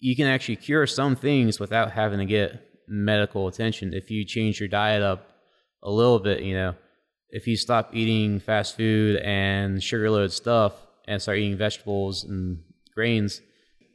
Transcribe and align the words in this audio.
you 0.00 0.16
can 0.16 0.26
actually 0.26 0.56
cure 0.56 0.86
some 0.86 1.14
things 1.14 1.60
without 1.60 1.92
having 1.92 2.18
to 2.18 2.24
get 2.24 2.66
medical 2.88 3.46
attention 3.46 3.94
if 3.94 4.10
you 4.10 4.24
change 4.24 4.58
your 4.58 4.68
diet 4.68 5.02
up 5.02 5.28
a 5.82 5.90
little 5.90 6.18
bit, 6.18 6.42
you 6.42 6.54
know. 6.54 6.74
If 7.28 7.46
you 7.46 7.56
stop 7.56 7.94
eating 7.94 8.40
fast 8.40 8.76
food 8.76 9.16
and 9.16 9.80
sugar 9.80 10.10
loaded 10.10 10.32
stuff 10.32 10.72
and 11.06 11.22
start 11.22 11.38
eating 11.38 11.56
vegetables 11.56 12.24
and 12.24 12.64
grains, 12.92 13.40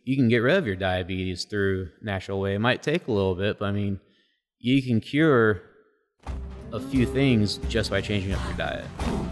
you 0.05 0.15
can 0.15 0.29
get 0.29 0.37
rid 0.37 0.55
of 0.55 0.65
your 0.65 0.77
diabetes 0.77 1.43
through 1.43 1.89
natural 2.01 2.39
way. 2.39 2.55
It 2.55 2.59
might 2.59 2.81
take 2.81 3.07
a 3.07 3.11
little 3.11 3.35
bit, 3.35 3.59
but 3.59 3.65
I 3.65 3.71
mean, 3.71 3.99
you 4.59 4.81
can 4.81 5.01
cure 5.01 5.63
a 6.71 6.79
few 6.79 7.05
things 7.05 7.57
just 7.67 7.89
by 7.89 7.99
changing 7.99 8.31
up 8.31 8.43
your 8.45 8.57
diet. 8.57 9.24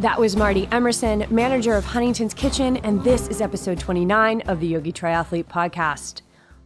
That 0.00 0.20
was 0.20 0.36
Marty 0.36 0.68
Emerson, 0.72 1.24
manager 1.30 1.72
of 1.72 1.86
Huntington's 1.86 2.34
Kitchen, 2.34 2.76
and 2.76 3.02
this 3.02 3.28
is 3.28 3.40
episode 3.40 3.80
29 3.80 4.42
of 4.42 4.60
the 4.60 4.66
Yogi 4.66 4.92
Triathlete 4.92 5.46
Podcast. 5.46 6.20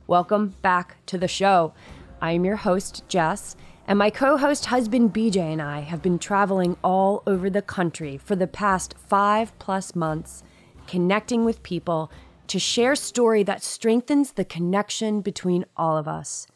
Welcome 0.08 0.56
back 0.62 0.96
to 1.06 1.16
the 1.16 1.28
show. 1.28 1.72
I 2.20 2.32
am 2.32 2.44
your 2.44 2.56
host, 2.56 3.04
Jess, 3.06 3.54
and 3.86 4.00
my 4.00 4.10
co 4.10 4.36
host 4.36 4.66
husband, 4.66 5.14
BJ, 5.14 5.36
and 5.36 5.62
I 5.62 5.78
have 5.78 6.02
been 6.02 6.18
traveling 6.18 6.76
all 6.82 7.22
over 7.24 7.48
the 7.48 7.62
country 7.62 8.18
for 8.18 8.34
the 8.34 8.48
past 8.48 8.96
five 8.98 9.56
plus 9.60 9.94
months, 9.94 10.42
connecting 10.88 11.44
with 11.44 11.62
people 11.62 12.10
to 12.48 12.58
share 12.58 12.96
story 12.96 13.44
that 13.44 13.62
strengthens 13.62 14.32
the 14.32 14.44
connection 14.44 15.20
between 15.20 15.64
all 15.76 15.96
of 15.96 16.08
us. 16.08 16.48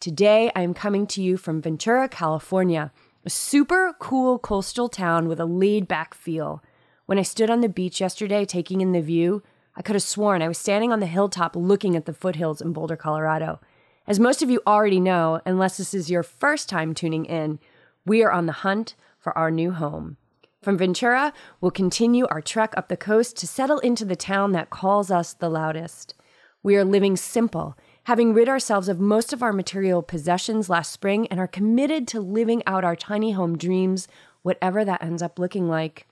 Today, 0.00 0.52
I 0.54 0.60
am 0.60 0.74
coming 0.74 1.06
to 1.06 1.22
you 1.22 1.38
from 1.38 1.62
Ventura, 1.62 2.10
California 2.10 2.92
a 3.24 3.30
super 3.30 3.94
cool 3.98 4.38
coastal 4.38 4.88
town 4.88 5.28
with 5.28 5.38
a 5.38 5.44
laid 5.44 5.86
back 5.86 6.14
feel. 6.14 6.62
When 7.06 7.18
I 7.18 7.22
stood 7.22 7.50
on 7.50 7.60
the 7.60 7.68
beach 7.68 8.00
yesterday 8.00 8.44
taking 8.44 8.80
in 8.80 8.92
the 8.92 9.02
view, 9.02 9.42
I 9.76 9.82
could 9.82 9.94
have 9.94 10.02
sworn 10.02 10.42
I 10.42 10.48
was 10.48 10.58
standing 10.58 10.92
on 10.92 11.00
the 11.00 11.06
hilltop 11.06 11.54
looking 11.54 11.96
at 11.96 12.06
the 12.06 12.14
foothills 12.14 12.60
in 12.60 12.72
Boulder, 12.72 12.96
Colorado. 12.96 13.60
As 14.06 14.18
most 14.18 14.42
of 14.42 14.50
you 14.50 14.62
already 14.66 15.00
know, 15.00 15.40
unless 15.44 15.76
this 15.76 15.92
is 15.92 16.10
your 16.10 16.22
first 16.22 16.68
time 16.68 16.94
tuning 16.94 17.26
in, 17.26 17.58
we 18.06 18.22
are 18.22 18.32
on 18.32 18.46
the 18.46 18.52
hunt 18.52 18.94
for 19.18 19.36
our 19.36 19.50
new 19.50 19.72
home. 19.72 20.16
From 20.62 20.78
Ventura, 20.78 21.32
we'll 21.60 21.70
continue 21.70 22.26
our 22.26 22.40
trek 22.40 22.74
up 22.76 22.88
the 22.88 22.96
coast 22.96 23.36
to 23.38 23.46
settle 23.46 23.78
into 23.80 24.04
the 24.04 24.16
town 24.16 24.52
that 24.52 24.70
calls 24.70 25.10
us 25.10 25.32
the 25.32 25.48
loudest. 25.48 26.14
We 26.62 26.76
are 26.76 26.84
living 26.84 27.16
simple 27.16 27.76
having 28.10 28.34
rid 28.34 28.48
ourselves 28.48 28.88
of 28.88 28.98
most 28.98 29.32
of 29.32 29.40
our 29.40 29.52
material 29.52 30.02
possessions 30.02 30.68
last 30.68 30.90
spring 30.90 31.28
and 31.28 31.38
are 31.38 31.46
committed 31.46 32.08
to 32.08 32.20
living 32.20 32.60
out 32.66 32.82
our 32.82 32.96
tiny 32.96 33.30
home 33.30 33.56
dreams, 33.56 34.08
whatever 34.42 34.84
that 34.84 35.00
ends 35.00 35.22
up 35.22 35.38
looking 35.38 35.68
like. 35.68 36.08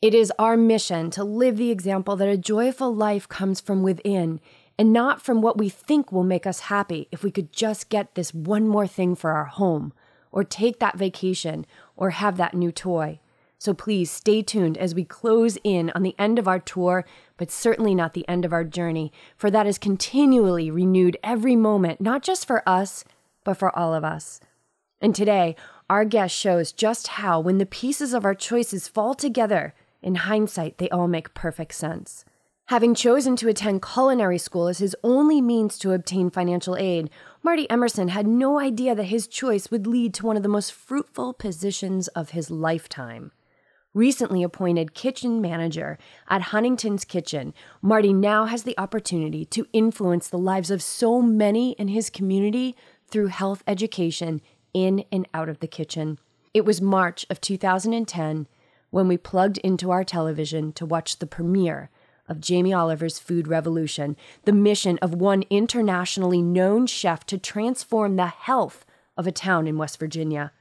It 0.00 0.14
is 0.14 0.32
our 0.38 0.56
mission 0.56 1.10
to 1.10 1.24
live 1.24 1.56
the 1.56 1.72
example 1.72 2.14
that 2.14 2.28
a 2.28 2.36
joyful 2.36 2.94
life 2.94 3.28
comes 3.28 3.60
from 3.60 3.82
within 3.82 4.38
and 4.78 4.92
not 4.92 5.20
from 5.20 5.42
what 5.42 5.58
we 5.58 5.68
think 5.68 6.12
will 6.12 6.22
make 6.22 6.46
us 6.46 6.60
happy 6.60 7.08
if 7.10 7.24
we 7.24 7.32
could 7.32 7.52
just 7.52 7.88
get 7.88 8.14
this 8.14 8.32
one 8.32 8.68
more 8.68 8.86
thing 8.86 9.16
for 9.16 9.32
our 9.32 9.46
home, 9.46 9.92
or 10.30 10.44
take 10.44 10.78
that 10.78 10.96
vacation, 10.96 11.66
or 11.96 12.10
have 12.10 12.36
that 12.36 12.54
new 12.54 12.70
toy. 12.70 13.18
So 13.62 13.72
please 13.74 14.10
stay 14.10 14.42
tuned 14.42 14.76
as 14.76 14.92
we 14.92 15.04
close 15.04 15.56
in 15.62 15.92
on 15.94 16.02
the 16.02 16.16
end 16.18 16.40
of 16.40 16.48
our 16.48 16.58
tour, 16.58 17.04
but 17.36 17.48
certainly 17.48 17.94
not 17.94 18.12
the 18.12 18.28
end 18.28 18.44
of 18.44 18.52
our 18.52 18.64
journey, 18.64 19.12
for 19.36 19.52
that 19.52 19.68
is 19.68 19.78
continually 19.78 20.68
renewed 20.68 21.16
every 21.22 21.54
moment, 21.54 22.00
not 22.00 22.24
just 22.24 22.44
for 22.44 22.68
us, 22.68 23.04
but 23.44 23.54
for 23.54 23.70
all 23.78 23.94
of 23.94 24.02
us. 24.02 24.40
And 25.00 25.14
today, 25.14 25.54
our 25.88 26.04
guest 26.04 26.34
shows 26.34 26.72
just 26.72 27.06
how, 27.06 27.38
when 27.38 27.58
the 27.58 27.64
pieces 27.64 28.14
of 28.14 28.24
our 28.24 28.34
choices 28.34 28.88
fall 28.88 29.14
together, 29.14 29.74
in 30.02 30.16
hindsight, 30.16 30.78
they 30.78 30.90
all 30.90 31.06
make 31.06 31.32
perfect 31.32 31.74
sense. 31.74 32.24
Having 32.66 32.96
chosen 32.96 33.36
to 33.36 33.48
attend 33.48 33.80
culinary 33.80 34.38
school 34.38 34.66
as 34.66 34.78
his 34.78 34.96
only 35.04 35.40
means 35.40 35.78
to 35.78 35.92
obtain 35.92 36.30
financial 36.30 36.76
aid, 36.76 37.10
Marty 37.44 37.70
Emerson 37.70 38.08
had 38.08 38.26
no 38.26 38.58
idea 38.58 38.96
that 38.96 39.04
his 39.04 39.28
choice 39.28 39.70
would 39.70 39.86
lead 39.86 40.14
to 40.14 40.26
one 40.26 40.36
of 40.36 40.42
the 40.42 40.48
most 40.48 40.72
fruitful 40.72 41.32
positions 41.32 42.08
of 42.08 42.30
his 42.30 42.50
lifetime 42.50 43.30
recently 43.94 44.42
appointed 44.42 44.94
kitchen 44.94 45.40
manager 45.40 45.98
at 46.28 46.42
Huntington's 46.42 47.04
Kitchen, 47.04 47.52
Marty 47.80 48.12
now 48.12 48.46
has 48.46 48.62
the 48.62 48.78
opportunity 48.78 49.44
to 49.46 49.66
influence 49.72 50.28
the 50.28 50.38
lives 50.38 50.70
of 50.70 50.82
so 50.82 51.20
many 51.20 51.72
in 51.72 51.88
his 51.88 52.10
community 52.10 52.74
through 53.06 53.26
health 53.26 53.62
education 53.66 54.40
in 54.72 55.04
and 55.12 55.28
out 55.34 55.48
of 55.48 55.60
the 55.60 55.66
kitchen. 55.66 56.18
It 56.54 56.64
was 56.64 56.80
March 56.80 57.26
of 57.28 57.40
2010 57.40 58.46
when 58.90 59.08
we 59.08 59.16
plugged 59.16 59.58
into 59.58 59.90
our 59.90 60.04
television 60.04 60.72
to 60.74 60.86
watch 60.86 61.18
the 61.18 61.26
premiere 61.26 61.90
of 62.28 62.40
Jamie 62.40 62.72
Oliver's 62.72 63.18
Food 63.18 63.48
Revolution, 63.48 64.16
the 64.44 64.52
mission 64.52 64.98
of 64.98 65.14
one 65.14 65.44
internationally 65.50 66.40
known 66.40 66.86
chef 66.86 67.26
to 67.26 67.38
transform 67.38 68.16
the 68.16 68.26
health 68.26 68.86
of 69.16 69.26
a 69.26 69.32
town 69.32 69.66
in 69.66 69.76
West 69.76 69.98
Virginia 69.98 70.52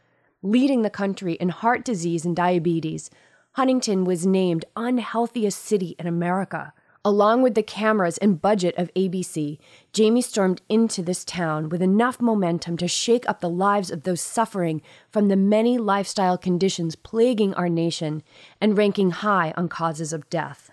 leading 0.42 0.82
the 0.82 0.90
country 0.90 1.34
in 1.34 1.50
heart 1.50 1.86
disease 1.86 2.26
and 2.26 2.36
diabetes, 2.36 3.10
Huntington 3.54 4.06
was 4.06 4.26
named 4.26 4.66
unhealthiest 4.76 5.62
city 5.62 5.96
in 6.00 6.08
America. 6.08 6.74
Along 7.04 7.42
with 7.42 7.56
the 7.56 7.64
cameras 7.64 8.20
and 8.20 8.42
budget 8.42 8.76
of 8.78 8.94
ABC, 8.94 9.58
Jamie 9.92 10.22
stormed 10.22 10.62
into 10.70 11.02
this 11.02 11.26
town 11.26 11.68
with 11.70 11.82
enough 11.82 12.22
momentum 12.22 12.78
to 12.78 12.88
shake 12.88 13.28
up 13.28 13.40
the 13.40 13.50
lives 13.50 13.90
of 13.90 14.04
those 14.04 14.22
suffering 14.22 14.84
from 15.10 15.28
the 15.28 15.36
many 15.36 15.80
lifestyle 15.80 16.38
conditions 16.38 16.96
plaguing 16.96 17.56
our 17.56 17.70
nation 17.70 18.22
and 18.62 18.78
ranking 18.78 19.10
high 19.10 19.52
on 19.58 19.68
causes 19.68 20.14
of 20.14 20.30
death. 20.30 20.70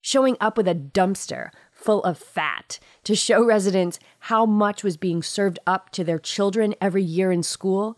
Showing 0.00 0.36
up 0.40 0.56
with 0.56 0.66
a 0.66 0.74
dumpster 0.74 1.50
full 1.70 2.02
of 2.02 2.18
fat 2.18 2.80
to 3.04 3.14
show 3.14 3.44
residents 3.44 4.00
how 4.20 4.44
much 4.44 4.82
was 4.82 4.96
being 4.96 5.22
served 5.22 5.60
up 5.68 5.90
to 5.90 6.02
their 6.02 6.18
children 6.18 6.74
every 6.80 7.02
year 7.02 7.30
in 7.30 7.44
school 7.44 7.96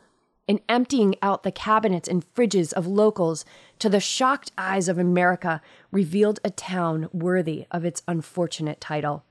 and 0.49 0.61
emptying 0.69 1.15
out 1.23 1.43
the 1.43 1.53
cabinets 1.53 2.09
and 2.09 2.25
fridges 2.35 2.73
of 2.73 2.87
locals 2.87 3.45
to 3.79 3.89
the 3.89 4.01
shocked 4.01 4.53
eyes 4.59 4.89
of 4.89 4.99
America 4.99 5.61
revealed 5.91 6.41
a 6.45 6.51
town 6.51 7.09
worthy 7.13 7.67
of 7.71 7.85
its 7.85 8.03
unfortunate 8.09 8.81
title. 8.81 9.25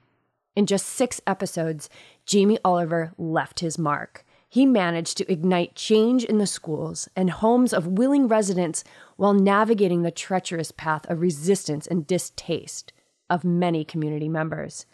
In 0.55 0.65
just 0.65 0.85
six 0.87 1.21
episodes, 1.25 1.89
Jamie 2.25 2.59
Oliver 2.63 3.13
left 3.17 3.61
his 3.61 3.77
mark. 3.77 4.25
He 4.49 4.65
managed 4.65 5.17
to 5.17 5.31
ignite 5.31 5.75
change 5.75 6.25
in 6.25 6.37
the 6.37 6.47
schools 6.47 7.07
and 7.15 7.29
homes 7.29 7.73
of 7.73 7.87
willing 7.87 8.27
residents 8.27 8.83
while 9.15 9.33
navigating 9.33 10.01
the 10.01 10.11
treacherous 10.11 10.71
path 10.71 11.09
of 11.09 11.21
resistance 11.21 11.87
and 11.87 12.05
distaste 12.05 12.91
of 13.29 13.45
many 13.45 13.85
community 13.85 14.27
members. 14.27 14.85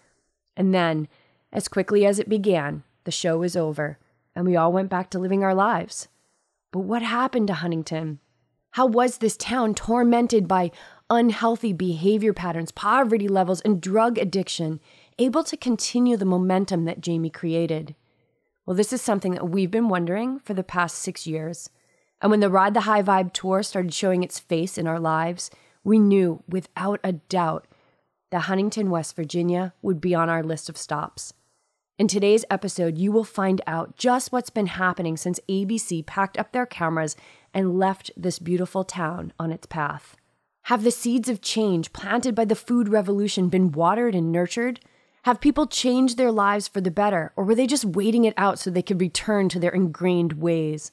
And 0.56 0.76
then, 0.76 1.08
as 1.52 1.68
quickly 1.68 2.06
as 2.06 2.20
it 2.20 2.30
began, 2.30 2.84
the 3.04 3.12
show 3.12 3.40
was 3.40 3.56
over 3.58 3.98
and 4.38 4.46
we 4.46 4.56
all 4.56 4.72
went 4.72 4.90
back 4.90 5.10
to 5.10 5.18
living 5.20 5.44
our 5.44 5.56
lives. 5.56 6.08
But 6.72 6.82
what 6.82 7.02
happened 7.02 7.48
to 7.48 7.56
Huntington? 7.56 8.20
How 8.72 8.86
was 8.86 9.18
this 9.18 9.36
town 9.36 9.74
tormented 9.74 10.48
by 10.48 10.70
unhealthy 11.10 11.74
behavior 11.74 12.34
patterns, 12.34 12.72
poverty 12.72 13.28
levels, 13.28 13.62
and 13.62 13.82
drug 13.82 14.20
addiction 14.20 14.80
able 15.18 15.44
to 15.44 15.58
continue 15.58 16.16
the 16.16 16.26
momentum 16.26 16.86
that 16.86 17.02
Jamie 17.02 17.32
created? 17.32 17.96
Well, 18.64 18.76
this 18.76 18.94
is 18.94 19.02
something 19.02 19.32
that 19.32 19.50
we've 19.50 19.72
been 19.72 19.90
wondering 19.90 20.38
for 20.38 20.54
the 20.54 20.64
past 20.64 20.98
six 20.98 21.26
years. 21.26 21.72
And 22.22 22.30
when 22.30 22.40
the 22.40 22.52
Ride 22.52 22.76
the 22.76 22.82
High 22.82 23.02
Vibe 23.02 23.34
tour 23.34 23.64
started 23.64 23.92
showing 23.92 24.22
its 24.22 24.38
face 24.38 24.78
in 24.78 24.86
our 24.86 25.00
lives, 25.00 25.50
we 25.84 25.98
knew 25.98 26.44
without 26.48 27.00
a 27.04 27.14
doubt 27.14 27.66
that 28.30 28.42
Huntington, 28.42 28.92
West 28.92 29.16
Virginia 29.16 29.74
would 29.82 30.00
be 30.00 30.14
on 30.14 30.30
our 30.30 30.44
list 30.44 30.70
of 30.70 30.78
stops. 30.78 31.34
In 31.98 32.08
today's 32.08 32.46
episode, 32.52 33.00
you 33.00 33.12
will 33.12 33.24
find 33.24 33.60
out 33.66 33.98
just 33.98 34.32
what's 34.32 34.52
been 34.52 34.68
happening 34.68 35.18
since 35.18 35.40
ABC 35.50 36.06
packed 36.06 36.38
up 36.38 36.52
their 36.52 36.68
cameras 36.68 37.16
and 37.56 37.80
left 37.80 38.12
this 38.16 38.38
beautiful 38.38 38.84
town 38.84 39.34
on 39.40 39.52
its 39.52 39.66
path. 39.66 40.16
Have 40.66 40.84
the 40.84 40.92
seeds 40.92 41.28
of 41.28 41.42
change 41.42 41.94
planted 41.94 42.36
by 42.36 42.46
the 42.46 42.54
food 42.54 42.88
revolution 42.88 43.50
been 43.50 43.72
watered 43.72 44.14
and 44.14 44.32
nurtured? 44.32 44.80
Have 45.24 45.42
people 45.42 45.66
changed 45.66 46.18
their 46.18 46.32
lives 46.32 46.68
for 46.68 46.82
the 46.82 46.92
better, 46.92 47.34
or 47.36 47.44
were 47.44 47.56
they 47.56 47.66
just 47.66 47.84
waiting 47.84 48.26
it 48.26 48.36
out 48.38 48.60
so 48.60 48.70
they 48.70 48.84
could 48.84 49.02
return 49.02 49.50
to 49.50 49.60
their 49.60 49.72
ingrained 49.72 50.34
ways? 50.34 50.92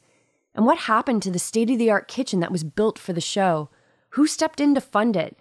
And 0.54 0.64
what 0.64 0.78
happened 0.78 1.22
to 1.24 1.30
the 1.30 1.38
state 1.38 1.68
of 1.68 1.78
the 1.78 1.90
art 1.90 2.08
kitchen 2.08 2.40
that 2.40 2.52
was 2.52 2.64
built 2.64 2.98
for 2.98 3.12
the 3.12 3.20
show? 3.20 3.68
Who 4.10 4.26
stepped 4.26 4.58
in 4.58 4.74
to 4.74 4.80
fund 4.80 5.16
it? 5.16 5.36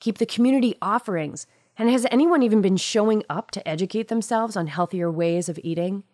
Keep 0.00 0.18
the 0.18 0.26
community 0.26 0.74
offerings? 0.82 1.46
And 1.78 1.90
has 1.90 2.06
anyone 2.10 2.42
even 2.42 2.62
been 2.62 2.78
showing 2.78 3.22
up 3.28 3.50
to 3.50 3.68
educate 3.68 4.08
themselves 4.08 4.56
on 4.56 4.66
healthier 4.66 5.10
ways 5.10 5.48
of 5.48 5.60
eating? 5.62 6.04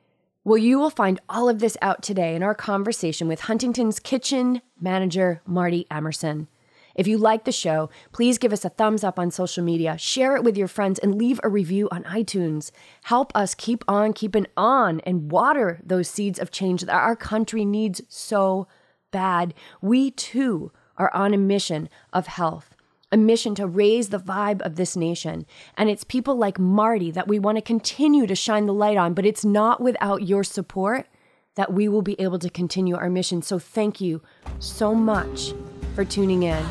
Well, 0.43 0.59
you 0.59 0.77
will 0.77 0.91
find 0.91 1.21
all 1.29 1.49
of 1.49 1.61
this 1.61 1.77
out 1.81 2.03
today 2.03 2.35
in 2.35 2.43
our 2.43 2.55
conversation 2.55 3.29
with 3.29 3.43
Huntington's 3.43 4.01
kitchen 4.01 4.61
manager, 4.81 5.41
Marty 5.47 5.87
Emerson. 5.89 6.49
If 6.97 7.07
you 7.07 7.17
like 7.17 7.45
the 7.45 7.53
show, 7.53 7.91
please 8.11 8.39
give 8.39 8.53
us 8.53 8.65
a 8.65 8.71
thumbs 8.71 9.05
up 9.05 9.21
on 9.21 9.31
social 9.31 9.63
media, 9.63 9.97
share 9.97 10.35
it 10.35 10.43
with 10.43 10.57
your 10.57 10.67
friends, 10.67 10.99
and 10.99 11.15
leave 11.15 11.41
a 11.45 11.49
review 11.49 11.89
on 11.93 12.03
iTunes. 12.05 12.73
Help 13.05 13.31
us 13.37 13.55
keep 13.55 13.85
on 13.87 14.13
keeping 14.13 14.49
on 14.57 14.99
and 15.01 15.31
water 15.31 15.81
those 15.85 16.09
seeds 16.09 16.41
of 16.41 16.51
change 16.51 16.83
that 16.83 16.93
our 16.93 17.17
country 17.17 17.65
needs 17.65 18.03
so 18.09 18.67
bad. 19.13 19.55
We 19.81 20.11
too 20.11 20.73
are 20.99 21.15
on 21.15 21.33
a 21.33 21.39
mission 21.39 21.89
of 22.13 22.27
health 22.27 22.75
a 23.13 23.17
mission 23.17 23.55
to 23.55 23.67
raise 23.67 24.09
the 24.09 24.19
vibe 24.19 24.63
of 24.63 24.77
this 24.77 24.97
nation. 24.97 25.47
And 25.77 25.91
it's 25.91 26.03
people 26.03 26.35
like 26.37 26.59
Marty 26.59 27.11
that 27.11 27.29
we 27.29 27.39
want 27.39 27.59
to 27.59 27.63
continue 27.63 28.27
to 28.27 28.35
shine 28.35 28.67
the 28.67 28.75
light 28.75 28.97
on, 28.97 29.13
but 29.13 29.27
it's 29.27 29.45
not 29.45 29.81
without 29.81 30.27
your 30.27 30.43
support 30.43 31.07
that 31.55 31.73
we 31.73 31.87
will 31.87 32.03
be 32.03 32.19
able 32.19 32.39
to 32.39 32.49
continue 32.49 32.97
our 32.97 33.11
mission. 33.11 33.43
So 33.43 33.59
thank 33.59 34.01
you 34.01 34.23
so 34.59 34.95
much 34.95 35.53
for 35.95 36.05
tuning 36.05 36.45
in, 36.45 36.65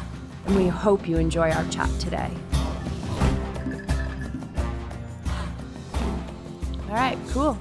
and 0.48 0.56
we 0.56 0.68
hope 0.68 1.08
you 1.08 1.18
enjoy 1.18 1.52
our 1.52 1.64
chat 1.70 1.90
today. 2.00 2.32
All 6.90 6.98
right, 6.98 7.18
cool. 7.30 7.58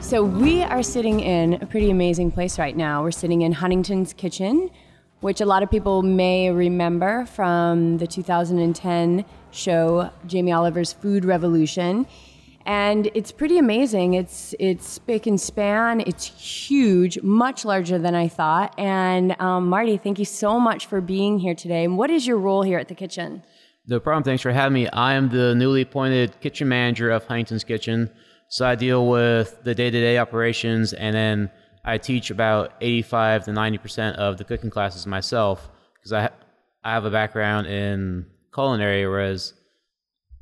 So 0.00 0.24
we 0.24 0.62
are 0.62 0.82
sitting 0.82 1.20
in 1.20 1.54
a 1.54 1.66
pretty 1.66 1.90
amazing 1.90 2.32
place 2.32 2.58
right 2.58 2.76
now. 2.76 3.02
We're 3.02 3.12
sitting 3.12 3.42
in 3.42 3.52
Huntington's 3.52 4.12
Kitchen, 4.12 4.70
which 5.20 5.40
a 5.40 5.46
lot 5.46 5.62
of 5.62 5.70
people 5.70 6.02
may 6.02 6.50
remember 6.50 7.26
from 7.26 7.98
the 7.98 8.06
2010 8.06 9.24
show 9.50 10.10
Jamie 10.26 10.52
Oliver's 10.52 10.92
Food 10.92 11.24
Revolution. 11.24 12.06
And 12.64 13.10
it's 13.14 13.32
pretty 13.32 13.56
amazing. 13.56 14.12
It's 14.12 14.54
it's 14.58 14.86
spick 14.86 15.26
and 15.26 15.40
span. 15.40 16.02
It's 16.02 16.26
huge, 16.26 17.20
much 17.22 17.64
larger 17.64 17.98
than 17.98 18.14
I 18.14 18.28
thought. 18.28 18.74
And 18.78 19.40
um, 19.40 19.68
Marty, 19.68 19.96
thank 19.96 20.18
you 20.18 20.26
so 20.26 20.60
much 20.60 20.84
for 20.84 21.00
being 21.00 21.38
here 21.38 21.54
today. 21.54 21.84
And 21.84 21.96
what 21.96 22.10
is 22.10 22.26
your 22.26 22.36
role 22.36 22.62
here 22.62 22.78
at 22.78 22.88
the 22.88 22.94
kitchen? 22.94 23.42
No 23.86 23.98
problem. 23.98 24.22
Thanks 24.22 24.42
for 24.42 24.52
having 24.52 24.74
me. 24.74 24.86
I 24.88 25.14
am 25.14 25.30
the 25.30 25.54
newly 25.54 25.80
appointed 25.80 26.38
kitchen 26.42 26.68
manager 26.68 27.10
of 27.10 27.24
Huntington's 27.24 27.64
Kitchen. 27.64 28.10
So 28.48 28.66
I 28.66 28.74
deal 28.74 29.08
with 29.08 29.64
the 29.64 29.74
day 29.74 29.90
to 29.90 29.98
day 29.98 30.18
operations 30.18 30.92
and 30.92 31.16
then 31.16 31.50
I 31.88 31.96
teach 31.96 32.30
about 32.30 32.74
85 32.82 33.46
to 33.46 33.50
90% 33.52 34.16
of 34.16 34.36
the 34.36 34.44
cooking 34.44 34.68
classes 34.68 35.06
myself 35.06 35.70
because 35.94 36.12
I, 36.12 36.28
I 36.84 36.92
have 36.92 37.06
a 37.06 37.10
background 37.10 37.66
in 37.66 38.26
culinary, 38.52 39.08
whereas 39.08 39.54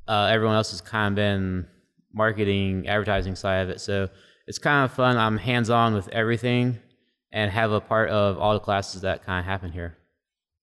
uh, 0.08 0.28
everyone 0.28 0.56
else 0.56 0.72
has 0.72 0.80
kind 0.80 1.12
of 1.12 1.14
been 1.14 1.68
marketing, 2.12 2.88
advertising 2.88 3.36
side 3.36 3.58
of 3.58 3.70
it. 3.70 3.80
So 3.80 4.08
it's 4.48 4.58
kind 4.58 4.84
of 4.84 4.90
fun. 4.90 5.16
I'm 5.16 5.38
hands 5.38 5.70
on 5.70 5.94
with 5.94 6.08
everything 6.08 6.80
and 7.30 7.48
have 7.52 7.70
a 7.70 7.80
part 7.80 8.10
of 8.10 8.38
all 8.38 8.54
the 8.54 8.60
classes 8.60 9.02
that 9.02 9.24
kind 9.24 9.38
of 9.38 9.44
happen 9.44 9.70
here. 9.70 9.96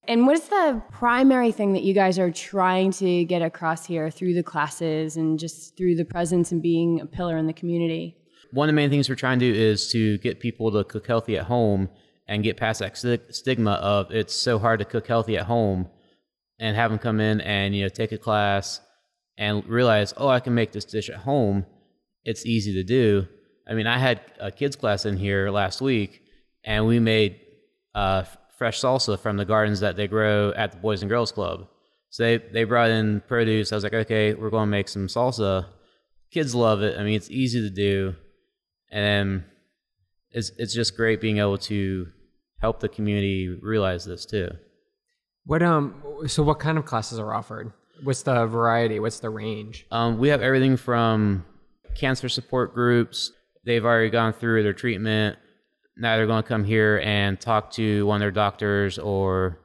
And 0.06 0.28
what 0.28 0.36
is 0.36 0.50
the 0.50 0.84
primary 0.92 1.54
thing 1.54 1.72
that 1.74 1.84
you 1.84 1.94
guys 1.94 2.20
are 2.20 2.30
trying 2.30 2.92
to 2.92 3.24
get 3.24 3.42
across 3.42 3.86
here 3.86 4.12
through 4.12 4.34
the 4.34 4.44
classes 4.44 5.16
and 5.16 5.40
just 5.40 5.78
through 5.78 5.96
the 5.96 6.04
presence 6.04 6.52
and 6.52 6.62
being 6.62 7.00
a 7.00 7.06
pillar 7.06 7.38
in 7.38 7.48
the 7.48 7.54
community? 7.54 8.18
One 8.54 8.70
of 8.70 8.76
the 8.76 8.76
main 8.76 8.92
things 8.92 9.10
we're 9.10 9.16
trying 9.16 9.40
to 9.40 9.52
do 9.52 9.60
is 9.60 9.90
to 9.94 10.20
get 10.20 10.40
people 10.40 10.72
to 10.72 10.84
cook 10.84 11.08
healthy 11.08 11.38
at 11.40 11.46
home 11.46 11.90
and 12.28 12.44
get 12.44 12.56
past 12.56 12.82
that 12.82 12.96
stigma 13.32 13.72
of 13.72 14.12
it's 14.12 14.36
so 14.36 14.60
hard 14.60 14.78
to 14.78 14.86
cook 14.86 15.08
healthy 15.08 15.38
at 15.38 15.48
home 15.48 15.90
and 16.60 16.76
have 16.76 16.92
them 16.92 17.00
come 17.00 17.20
in 17.20 17.42
and 17.42 17.76
you 17.76 17.82
know 17.82 17.90
take 17.90 18.12
a 18.12 18.18
class 18.20 18.80
and 19.40 19.68
realize 19.68 20.14
oh 20.18 20.28
I 20.28 20.40
can 20.40 20.54
make 20.54 20.72
this 20.72 20.86
dish 20.86 21.10
at 21.10 21.16
home. 21.16 21.66
It's 22.26 22.46
easy 22.46 22.74
to 22.76 22.84
do. 22.84 23.28
I 23.68 23.74
mean 23.74 23.88
I 23.88 23.98
had 23.98 24.22
a 24.40 24.52
kids 24.52 24.76
class 24.76 25.08
in 25.08 25.18
here 25.18 25.50
last 25.50 25.82
week 25.82 26.22
and 26.64 26.86
we 26.86 27.00
made 27.00 27.40
uh, 27.96 28.24
fresh 28.60 28.80
salsa 28.80 29.18
from 29.20 29.38
the 29.38 29.46
gardens 29.46 29.80
that 29.80 29.96
they 29.96 30.08
grow 30.08 30.52
at 30.56 30.74
the 30.74 30.78
Boys 30.78 31.02
and 31.02 31.10
Girls 31.10 31.32
Club. 31.32 31.68
So 32.12 32.22
they, 32.22 32.38
they 32.38 32.66
brought 32.66 32.92
in 32.92 33.22
produce. 33.22 33.72
I 33.72 33.76
was 33.76 33.84
like 33.84 33.96
okay 33.96 34.36
we're 34.36 34.52
going 34.52 34.68
to 34.68 34.78
make 34.78 34.90
some 34.90 35.08
salsa. 35.08 35.66
Kids 36.30 36.54
love 36.54 36.84
it. 36.84 37.00
I 37.00 37.04
mean 37.04 37.16
it's 37.16 37.32
easy 37.32 37.60
to 37.60 37.72
do 37.72 38.14
and 38.94 39.44
it's 40.32 40.52
it's 40.58 40.74
just 40.74 40.96
great 40.96 41.20
being 41.20 41.40
able 41.40 41.58
to 41.58 42.08
help 42.62 42.80
the 42.80 42.88
community 42.88 43.50
realize 43.62 44.06
this 44.06 44.26
too. 44.26 44.50
What 45.46 45.62
um 45.62 46.02
so 46.28 46.44
what 46.44 46.60
kind 46.60 46.78
of 46.78 46.86
classes 46.86 47.20
are 47.20 47.34
offered? 47.34 47.74
What's 48.04 48.24
the 48.24 48.46
variety? 48.46 49.00
What's 49.00 49.20
the 49.20 49.30
range? 49.30 49.86
Um, 49.92 50.18
we 50.18 50.30
have 50.30 50.42
everything 50.42 50.78
from 50.78 51.46
cancer 51.96 52.30
support 52.30 52.74
groups. 52.74 53.32
They've 53.66 53.84
already 53.84 54.10
gone 54.10 54.34
through 54.34 54.64
their 54.64 54.74
treatment. 54.74 55.38
Now 55.98 56.16
they're 56.16 56.28
going 56.28 56.42
to 56.42 56.48
come 56.48 56.64
here 56.64 57.02
and 57.04 57.40
talk 57.40 57.72
to 57.74 58.06
one 58.06 58.16
of 58.16 58.20
their 58.22 58.32
doctors 58.32 58.98
or 58.98 59.60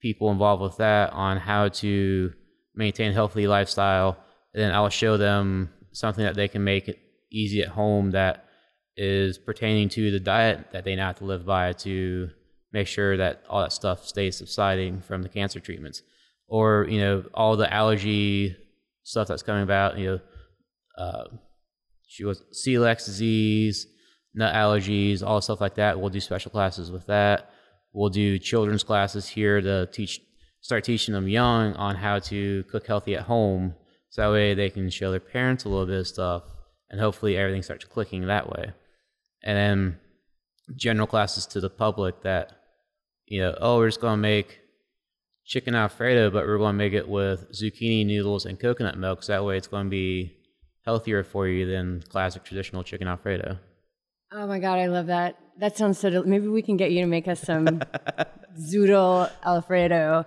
people 0.00 0.30
involved 0.30 0.62
with 0.62 0.76
that 0.76 1.12
on 1.12 1.38
how 1.38 1.68
to 1.68 2.32
maintain 2.74 3.10
a 3.10 3.14
healthy 3.14 3.46
lifestyle. 3.46 4.18
And 4.52 4.62
then 4.62 4.72
I'll 4.72 4.90
show 4.90 5.16
them 5.16 5.70
something 5.92 6.24
that 6.24 6.34
they 6.34 6.48
can 6.48 6.62
make 6.62 6.94
easy 7.32 7.62
at 7.62 7.68
home 7.68 8.10
that 8.10 8.44
is 8.96 9.38
pertaining 9.38 9.88
to 9.88 10.10
the 10.10 10.20
diet 10.20 10.66
that 10.72 10.84
they 10.84 10.94
now 10.94 11.08
have 11.08 11.18
to 11.18 11.24
live 11.24 11.46
by 11.46 11.72
to 11.72 12.30
make 12.72 12.86
sure 12.86 13.16
that 13.16 13.42
all 13.48 13.60
that 13.60 13.72
stuff 13.72 14.06
stays 14.06 14.36
subsiding 14.36 15.00
from 15.00 15.22
the 15.22 15.28
cancer 15.28 15.60
treatments, 15.60 16.02
or 16.48 16.86
you 16.88 17.00
know 17.00 17.24
all 17.34 17.56
the 17.56 17.72
allergy 17.72 18.56
stuff 19.02 19.28
that's 19.28 19.42
coming 19.42 19.62
about. 19.62 19.98
You 19.98 20.06
know, 20.06 20.20
uh, 20.98 21.24
she 22.06 22.24
was 22.24 22.42
celiac 22.52 23.04
disease, 23.04 23.86
nut 24.34 24.54
allergies, 24.54 25.22
all 25.22 25.40
stuff 25.40 25.60
like 25.60 25.76
that. 25.76 25.98
We'll 26.00 26.10
do 26.10 26.20
special 26.20 26.50
classes 26.50 26.90
with 26.90 27.06
that. 27.06 27.50
We'll 27.92 28.10
do 28.10 28.38
children's 28.38 28.84
classes 28.84 29.26
here 29.28 29.60
to 29.60 29.86
teach, 29.86 30.20
start 30.60 30.84
teaching 30.84 31.14
them 31.14 31.26
young 31.26 31.74
on 31.74 31.96
how 31.96 32.20
to 32.20 32.64
cook 32.64 32.86
healthy 32.86 33.16
at 33.16 33.22
home, 33.22 33.74
so 34.10 34.22
that 34.22 34.32
way 34.32 34.54
they 34.54 34.70
can 34.70 34.90
show 34.90 35.10
their 35.10 35.20
parents 35.20 35.64
a 35.64 35.68
little 35.68 35.86
bit 35.86 36.00
of 36.00 36.06
stuff, 36.06 36.42
and 36.90 37.00
hopefully 37.00 37.36
everything 37.36 37.62
starts 37.62 37.84
clicking 37.84 38.26
that 38.26 38.48
way 38.48 38.72
and 39.42 39.56
then 39.56 39.98
general 40.76 41.06
classes 41.06 41.46
to 41.46 41.60
the 41.60 41.70
public 41.70 42.22
that 42.22 42.52
you 43.26 43.40
know 43.40 43.56
oh 43.60 43.78
we're 43.78 43.88
just 43.88 44.00
going 44.00 44.14
to 44.14 44.22
make 44.22 44.60
chicken 45.44 45.74
alfredo 45.74 46.30
but 46.30 46.46
we're 46.46 46.58
going 46.58 46.74
to 46.74 46.78
make 46.78 46.92
it 46.92 47.08
with 47.08 47.50
zucchini 47.52 48.06
noodles 48.06 48.46
and 48.46 48.60
coconut 48.60 48.96
milk 48.96 49.22
so 49.22 49.32
that 49.32 49.44
way 49.44 49.56
it's 49.56 49.66
going 49.66 49.86
to 49.86 49.90
be 49.90 50.36
healthier 50.84 51.24
for 51.24 51.46
you 51.46 51.66
than 51.66 52.02
classic 52.08 52.44
traditional 52.44 52.82
chicken 52.82 53.06
alfredo. 53.06 53.58
Oh 54.32 54.46
my 54.46 54.58
god 54.58 54.78
i 54.78 54.86
love 54.86 55.06
that. 55.06 55.38
That 55.58 55.76
sounds 55.76 55.98
so 55.98 56.08
del- 56.10 56.24
maybe 56.24 56.48
we 56.48 56.62
can 56.62 56.76
get 56.76 56.90
you 56.92 57.00
to 57.00 57.06
make 57.06 57.28
us 57.28 57.40
some 57.40 57.66
zoodle 58.58 59.30
alfredo. 59.44 60.24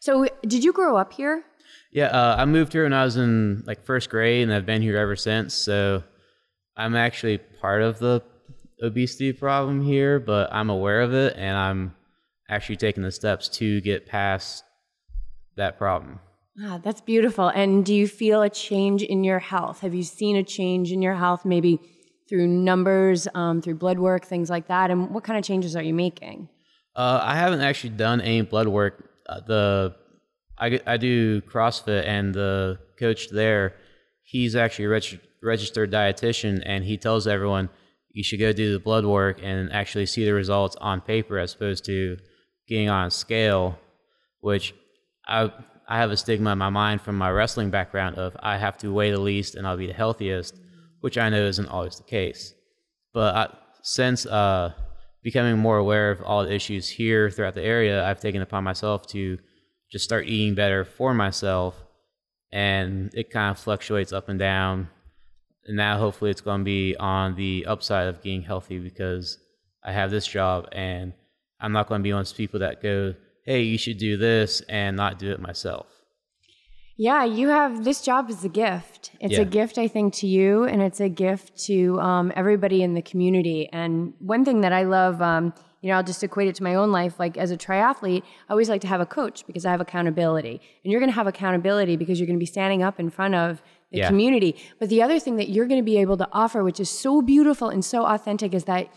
So 0.00 0.28
did 0.46 0.62
you 0.62 0.72
grow 0.72 0.96
up 0.96 1.12
here? 1.12 1.44
Yeah 1.90 2.06
uh, 2.08 2.36
i 2.38 2.44
moved 2.44 2.72
here 2.72 2.82
when 2.82 2.92
i 2.92 3.04
was 3.04 3.16
in 3.16 3.62
like 3.66 3.82
first 3.84 4.10
grade 4.10 4.42
and 4.42 4.52
i've 4.52 4.66
been 4.66 4.82
here 4.82 4.98
ever 4.98 5.16
since 5.16 5.54
so 5.54 6.02
i'm 6.76 6.94
actually 6.94 7.38
part 7.38 7.80
of 7.80 7.98
the 7.98 8.22
obesity 8.82 9.32
problem 9.32 9.82
here, 9.82 10.18
but 10.18 10.52
I'm 10.52 10.70
aware 10.70 11.00
of 11.00 11.14
it 11.14 11.34
and 11.36 11.56
I'm 11.56 11.94
actually 12.48 12.76
taking 12.76 13.02
the 13.02 13.12
steps 13.12 13.48
to 13.48 13.80
get 13.80 14.06
past 14.06 14.64
that 15.56 15.78
problem. 15.78 16.20
Ah, 16.62 16.78
that's 16.82 17.00
beautiful. 17.00 17.48
And 17.48 17.84
do 17.84 17.94
you 17.94 18.08
feel 18.08 18.42
a 18.42 18.48
change 18.50 19.02
in 19.02 19.24
your 19.24 19.38
health? 19.38 19.80
Have 19.80 19.94
you 19.94 20.02
seen 20.02 20.36
a 20.36 20.42
change 20.42 20.92
in 20.92 21.02
your 21.02 21.14
health, 21.14 21.44
maybe 21.44 21.80
through 22.28 22.46
numbers, 22.46 23.28
um, 23.34 23.60
through 23.60 23.74
blood 23.74 23.98
work, 23.98 24.24
things 24.24 24.48
like 24.48 24.68
that? 24.68 24.90
And 24.90 25.10
what 25.10 25.24
kind 25.24 25.38
of 25.38 25.44
changes 25.44 25.76
are 25.76 25.82
you 25.82 25.94
making? 25.94 26.48
Uh, 26.94 27.20
I 27.22 27.36
haven't 27.36 27.60
actually 27.60 27.90
done 27.90 28.20
any 28.22 28.40
blood 28.40 28.68
work. 28.68 29.10
Uh, 29.28 29.40
the 29.40 29.96
I, 30.58 30.80
I 30.86 30.96
do 30.96 31.42
CrossFit, 31.42 32.06
and 32.06 32.34
the 32.34 32.78
coach 32.98 33.28
there, 33.28 33.74
he's 34.22 34.56
actually 34.56 34.86
a 34.86 34.88
reg- 34.88 35.20
registered 35.42 35.92
dietitian, 35.92 36.62
and 36.64 36.82
he 36.84 36.96
tells 36.96 37.26
everyone 37.26 37.68
you 38.16 38.22
should 38.22 38.40
go 38.40 38.50
do 38.50 38.72
the 38.72 38.80
blood 38.80 39.04
work 39.04 39.40
and 39.42 39.70
actually 39.74 40.06
see 40.06 40.24
the 40.24 40.32
results 40.32 40.74
on 40.76 41.02
paper 41.02 41.38
as 41.38 41.52
opposed 41.52 41.84
to 41.84 42.16
getting 42.66 42.88
on 42.88 43.08
a 43.08 43.10
scale, 43.10 43.78
which 44.40 44.74
I 45.28 45.52
I 45.86 45.98
have 45.98 46.10
a 46.10 46.16
stigma 46.16 46.52
in 46.52 46.58
my 46.58 46.70
mind 46.70 47.02
from 47.02 47.18
my 47.18 47.30
wrestling 47.30 47.68
background 47.68 48.16
of 48.16 48.34
I 48.40 48.56
have 48.56 48.78
to 48.78 48.90
weigh 48.90 49.10
the 49.10 49.20
least 49.20 49.54
and 49.54 49.66
I'll 49.66 49.76
be 49.76 49.86
the 49.86 49.92
healthiest, 49.92 50.58
which 51.02 51.18
I 51.18 51.28
know 51.28 51.44
isn't 51.44 51.68
always 51.68 51.96
the 51.96 52.04
case. 52.04 52.54
But 53.12 53.34
I, 53.36 53.54
since 53.82 54.24
uh, 54.24 54.72
becoming 55.22 55.58
more 55.58 55.76
aware 55.76 56.10
of 56.10 56.22
all 56.22 56.42
the 56.42 56.54
issues 56.54 56.88
here 56.88 57.30
throughout 57.30 57.54
the 57.54 57.62
area, 57.62 58.02
I've 58.02 58.20
taken 58.20 58.40
upon 58.40 58.64
myself 58.64 59.06
to 59.08 59.38
just 59.92 60.06
start 60.06 60.26
eating 60.26 60.54
better 60.54 60.86
for 60.86 61.12
myself, 61.12 61.76
and 62.50 63.12
it 63.12 63.30
kind 63.30 63.50
of 63.50 63.58
fluctuates 63.58 64.14
up 64.14 64.30
and 64.30 64.38
down 64.38 64.88
and 65.66 65.76
now 65.76 65.98
hopefully 65.98 66.30
it's 66.30 66.40
going 66.40 66.60
to 66.60 66.64
be 66.64 66.96
on 66.98 67.34
the 67.34 67.66
upside 67.66 68.08
of 68.08 68.22
getting 68.22 68.42
healthy 68.42 68.78
because 68.78 69.38
I 69.82 69.92
have 69.92 70.10
this 70.10 70.26
job 70.26 70.68
and 70.72 71.12
I'm 71.60 71.72
not 71.72 71.88
going 71.88 72.00
to 72.00 72.02
be 72.02 72.12
one 72.12 72.20
of 72.20 72.26
those 72.26 72.32
people 72.32 72.60
that 72.60 72.82
go, 72.82 73.14
hey, 73.44 73.62
you 73.62 73.78
should 73.78 73.98
do 73.98 74.16
this 74.16 74.60
and 74.68 74.96
not 74.96 75.18
do 75.18 75.30
it 75.30 75.40
myself. 75.40 75.86
Yeah, 76.98 77.24
you 77.24 77.48
have 77.48 77.84
this 77.84 78.00
job 78.00 78.30
is 78.30 78.42
a 78.42 78.48
gift. 78.48 79.10
It's 79.20 79.34
yeah. 79.34 79.42
a 79.42 79.44
gift, 79.44 79.76
I 79.76 79.86
think, 79.86 80.14
to 80.14 80.26
you, 80.26 80.64
and 80.64 80.80
it's 80.80 80.98
a 80.98 81.10
gift 81.10 81.58
to 81.66 82.00
um, 82.00 82.32
everybody 82.34 82.82
in 82.82 82.94
the 82.94 83.02
community. 83.02 83.68
And 83.70 84.14
one 84.18 84.46
thing 84.46 84.62
that 84.62 84.72
I 84.72 84.84
love, 84.84 85.20
um, 85.20 85.52
you 85.82 85.90
know, 85.90 85.96
I'll 85.96 86.02
just 86.02 86.24
equate 86.24 86.48
it 86.48 86.54
to 86.54 86.62
my 86.62 86.74
own 86.74 86.92
life. 86.92 87.20
Like 87.20 87.36
as 87.36 87.50
a 87.50 87.56
triathlete, 87.56 88.22
I 88.22 88.50
always 88.50 88.70
like 88.70 88.80
to 88.80 88.86
have 88.86 89.02
a 89.02 89.06
coach 89.06 89.46
because 89.46 89.66
I 89.66 89.72
have 89.72 89.82
accountability, 89.82 90.58
and 90.82 90.90
you're 90.90 91.00
going 91.00 91.10
to 91.10 91.14
have 91.14 91.26
accountability 91.26 91.96
because 91.96 92.18
you're 92.18 92.26
going 92.26 92.38
to 92.38 92.42
be 92.42 92.46
standing 92.46 92.82
up 92.82 92.98
in 92.98 93.10
front 93.10 93.34
of 93.34 93.60
the 93.90 93.98
yeah. 93.98 94.08
community. 94.08 94.56
But 94.78 94.88
the 94.88 95.02
other 95.02 95.18
thing 95.18 95.36
that 95.36 95.48
you're 95.48 95.66
going 95.66 95.80
to 95.80 95.84
be 95.84 95.98
able 95.98 96.16
to 96.16 96.28
offer, 96.32 96.64
which 96.64 96.80
is 96.80 96.90
so 96.90 97.22
beautiful 97.22 97.68
and 97.68 97.84
so 97.84 98.04
authentic, 98.04 98.54
is 98.54 98.64
that 98.64 98.88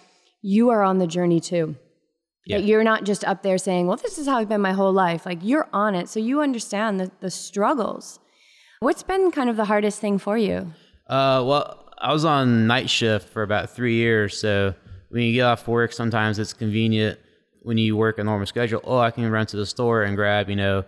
you 0.42 0.70
are 0.70 0.84
on 0.84 0.98
the 0.98 1.08
journey 1.08 1.40
too. 1.40 1.76
That 2.48 2.64
you're 2.64 2.84
not 2.84 3.04
just 3.04 3.24
up 3.26 3.44
there 3.44 3.60
saying, 3.60 3.86
well, 3.86 3.98
this 3.98 4.18
is 4.18 4.26
how 4.26 4.38
I've 4.40 4.50
been 4.50 4.62
my 4.62 4.72
whole 4.72 4.92
life. 4.92 5.24
Like 5.24 5.38
you're 5.44 5.70
on 5.72 5.94
it. 5.94 6.10
So 6.10 6.20
you 6.20 6.42
understand 6.42 7.00
the, 7.00 7.12
the 7.20 7.30
struggles. 7.30 8.20
What's 8.80 9.04
been 9.04 9.30
kind 9.30 9.52
of 9.52 9.56
the 9.56 9.66
hardest 9.66 10.00
thing 10.00 10.18
for 10.18 10.36
you? 10.36 10.74
Uh, 11.08 11.44
well, 11.46 11.86
I 12.00 12.12
was 12.12 12.26
on 12.26 12.66
night 12.66 12.90
shift 12.90 13.30
for 13.30 13.44
about 13.44 13.70
three 13.70 13.96
years. 13.96 14.40
So 14.40 14.74
when 15.10 15.24
you 15.24 15.34
get 15.34 15.42
off 15.42 15.68
work, 15.68 15.94
sometimes 15.94 16.40
it's 16.40 16.54
convenient 16.54 17.20
when 17.62 17.78
you 17.78 17.96
work 17.96 18.18
a 18.18 18.24
normal 18.24 18.48
schedule. 18.48 18.82
Oh, 18.84 18.98
I 18.98 19.12
can 19.12 19.30
run 19.30 19.46
to 19.48 19.58
the 19.58 19.66
store 19.66 20.02
and 20.02 20.16
grab, 20.16 20.50
you 20.50 20.56
know, 20.56 20.86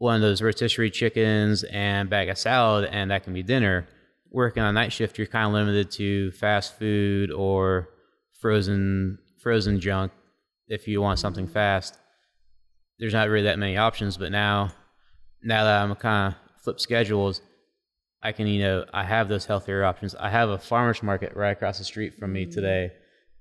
one 0.00 0.14
of 0.14 0.22
those 0.22 0.40
rotisserie 0.40 0.90
chickens 0.90 1.62
and 1.64 2.08
bag 2.08 2.30
of 2.30 2.38
salad, 2.38 2.88
and 2.90 3.10
that 3.10 3.22
can 3.22 3.34
be 3.34 3.42
dinner. 3.42 3.86
Working 4.30 4.62
on 4.62 4.72
night 4.72 4.94
shift, 4.94 5.18
you're 5.18 5.26
kind 5.26 5.48
of 5.48 5.52
limited 5.52 5.90
to 5.92 6.30
fast 6.32 6.78
food 6.78 7.30
or 7.30 7.90
frozen 8.40 9.18
frozen 9.42 9.78
junk 9.78 10.10
if 10.68 10.88
you 10.88 11.02
want 11.02 11.18
something 11.18 11.46
fast. 11.46 11.98
There's 12.98 13.12
not 13.12 13.28
really 13.28 13.44
that 13.44 13.58
many 13.58 13.76
options, 13.76 14.16
but 14.16 14.32
now 14.32 14.72
now 15.42 15.64
that 15.64 15.82
I'm 15.82 15.94
kind 15.96 16.34
of 16.34 16.62
flip 16.62 16.80
schedules, 16.80 17.42
I 18.22 18.32
can 18.32 18.46
you 18.46 18.62
know 18.62 18.86
I 18.94 19.04
have 19.04 19.28
those 19.28 19.44
healthier 19.44 19.84
options. 19.84 20.14
I 20.14 20.30
have 20.30 20.48
a 20.48 20.56
farmers 20.56 21.02
market 21.02 21.36
right 21.36 21.50
across 21.50 21.76
the 21.76 21.84
street 21.84 22.14
from 22.14 22.32
me 22.32 22.46
mm. 22.46 22.54
today 22.54 22.92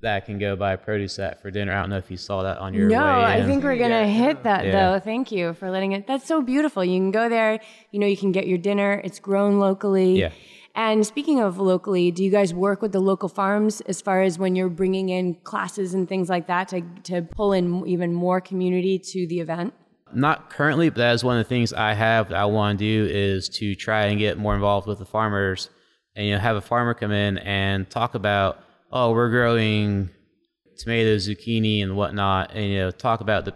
that 0.02 0.16
I 0.16 0.20
can 0.22 0.40
go 0.40 0.56
buy 0.56 0.76
produce 0.78 1.20
at 1.20 1.42
for 1.42 1.52
dinner. 1.52 1.74
I 1.74 1.82
don't 1.82 1.90
know 1.90 1.98
if 1.98 2.10
you 2.10 2.18
saw 2.18 2.44
that 2.44 2.58
on 2.60 2.74
your 2.74 2.88
No, 2.88 3.04
way 3.04 3.26
I 3.26 3.44
think 3.46 3.64
we're 3.64 3.78
gonna 3.78 4.08
hit 4.08 4.44
that 4.44 4.66
Yeah. 4.66 4.72
though. 4.94 5.00
Thank 5.00 5.32
you 5.32 5.54
for 5.54 5.70
letting 5.70 5.92
it. 5.92 6.08
That's 6.08 6.26
so 6.26 6.42
beautiful. 6.42 6.84
You 6.86 6.98
can 7.00 7.12
go 7.12 7.28
there. 7.28 7.60
You 7.92 8.00
know, 8.00 8.08
you 8.08 8.16
can 8.18 8.32
get 8.32 8.48
your 8.48 8.58
dinner. 8.58 9.02
It's 9.04 9.20
grown 9.20 9.60
locally. 9.60 10.20
Yeah. 10.20 10.30
And 10.76 11.06
speaking 11.06 11.42
of 11.42 11.60
locally, 11.60 12.12
do 12.12 12.24
you 12.24 12.32
guys 12.32 12.54
work 12.54 12.82
with 12.82 12.94
the 12.94 13.02
local 13.02 13.28
farms 13.28 13.82
as 13.82 14.00
far 14.02 14.22
as 14.22 14.40
when 14.40 14.56
you're 14.56 14.70
bringing 14.70 15.10
in 15.10 15.36
classes 15.44 15.94
and 15.94 16.08
things 16.08 16.30
like 16.30 16.48
that 16.48 16.70
to 16.70 16.82
to 17.04 17.22
pull 17.24 17.52
in 17.52 17.86
even 17.86 18.14
more 18.14 18.40
community 18.40 19.00
to 19.00 19.28
the 19.28 19.40
event? 19.42 19.74
Not 20.14 20.50
currently, 20.50 20.90
but 20.90 20.98
that 21.00 21.14
is 21.14 21.24
one 21.24 21.38
of 21.38 21.46
the 21.46 21.50
things 21.50 21.74
I 21.74 21.94
have 21.94 22.30
that 22.30 22.38
I 22.38 22.46
want 22.46 22.80
to 22.80 22.86
do 22.86 23.14
is 23.14 23.50
to 23.50 23.76
try 23.76 24.06
and 24.06 24.18
get 24.18 24.38
more 24.38 24.56
involved 24.56 24.88
with 24.88 25.00
the 25.00 25.06
farmers 25.06 25.70
and 26.16 26.26
you 26.26 26.34
know 26.34 26.40
have 26.40 26.56
a 26.56 26.62
farmer 26.62 26.94
come 26.94 27.12
in 27.12 27.38
and 27.40 27.90
talk 27.90 28.16
about 28.16 28.64
oh 28.92 29.12
we're 29.12 29.30
growing 29.30 30.10
tomatoes, 30.78 31.28
zucchini, 31.28 31.84
and 31.84 31.96
whatnot, 31.96 32.52
and 32.54 32.66
you 32.66 32.78
know 32.78 32.92
talk 32.92 33.22
about 33.22 33.46
the 33.46 33.54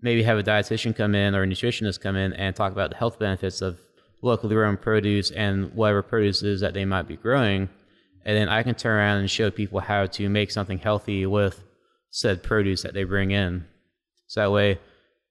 maybe 0.00 0.22
have 0.22 0.38
a 0.38 0.42
dietitian 0.42 0.94
come 0.94 1.14
in 1.14 1.34
or 1.34 1.42
a 1.42 1.46
nutritionist 1.46 2.00
come 2.00 2.16
in 2.16 2.32
and 2.34 2.54
talk 2.54 2.72
about 2.72 2.90
the 2.90 2.96
health 2.96 3.18
benefits 3.18 3.60
of 3.60 3.78
locally 4.22 4.54
grown 4.54 4.76
produce 4.76 5.30
and 5.30 5.72
whatever 5.74 6.02
produce 6.02 6.42
is 6.42 6.60
that 6.60 6.74
they 6.74 6.84
might 6.84 7.08
be 7.08 7.16
growing, 7.16 7.68
and 8.24 8.36
then 8.36 8.48
I 8.48 8.62
can 8.62 8.74
turn 8.74 8.98
around 8.98 9.18
and 9.18 9.30
show 9.30 9.50
people 9.50 9.80
how 9.80 10.06
to 10.06 10.28
make 10.28 10.50
something 10.50 10.78
healthy 10.78 11.26
with 11.26 11.62
said 12.10 12.42
produce 12.42 12.82
that 12.82 12.94
they 12.94 13.04
bring 13.04 13.30
in. 13.30 13.66
So 14.26 14.40
that 14.42 14.52
way 14.52 14.78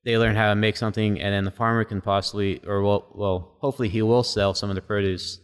they 0.06 0.18
learn 0.18 0.36
how 0.36 0.50
to 0.50 0.56
make 0.56 0.78
something, 0.78 1.20
and 1.20 1.34
then 1.34 1.46
the 1.46 1.52
farmer 1.52 1.84
can 1.84 2.02
possibly, 2.02 2.62
or 2.66 2.82
well, 2.82 3.08
well, 3.14 3.58
hopefully 3.60 3.90
he 3.90 4.02
will 4.02 4.24
sell 4.24 4.54
some 4.54 4.70
of 4.70 4.76
the 4.76 4.82
produce 4.82 5.40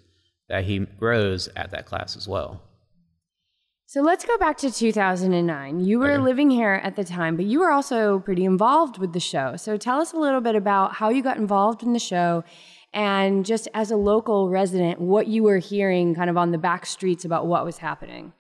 that 0.48 0.64
he 0.64 0.80
grows 0.80 1.50
at 1.56 1.72
that 1.72 1.86
class 1.86 2.16
as 2.16 2.28
well. 2.28 2.62
So 3.88 4.02
let's 4.02 4.26
go 4.26 4.38
back 4.38 4.58
to 4.58 4.72
2009. 4.72 5.80
You 5.80 6.00
were 6.00 6.14
Okay. 6.14 6.24
living 6.24 6.50
here 6.50 6.82
at 6.84 6.96
the 6.96 7.04
time, 7.04 7.36
but 7.36 7.46
you 7.46 7.60
were 7.60 7.72
also 7.72 8.20
pretty 8.20 8.44
involved 8.44 8.98
with 8.98 9.14
the 9.14 9.20
show. 9.20 9.56
So 9.58 9.78
tell 9.78 10.02
us 10.02 10.12
a 10.12 10.18
little 10.18 10.42
bit 10.42 10.56
about 10.56 10.94
how 10.96 11.10
you 11.10 11.22
got 11.22 11.38
involved 11.38 11.84
in 11.84 11.94
the 11.94 12.00
show 12.00 12.44
and 12.94 13.46
just 13.46 13.68
as 13.74 13.92
a 13.92 13.96
local 13.98 14.50
resident, 14.50 15.00
what 15.00 15.28
you 15.28 15.44
were 15.44 15.58
hearing 15.60 16.16
kind 16.16 16.30
of 16.30 16.38
on 16.38 16.52
the 16.52 16.58
back 16.58 16.86
streets 16.86 17.26
about 17.26 17.46
what 17.46 17.64
was 17.66 17.78
happening. 17.78 18.34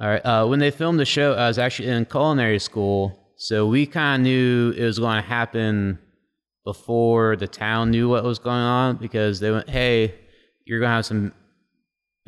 All 0.00 0.08
right. 0.08 0.24
Uh, 0.24 0.46
when 0.46 0.58
they 0.58 0.70
filmed 0.70 0.98
the 0.98 1.04
show, 1.04 1.34
I 1.34 1.48
was 1.48 1.58
actually 1.58 1.88
in 1.90 2.04
culinary 2.06 2.58
school, 2.58 3.18
so 3.36 3.66
we 3.66 3.86
kind 3.86 4.22
of 4.22 4.24
knew 4.24 4.70
it 4.76 4.84
was 4.84 4.98
going 4.98 5.22
to 5.22 5.28
happen 5.28 5.98
before 6.64 7.36
the 7.36 7.46
town 7.48 7.90
knew 7.90 8.08
what 8.08 8.24
was 8.24 8.38
going 8.38 8.56
on 8.56 8.96
because 8.96 9.38
they 9.40 9.50
went, 9.50 9.68
"Hey, 9.68 10.14
you're 10.64 10.80
going 10.80 10.88
to 10.90 10.94
have 10.94 11.06
some 11.06 11.32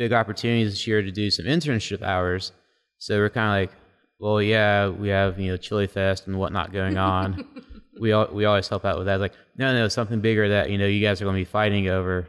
big 0.00 0.14
opportunities 0.14 0.72
this 0.72 0.86
year 0.86 1.02
to 1.02 1.10
do 1.10 1.30
some 1.30 1.44
internship 1.44 2.02
hours." 2.02 2.52
So 2.98 3.18
we're 3.18 3.30
kind 3.30 3.48
of 3.48 3.70
like, 3.70 3.78
"Well, 4.18 4.40
yeah, 4.40 4.88
we 4.88 5.08
have 5.08 5.38
you 5.38 5.50
know 5.50 5.56
Chili 5.58 5.86
Fest 5.86 6.26
and 6.26 6.38
whatnot 6.38 6.72
going 6.72 6.96
on. 6.96 7.46
we 8.00 8.12
al- 8.12 8.32
we 8.32 8.46
always 8.46 8.66
help 8.68 8.84
out 8.86 8.96
with 8.96 9.06
that." 9.06 9.20
Like, 9.20 9.34
no, 9.56 9.72
no, 9.74 9.88
something 9.88 10.20
bigger 10.20 10.48
that 10.48 10.70
you 10.70 10.78
know 10.78 10.86
you 10.86 11.04
guys 11.06 11.20
are 11.20 11.26
going 11.26 11.36
to 11.36 11.40
be 11.40 11.52
fighting 11.58 11.88
over, 11.88 12.28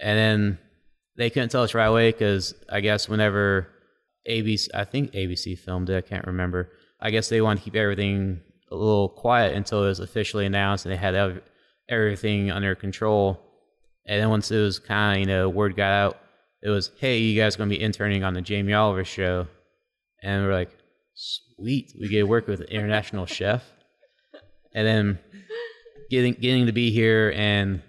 and 0.00 0.18
then 0.18 0.58
they 1.16 1.28
couldn't 1.28 1.50
tell 1.50 1.62
us 1.62 1.74
right 1.74 1.86
away 1.86 2.10
because 2.10 2.54
I 2.70 2.80
guess 2.80 3.08
whenever 3.08 3.68
ABC, 4.28 4.68
I 4.74 4.84
think 4.84 5.12
ABC 5.12 5.58
filmed 5.58 5.90
it. 5.90 5.96
I 5.96 6.00
can't 6.00 6.26
remember. 6.26 6.70
I 7.00 7.10
guess 7.10 7.28
they 7.28 7.40
wanted 7.40 7.60
to 7.60 7.64
keep 7.64 7.76
everything 7.76 8.40
a 8.70 8.76
little 8.76 9.08
quiet 9.08 9.54
until 9.54 9.84
it 9.84 9.88
was 9.88 10.00
officially 10.00 10.46
announced 10.46 10.86
and 10.86 10.92
they 10.92 10.96
had 10.96 11.42
everything 11.88 12.50
under 12.50 12.74
control. 12.74 13.40
And 14.06 14.20
then 14.20 14.30
once 14.30 14.50
it 14.50 14.58
was 14.58 14.78
kind 14.78 15.16
of, 15.16 15.20
you 15.20 15.26
know, 15.26 15.48
word 15.48 15.76
got 15.76 15.92
out, 15.92 16.18
it 16.62 16.70
was, 16.70 16.90
hey, 16.98 17.18
you 17.18 17.40
guys 17.40 17.54
are 17.54 17.58
going 17.58 17.70
to 17.70 17.76
be 17.76 17.82
interning 17.82 18.22
on 18.24 18.34
the 18.34 18.40
Jamie 18.40 18.72
Oliver 18.72 19.04
show. 19.04 19.48
And 20.22 20.44
we're 20.44 20.52
like, 20.52 20.70
sweet, 21.14 21.92
we 22.00 22.08
get 22.08 22.18
to 22.18 22.22
work 22.24 22.46
with 22.46 22.60
an 22.60 22.68
international 22.68 23.26
chef. 23.26 23.64
And 24.74 24.86
then 24.86 25.18
getting 26.10 26.34
getting 26.34 26.66
to 26.66 26.72
be 26.72 26.90
here 26.90 27.32
and 27.36 27.82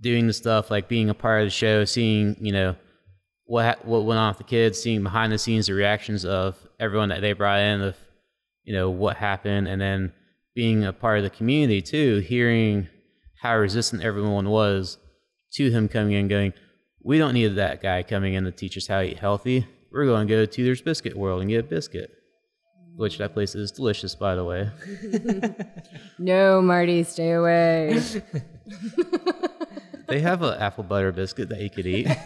doing 0.00 0.26
the 0.26 0.32
stuff 0.32 0.70
like 0.70 0.88
being 0.88 1.10
a 1.10 1.14
part 1.14 1.42
of 1.42 1.46
the 1.46 1.50
show, 1.50 1.84
seeing, 1.84 2.36
you 2.40 2.52
know, 2.52 2.76
what 3.44 3.84
what 3.84 4.04
went 4.04 4.18
on 4.18 4.30
with 4.30 4.38
the 4.38 4.44
kids, 4.44 4.80
seeing 4.80 5.02
behind 5.02 5.32
the 5.32 5.38
scenes 5.38 5.66
the 5.66 5.74
reactions 5.74 6.24
of 6.24 6.56
everyone 6.78 7.08
that 7.08 7.20
they 7.20 7.32
brought 7.32 7.60
in, 7.60 7.80
of 7.80 7.96
you 8.64 8.72
know 8.72 8.88
what 8.88 9.16
happened, 9.16 9.68
and 9.68 9.80
then 9.80 10.12
being 10.54 10.84
a 10.84 10.92
part 10.92 11.18
of 11.18 11.24
the 11.24 11.30
community 11.30 11.82
too, 11.82 12.18
hearing 12.20 12.88
how 13.40 13.56
resistant 13.56 14.02
everyone 14.02 14.48
was 14.48 14.98
to 15.52 15.70
him 15.70 15.88
coming 15.88 16.12
in, 16.12 16.28
going, 16.28 16.52
"We 17.06 17.18
don't 17.18 17.34
need 17.34 17.54
that 17.54 17.80
guy 17.80 18.02
coming 18.02 18.34
in 18.34 18.44
to 18.44 18.50
teach 18.50 18.76
us 18.76 18.86
how 18.86 19.00
to 19.00 19.08
eat 19.08 19.18
healthy. 19.18 19.66
We're 19.92 20.06
going 20.06 20.26
to 20.26 20.34
go 20.34 20.44
to 20.44 20.64
there's 20.64 20.82
Biscuit 20.82 21.16
World 21.16 21.40
and 21.40 21.48
get 21.48 21.60
a 21.60 21.68
biscuit." 21.68 22.10
Which 22.96 23.18
that 23.18 23.34
place 23.34 23.54
is 23.54 23.72
delicious, 23.72 24.14
by 24.14 24.34
the 24.34 24.44
way. 24.44 24.70
No, 26.18 26.62
Marty, 26.62 27.04
stay 27.04 27.32
away. 27.32 28.00
They 30.08 30.20
have 30.20 30.42
an 30.42 30.58
apple 30.58 30.84
butter 30.84 31.10
biscuit 31.10 31.48
that 31.48 31.60
you 31.60 31.68
could 31.68 31.86
eat. 31.86 32.06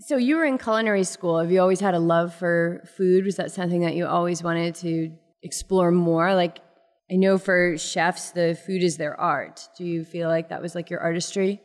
so 0.00 0.16
you 0.16 0.36
were 0.36 0.44
in 0.44 0.56
culinary 0.56 1.04
school. 1.04 1.38
Have 1.38 1.52
you 1.52 1.60
always 1.60 1.80
had 1.80 1.94
a 1.94 1.98
love 1.98 2.34
for 2.34 2.82
food? 2.96 3.26
Was 3.26 3.36
that 3.36 3.50
something 3.50 3.82
that 3.82 3.94
you 3.94 4.06
always 4.06 4.42
wanted 4.42 4.74
to 4.76 5.12
explore 5.42 5.90
more? 5.90 6.34
Like, 6.34 6.60
I 7.10 7.16
know 7.16 7.36
for 7.36 7.76
chefs, 7.76 8.30
the 8.30 8.58
food 8.66 8.82
is 8.82 8.96
their 8.96 9.18
art. 9.20 9.68
Do 9.76 9.84
you 9.84 10.04
feel 10.04 10.28
like 10.28 10.48
that 10.48 10.62
was 10.62 10.74
like 10.74 10.88
your 10.88 11.00
artistry? 11.00 11.60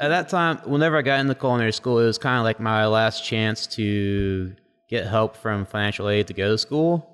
At 0.00 0.08
that 0.08 0.28
time, 0.28 0.58
whenever 0.64 0.96
I 0.96 1.02
got 1.02 1.20
into 1.20 1.34
culinary 1.34 1.72
school, 1.72 1.98
it 1.98 2.06
was 2.06 2.18
kind 2.18 2.38
of 2.38 2.44
like 2.44 2.60
my 2.60 2.86
last 2.86 3.24
chance 3.24 3.66
to 3.68 4.54
get 4.88 5.06
help 5.06 5.36
from 5.36 5.66
financial 5.66 6.08
aid 6.08 6.28
to 6.28 6.34
go 6.34 6.50
to 6.52 6.58
school. 6.58 7.08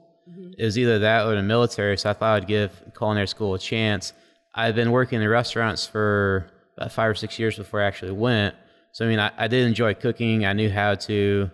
It 0.58 0.64
was 0.64 0.78
either 0.78 0.98
that 1.00 1.26
or 1.26 1.34
the 1.34 1.42
military, 1.42 1.96
so 1.98 2.10
I 2.10 2.12
thought 2.12 2.42
I'd 2.42 2.48
give 2.48 2.82
culinary 2.96 3.26
school 3.26 3.54
a 3.54 3.58
chance. 3.58 4.12
I'd 4.54 4.74
been 4.74 4.90
working 4.92 5.20
in 5.20 5.28
restaurants 5.28 5.86
for 5.86 6.46
about 6.76 6.92
five 6.92 7.10
or 7.10 7.14
six 7.14 7.38
years 7.38 7.56
before 7.56 7.82
I 7.82 7.86
actually 7.86 8.12
went. 8.12 8.54
So, 8.92 9.04
I 9.04 9.08
mean, 9.08 9.18
I, 9.18 9.32
I 9.36 9.48
did 9.48 9.66
enjoy 9.66 9.94
cooking. 9.94 10.44
I 10.44 10.52
knew 10.52 10.70
how 10.70 10.94
to. 10.94 11.50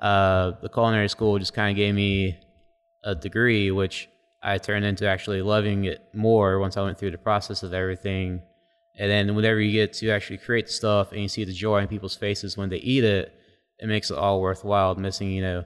Uh, 0.00 0.52
the 0.62 0.68
culinary 0.68 1.08
school 1.08 1.38
just 1.38 1.52
kind 1.52 1.70
of 1.70 1.76
gave 1.76 1.94
me 1.94 2.38
a 3.04 3.14
degree, 3.14 3.70
which 3.70 4.08
I 4.42 4.56
turned 4.56 4.84
into 4.84 5.06
actually 5.06 5.42
loving 5.42 5.84
it 5.84 6.02
more 6.14 6.58
once 6.58 6.78
I 6.78 6.82
went 6.82 6.98
through 6.98 7.10
the 7.10 7.18
process 7.18 7.62
of 7.62 7.74
everything. 7.74 8.40
And 9.00 9.10
then 9.10 9.34
whenever 9.34 9.58
you 9.58 9.72
get 9.72 9.94
to 9.94 10.10
actually 10.10 10.36
create 10.36 10.66
the 10.66 10.72
stuff 10.72 11.12
and 11.12 11.22
you 11.22 11.28
see 11.28 11.44
the 11.44 11.54
joy 11.54 11.78
in 11.78 11.88
people's 11.88 12.14
faces 12.14 12.58
when 12.58 12.68
they 12.68 12.76
eat 12.76 13.02
it, 13.02 13.32
it 13.78 13.88
makes 13.88 14.10
it 14.10 14.18
all 14.18 14.42
worthwhile. 14.42 14.94
Missing, 14.94 15.30
you 15.30 15.40
know, 15.40 15.64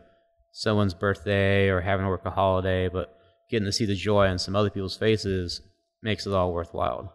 someone's 0.53 0.95
birthday 0.95 1.69
or 1.69 1.81
having 1.81 2.07
to 2.07 2.11
work 2.11 2.25
a 2.25 2.31
holiday, 2.31 2.89
but 2.89 3.19
getting 3.51 3.67
to 3.67 3.73
see 3.73 3.87
the 3.87 3.97
joy 3.97 4.29
on 4.29 4.39
some 4.39 4.55
other 4.55 4.71
people's 4.71 4.97
faces 4.97 5.61
makes 6.01 6.29
it 6.29 6.33
all 6.33 6.53
worthwhile. 6.53 7.13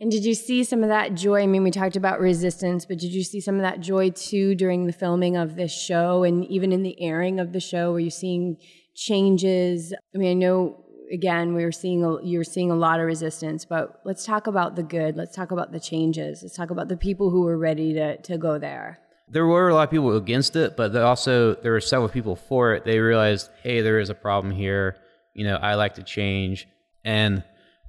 And 0.00 0.10
did 0.10 0.24
you 0.24 0.34
see 0.34 0.64
some 0.64 0.82
of 0.82 0.88
that 0.88 1.14
joy? 1.14 1.42
I 1.42 1.46
mean, 1.46 1.62
we 1.62 1.70
talked 1.70 1.94
about 1.94 2.18
resistance, 2.18 2.84
but 2.84 2.98
did 2.98 3.12
you 3.12 3.22
see 3.22 3.40
some 3.40 3.54
of 3.54 3.62
that 3.62 3.78
joy 3.78 4.10
too 4.10 4.56
during 4.56 4.88
the 4.88 4.92
filming 4.92 5.36
of 5.36 5.54
this 5.54 5.70
show 5.70 6.24
and 6.24 6.44
even 6.46 6.72
in 6.72 6.82
the 6.82 7.00
airing 7.00 7.38
of 7.38 7.52
the 7.52 7.60
show? 7.60 7.92
Were 7.92 8.00
you 8.00 8.10
seeing 8.10 8.56
changes? 8.96 9.94
I 10.12 10.18
mean, 10.18 10.30
I 10.32 10.34
know 10.34 10.81
again 11.12 11.54
we 11.54 11.64
were 11.64 11.72
seeing 11.72 12.02
a, 12.02 12.22
you 12.22 12.38
were 12.38 12.44
seeing 12.44 12.70
a 12.70 12.74
lot 12.74 12.98
of 12.98 13.06
resistance, 13.06 13.64
but 13.64 14.00
let's 14.04 14.24
talk 14.24 14.46
about 14.46 14.74
the 14.74 14.82
good. 14.82 15.16
Let's 15.16 15.36
talk 15.36 15.50
about 15.50 15.70
the 15.70 15.80
changes. 15.80 16.42
Let's 16.42 16.56
talk 16.56 16.70
about 16.70 16.88
the 16.88 16.96
people 16.96 17.30
who 17.30 17.42
were 17.42 17.58
ready 17.58 17.92
to 17.94 18.16
to 18.16 18.38
go 18.38 18.58
there. 18.58 18.98
There 19.28 19.46
were 19.46 19.68
a 19.68 19.74
lot 19.74 19.84
of 19.84 19.90
people 19.90 20.16
against 20.16 20.56
it, 20.56 20.76
but 20.76 20.94
also 20.96 21.54
there 21.54 21.72
were 21.72 21.80
several 21.80 22.08
people 22.08 22.36
for 22.36 22.74
it. 22.74 22.84
They 22.84 22.98
realized, 22.98 23.50
hey, 23.62 23.80
there 23.80 23.98
is 23.98 24.10
a 24.10 24.14
problem 24.14 24.52
here. 24.52 24.96
You 25.34 25.44
know, 25.46 25.56
I 25.56 25.74
like 25.74 25.94
to 25.94 26.02
change, 26.02 26.66
and 27.04 27.44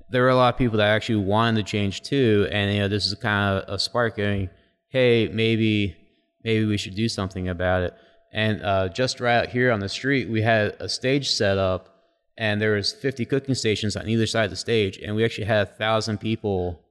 there 0.09 0.23
were 0.23 0.29
a 0.29 0.35
lot 0.35 0.53
of 0.53 0.57
people 0.57 0.77
that 0.77 0.89
actually 0.89 1.23
wanted 1.23 1.65
to 1.65 1.69
change 1.69 2.01
too. 2.01 2.47
And 2.51 2.73
you 2.73 2.79
know, 2.81 2.87
this 2.87 3.05
is 3.05 3.13
kind 3.15 3.57
of 3.57 3.73
a 3.73 3.79
spark 3.79 4.17
going, 4.17 4.49
hey, 4.89 5.27
maybe 5.27 5.95
maybe 6.43 6.65
we 6.65 6.77
should 6.77 6.95
do 6.95 7.09
something 7.09 7.49
about 7.49 7.83
it. 7.83 7.93
And 8.31 8.63
uh, 8.63 8.89
just 8.89 9.19
right 9.19 9.37
out 9.37 9.49
here 9.49 9.71
on 9.71 9.79
the 9.79 9.89
street, 9.89 10.29
we 10.29 10.41
had 10.41 10.75
a 10.79 10.89
stage 10.89 11.31
set 11.31 11.57
up, 11.57 11.92
and 12.37 12.61
there 12.61 12.73
was 12.73 12.91
50 12.91 13.25
cooking 13.25 13.55
stations 13.55 13.95
on 13.95 14.07
either 14.07 14.25
side 14.25 14.45
of 14.45 14.49
the 14.49 14.55
stage, 14.55 14.97
and 14.97 15.15
we 15.15 15.23
actually 15.23 15.45
had 15.45 15.67
a 15.67 15.71
thousand 15.71 16.19
people 16.19 16.83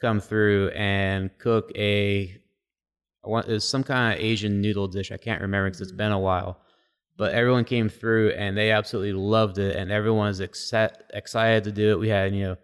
come 0.00 0.20
through 0.20 0.68
and 0.70 1.30
cook 1.38 1.70
a 1.76 2.36
it 3.22 3.46
was 3.46 3.68
some 3.68 3.84
kind 3.84 4.14
of 4.14 4.20
Asian 4.24 4.62
noodle 4.62 4.88
dish. 4.88 5.12
I 5.12 5.18
can't 5.18 5.42
remember 5.42 5.68
because 5.68 5.82
it's 5.82 5.92
been 5.92 6.12
a 6.12 6.18
while. 6.18 6.58
But 7.18 7.34
everyone 7.34 7.64
came 7.64 7.90
through 7.90 8.30
and 8.30 8.56
they 8.56 8.70
absolutely 8.70 9.12
loved 9.12 9.58
it, 9.58 9.76
and 9.76 9.90
everyone's 9.90 10.40
exci- 10.40 10.96
excited 11.12 11.64
to 11.64 11.72
do 11.72 11.90
it. 11.90 11.98
We 11.98 12.08
had 12.08 12.34
you 12.34 12.44
know 12.44 12.56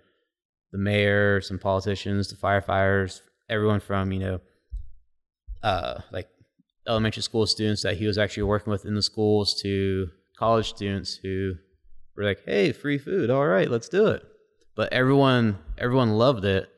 the 0.72 0.78
mayor, 0.78 1.42
some 1.42 1.58
politicians, 1.58 2.28
the 2.28 2.36
firefighters, 2.36 3.20
everyone 3.50 3.80
from 3.80 4.12
you 4.12 4.20
know 4.20 4.40
uh, 5.62 6.00
like 6.10 6.28
elementary 6.86 7.22
school 7.22 7.46
students 7.46 7.82
that 7.82 7.98
he 7.98 8.06
was 8.06 8.16
actually 8.16 8.44
working 8.44 8.70
with 8.70 8.86
in 8.86 8.94
the 8.94 9.02
schools 9.02 9.60
to 9.60 10.08
college 10.38 10.68
students 10.68 11.16
who 11.16 11.54
were 12.16 12.24
like, 12.24 12.44
"Hey, 12.44 12.72
free 12.72 12.98
food! 12.98 13.30
All 13.30 13.46
right, 13.46 13.70
let's 13.70 13.88
do 13.88 14.06
it." 14.08 14.22
But 14.74 14.92
everyone 14.92 15.58
everyone 15.78 16.12
loved 16.12 16.44
it, 16.44 16.68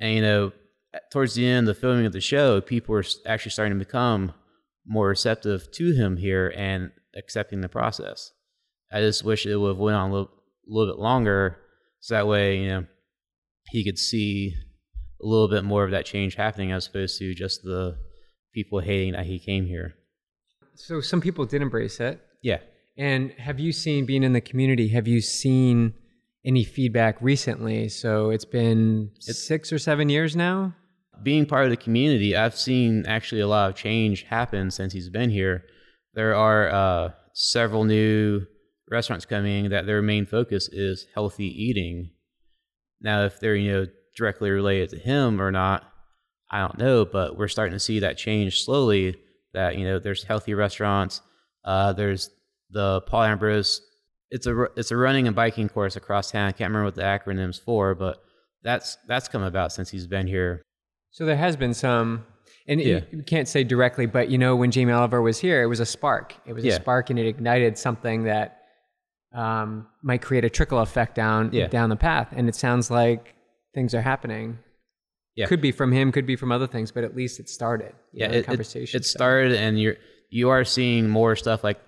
and 0.00 0.14
you 0.14 0.22
know 0.22 0.52
towards 1.10 1.34
the 1.34 1.46
end 1.46 1.68
of 1.68 1.74
the 1.74 1.80
filming 1.80 2.06
of 2.06 2.12
the 2.12 2.20
show, 2.20 2.60
people 2.60 2.92
were 2.92 3.04
actually 3.26 3.50
starting 3.50 3.78
to 3.78 3.84
become 3.84 4.32
more 4.86 5.08
receptive 5.08 5.70
to 5.72 5.92
him 5.92 6.16
here 6.16 6.52
and 6.56 6.90
accepting 7.16 7.60
the 7.60 7.68
process. 7.68 8.32
I 8.90 9.00
just 9.00 9.24
wish 9.24 9.46
it 9.46 9.56
would 9.56 9.68
have 9.68 9.78
went 9.78 9.96
on 9.96 10.10
a 10.10 10.12
little, 10.12 10.30
little 10.66 10.94
bit 10.94 11.00
longer, 11.00 11.58
so 12.00 12.14
that 12.14 12.26
way 12.26 12.58
you 12.58 12.68
know 12.68 12.86
he 13.70 13.84
could 13.84 13.98
see 13.98 14.54
a 15.22 15.26
little 15.26 15.48
bit 15.48 15.64
more 15.64 15.84
of 15.84 15.92
that 15.92 16.04
change 16.04 16.34
happening 16.34 16.72
as 16.72 16.86
opposed 16.86 17.18
to 17.18 17.34
just 17.34 17.62
the 17.62 17.96
people 18.52 18.80
hating 18.80 19.12
that 19.12 19.26
he 19.26 19.38
came 19.38 19.66
here. 19.66 19.94
So 20.74 21.00
some 21.00 21.20
people 21.20 21.44
did 21.44 21.62
embrace 21.62 22.00
it. 22.00 22.20
Yeah. 22.42 22.58
And 22.96 23.32
have 23.32 23.58
you 23.58 23.72
seen 23.72 24.06
being 24.06 24.22
in 24.22 24.32
the 24.32 24.40
community? 24.40 24.88
Have 24.88 25.08
you 25.08 25.20
seen 25.20 25.94
any 26.44 26.64
feedback 26.64 27.16
recently? 27.20 27.88
So 27.88 28.30
it's 28.30 28.44
been 28.44 29.10
it's, 29.26 29.46
six 29.46 29.72
or 29.72 29.78
seven 29.78 30.08
years 30.08 30.36
now 30.36 30.74
being 31.22 31.46
part 31.46 31.64
of 31.64 31.70
the 31.70 31.76
community, 31.76 32.36
I've 32.36 32.56
seen 32.56 33.04
actually 33.06 33.40
a 33.40 33.46
lot 33.46 33.70
of 33.70 33.76
change 33.76 34.24
happen 34.24 34.70
since 34.70 34.92
he's 34.92 35.08
been 35.08 35.30
here. 35.30 35.64
There 36.14 36.34
are 36.34 36.68
uh, 36.68 37.12
several 37.32 37.84
new 37.84 38.46
restaurants 38.90 39.24
coming 39.24 39.70
that 39.70 39.86
their 39.86 40.02
main 40.02 40.26
focus 40.26 40.68
is 40.68 41.06
healthy 41.14 41.46
eating. 41.46 42.10
Now, 43.00 43.24
if 43.24 43.40
they're 43.40 43.56
you 43.56 43.72
know 43.72 43.86
directly 44.16 44.50
related 44.50 44.90
to 44.90 44.98
him 44.98 45.40
or 45.40 45.50
not, 45.50 45.84
I 46.50 46.60
don't 46.60 46.78
know, 46.78 47.04
but 47.04 47.36
we're 47.36 47.48
starting 47.48 47.72
to 47.72 47.80
see 47.80 48.00
that 48.00 48.18
change 48.18 48.64
slowly. 48.64 49.16
That 49.54 49.76
you 49.76 49.84
know, 49.84 49.98
there's 49.98 50.24
healthy 50.24 50.54
restaurants. 50.54 51.20
Uh, 51.64 51.92
there's 51.92 52.30
the 52.72 53.02
Paul 53.02 53.22
Ambrose. 53.24 53.80
It's 54.30 54.46
a 54.46 54.66
it's 54.76 54.90
a 54.90 54.96
running 54.96 55.26
and 55.26 55.36
biking 55.36 55.68
course 55.68 55.96
across 55.96 56.30
town. 56.30 56.48
I 56.48 56.52
can't 56.52 56.70
remember 56.70 56.86
what 56.86 56.94
the 56.94 57.02
acronyms 57.02 57.60
for, 57.60 57.94
but 57.94 58.22
that's 58.62 58.96
that's 59.06 59.28
come 59.28 59.42
about 59.42 59.72
since 59.72 59.90
he's 59.90 60.06
been 60.06 60.26
here. 60.26 60.62
So 61.10 61.26
there 61.26 61.36
has 61.36 61.56
been 61.56 61.74
some, 61.74 62.24
and 62.66 62.80
yeah. 62.80 63.00
you 63.10 63.22
can't 63.22 63.46
say 63.46 63.64
directly, 63.64 64.06
but 64.06 64.30
you 64.30 64.38
know, 64.38 64.56
when 64.56 64.70
Jamie 64.70 64.92
Oliver 64.92 65.20
was 65.20 65.38
here, 65.38 65.62
it 65.62 65.66
was 65.66 65.80
a 65.80 65.86
spark. 65.86 66.34
It 66.46 66.54
was 66.54 66.64
yeah. 66.64 66.72
a 66.72 66.76
spark, 66.76 67.10
and 67.10 67.18
it 67.18 67.26
ignited 67.26 67.76
something 67.76 68.24
that 68.24 68.62
um, 69.34 69.86
might 70.02 70.22
create 70.22 70.44
a 70.44 70.50
trickle 70.50 70.78
effect 70.78 71.14
down 71.14 71.50
yeah. 71.52 71.66
down 71.66 71.90
the 71.90 71.96
path. 71.96 72.28
And 72.32 72.48
it 72.48 72.54
sounds 72.54 72.90
like 72.90 73.34
things 73.74 73.94
are 73.94 74.00
happening. 74.02 74.58
Yeah. 75.34 75.46
Could 75.46 75.60
be 75.60 75.72
from 75.72 75.92
him, 75.92 76.12
could 76.12 76.26
be 76.26 76.36
from 76.36 76.52
other 76.52 76.66
things, 76.66 76.92
but 76.92 77.04
at 77.04 77.14
least 77.14 77.40
it 77.40 77.48
started. 77.48 77.92
Yeah, 78.12 78.28
know, 78.28 78.38
it, 78.38 78.46
conversation. 78.46 78.96
It, 78.96 79.02
it 79.02 79.04
started, 79.04 79.52
and 79.52 79.78
you're 79.78 79.96
you 80.30 80.48
are 80.48 80.64
seeing 80.64 81.10
more 81.10 81.36
stuff 81.36 81.62
like 81.62 81.78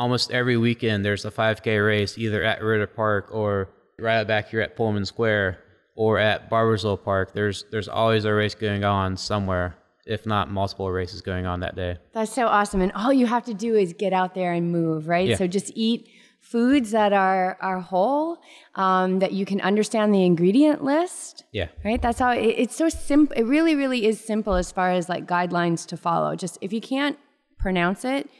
almost 0.00 0.30
every 0.30 0.56
weekend. 0.56 1.04
There's 1.04 1.24
a 1.24 1.30
5K 1.30 1.86
race 1.86 2.16
either 2.16 2.42
at 2.42 2.62
Ritter 2.62 2.86
Park 2.86 3.28
or 3.30 3.68
right 3.98 4.24
back 4.24 4.48
here 4.48 4.62
at 4.62 4.74
Pullman 4.74 5.04
Square 5.04 5.58
or 5.94 6.18
at 6.18 6.48
Barboursville 6.48 7.04
Park, 7.04 7.34
there's 7.34 7.66
there's 7.70 7.88
always 7.88 8.24
a 8.24 8.32
race 8.32 8.54
going 8.54 8.84
on 8.84 9.18
somewhere, 9.18 9.76
if 10.06 10.24
not 10.24 10.50
multiple 10.50 10.90
races 10.90 11.20
going 11.20 11.44
on 11.44 11.60
that 11.60 11.76
day. 11.76 11.98
That's 12.14 12.32
so 12.32 12.46
awesome. 12.46 12.80
And 12.80 12.90
all 12.92 13.12
you 13.12 13.26
have 13.26 13.44
to 13.44 13.54
do 13.54 13.76
is 13.76 13.92
get 13.92 14.14
out 14.14 14.34
there 14.34 14.54
and 14.54 14.72
move, 14.72 15.08
right? 15.08 15.28
Yeah. 15.28 15.36
So 15.36 15.46
just 15.46 15.70
eat 15.74 16.08
foods 16.40 16.92
that 16.92 17.12
are 17.12 17.58
are 17.60 17.80
whole, 17.80 18.38
um, 18.76 19.18
that 19.18 19.32
you 19.32 19.44
can 19.44 19.60
understand 19.60 20.14
the 20.14 20.24
ingredient 20.24 20.82
list. 20.82 21.44
Yeah. 21.52 21.68
Right. 21.84 22.00
That's 22.00 22.18
how 22.18 22.30
it, 22.30 22.46
it's 22.46 22.76
so 22.76 22.88
simple. 22.88 23.36
It 23.36 23.44
really, 23.44 23.74
really 23.74 24.06
is 24.06 24.24
simple 24.24 24.54
as 24.54 24.72
far 24.72 24.90
as 24.92 25.10
like 25.10 25.26
guidelines 25.26 25.86
to 25.88 25.98
follow. 25.98 26.34
Just 26.34 26.56
if 26.62 26.72
you 26.72 26.80
can't 26.80 27.18
pronounce 27.58 28.06
it, 28.06 28.30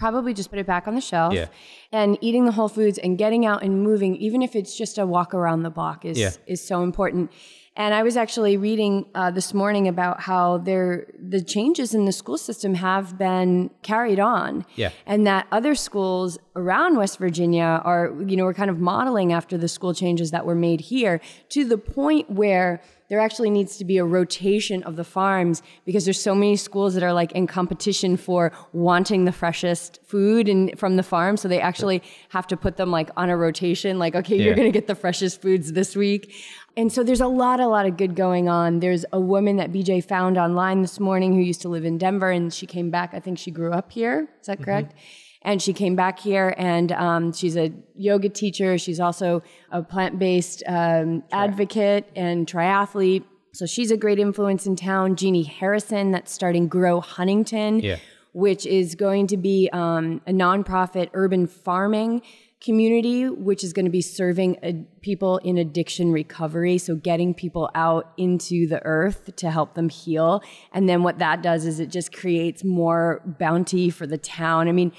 probably 0.00 0.34
just 0.34 0.50
put 0.50 0.58
it 0.58 0.66
back 0.66 0.88
on 0.88 0.94
the 0.96 1.00
shelf. 1.00 1.34
Yeah. 1.34 1.46
And 1.92 2.18
eating 2.20 2.46
the 2.46 2.52
whole 2.52 2.68
foods 2.68 2.98
and 2.98 3.16
getting 3.16 3.46
out 3.46 3.62
and 3.62 3.84
moving, 3.84 4.16
even 4.16 4.42
if 4.42 4.56
it's 4.56 4.76
just 4.76 4.98
a 4.98 5.06
walk 5.06 5.34
around 5.34 5.62
the 5.62 5.70
block, 5.70 6.04
is 6.04 6.18
yeah. 6.18 6.32
is 6.46 6.66
so 6.66 6.82
important. 6.82 7.30
And 7.76 7.94
I 7.94 8.02
was 8.02 8.16
actually 8.16 8.56
reading 8.56 9.06
uh, 9.14 9.30
this 9.30 9.54
morning 9.54 9.86
about 9.86 10.20
how 10.20 10.58
there 10.58 11.06
the 11.18 11.40
changes 11.40 11.94
in 11.94 12.04
the 12.04 12.12
school 12.12 12.36
system 12.36 12.74
have 12.74 13.16
been 13.16 13.70
carried 13.82 14.18
on, 14.18 14.64
yeah. 14.74 14.90
and 15.06 15.26
that 15.26 15.46
other 15.52 15.74
schools 15.74 16.38
around 16.56 16.96
West 16.96 17.18
Virginia 17.18 17.80
are, 17.84 18.12
you 18.26 18.36
know, 18.36 18.44
we're 18.44 18.54
kind 18.54 18.70
of 18.70 18.80
modeling 18.80 19.32
after 19.32 19.56
the 19.56 19.68
school 19.68 19.94
changes 19.94 20.30
that 20.32 20.44
were 20.44 20.54
made 20.54 20.80
here 20.80 21.20
to 21.50 21.64
the 21.64 21.78
point 21.78 22.28
where 22.28 22.82
there 23.10 23.18
actually 23.18 23.50
needs 23.50 23.76
to 23.76 23.84
be 23.84 23.98
a 23.98 24.04
rotation 24.04 24.82
of 24.84 24.94
the 24.96 25.04
farms 25.04 25.62
because 25.84 26.04
there's 26.06 26.20
so 26.20 26.34
many 26.34 26.56
schools 26.56 26.94
that 26.94 27.02
are 27.02 27.12
like 27.12 27.32
in 27.32 27.46
competition 27.46 28.16
for 28.16 28.52
wanting 28.72 29.24
the 29.24 29.32
freshest 29.32 29.98
food 30.04 30.48
and 30.48 30.78
from 30.78 30.96
the 30.96 31.02
farm. 31.02 31.36
So 31.36 31.48
they 31.48 31.60
actually 31.60 32.02
have 32.30 32.46
to 32.46 32.56
put 32.56 32.76
them 32.76 32.92
like 32.92 33.10
on 33.16 33.28
a 33.28 33.36
rotation 33.36 33.98
like 33.98 34.14
okay 34.14 34.36
yeah. 34.36 34.44
you're 34.44 34.54
going 34.54 34.72
to 34.72 34.72
get 34.72 34.86
the 34.86 34.94
freshest 34.94 35.42
foods 35.42 35.72
this 35.72 35.94
week. 35.94 36.32
And 36.76 36.90
so 36.92 37.02
there's 37.02 37.20
a 37.20 37.26
lot 37.26 37.58
a 37.58 37.66
lot 37.66 37.84
of 37.84 37.96
good 37.96 38.14
going 38.14 38.48
on. 38.48 38.78
There's 38.78 39.04
a 39.12 39.20
woman 39.20 39.56
that 39.56 39.72
bj 39.72 40.04
found 40.04 40.38
online 40.38 40.80
this 40.80 41.00
morning 41.00 41.34
who 41.34 41.40
used 41.40 41.62
to 41.62 41.68
live 41.68 41.84
in 41.84 41.98
denver 41.98 42.30
and 42.30 42.54
she 42.54 42.64
came 42.64 42.90
back. 42.90 43.12
I 43.12 43.18
think 43.18 43.38
she 43.38 43.50
grew 43.50 43.72
up 43.72 43.90
here. 43.90 44.28
Is 44.40 44.46
that 44.46 44.58
mm-hmm. 44.58 44.64
correct? 44.64 44.90
mm-hmm 44.90 45.26
and 45.42 45.62
she 45.62 45.72
came 45.72 45.96
back 45.96 46.18
here 46.18 46.54
and 46.58 46.92
um, 46.92 47.32
she's 47.32 47.56
a 47.56 47.72
yoga 47.96 48.28
teacher. 48.28 48.76
She's 48.76 49.00
also 49.00 49.42
a 49.70 49.82
plant-based 49.82 50.62
um, 50.66 51.22
advocate 51.32 52.10
and 52.14 52.46
triathlete. 52.46 53.24
So 53.52 53.66
she's 53.66 53.90
a 53.90 53.96
great 53.96 54.18
influence 54.18 54.66
in 54.66 54.76
town. 54.76 55.16
Jeannie 55.16 55.42
harrison 55.42 56.12
that's 56.12 56.32
starting 56.32 56.68
grow 56.68 57.00
huntington 57.00 57.80
yeah. 57.80 57.96
which 58.32 58.66
is 58.66 58.94
going 58.94 59.26
to 59.28 59.36
be 59.36 59.68
um, 59.72 60.20
a 60.26 60.32
nonprofit 60.32 61.08
urban 61.14 61.46
farming 61.46 62.22
community 62.60 63.26
which 63.26 63.64
is 63.64 63.72
going 63.72 63.86
to 63.86 63.90
be 63.90 64.02
serving 64.02 64.58
a, 64.62 64.74
people 65.00 65.38
in 65.38 65.56
addiction 65.56 66.12
recovery. 66.12 66.76
So 66.76 66.94
getting 66.94 67.32
people 67.32 67.70
out 67.74 68.12
into 68.18 68.68
the 68.68 68.84
earth 68.84 69.34
to 69.36 69.50
help 69.50 69.74
them 69.74 69.88
heal. 69.88 70.42
And 70.70 70.86
then 70.86 71.02
what 71.02 71.18
that 71.20 71.42
does 71.42 71.64
is 71.64 71.80
it 71.80 71.88
just 71.88 72.12
creates 72.12 72.62
more 72.62 73.22
bounty 73.24 73.88
for 73.88 74.06
the 74.06 74.18
town. 74.18 74.68
I 74.68 74.72
mean 74.72 74.92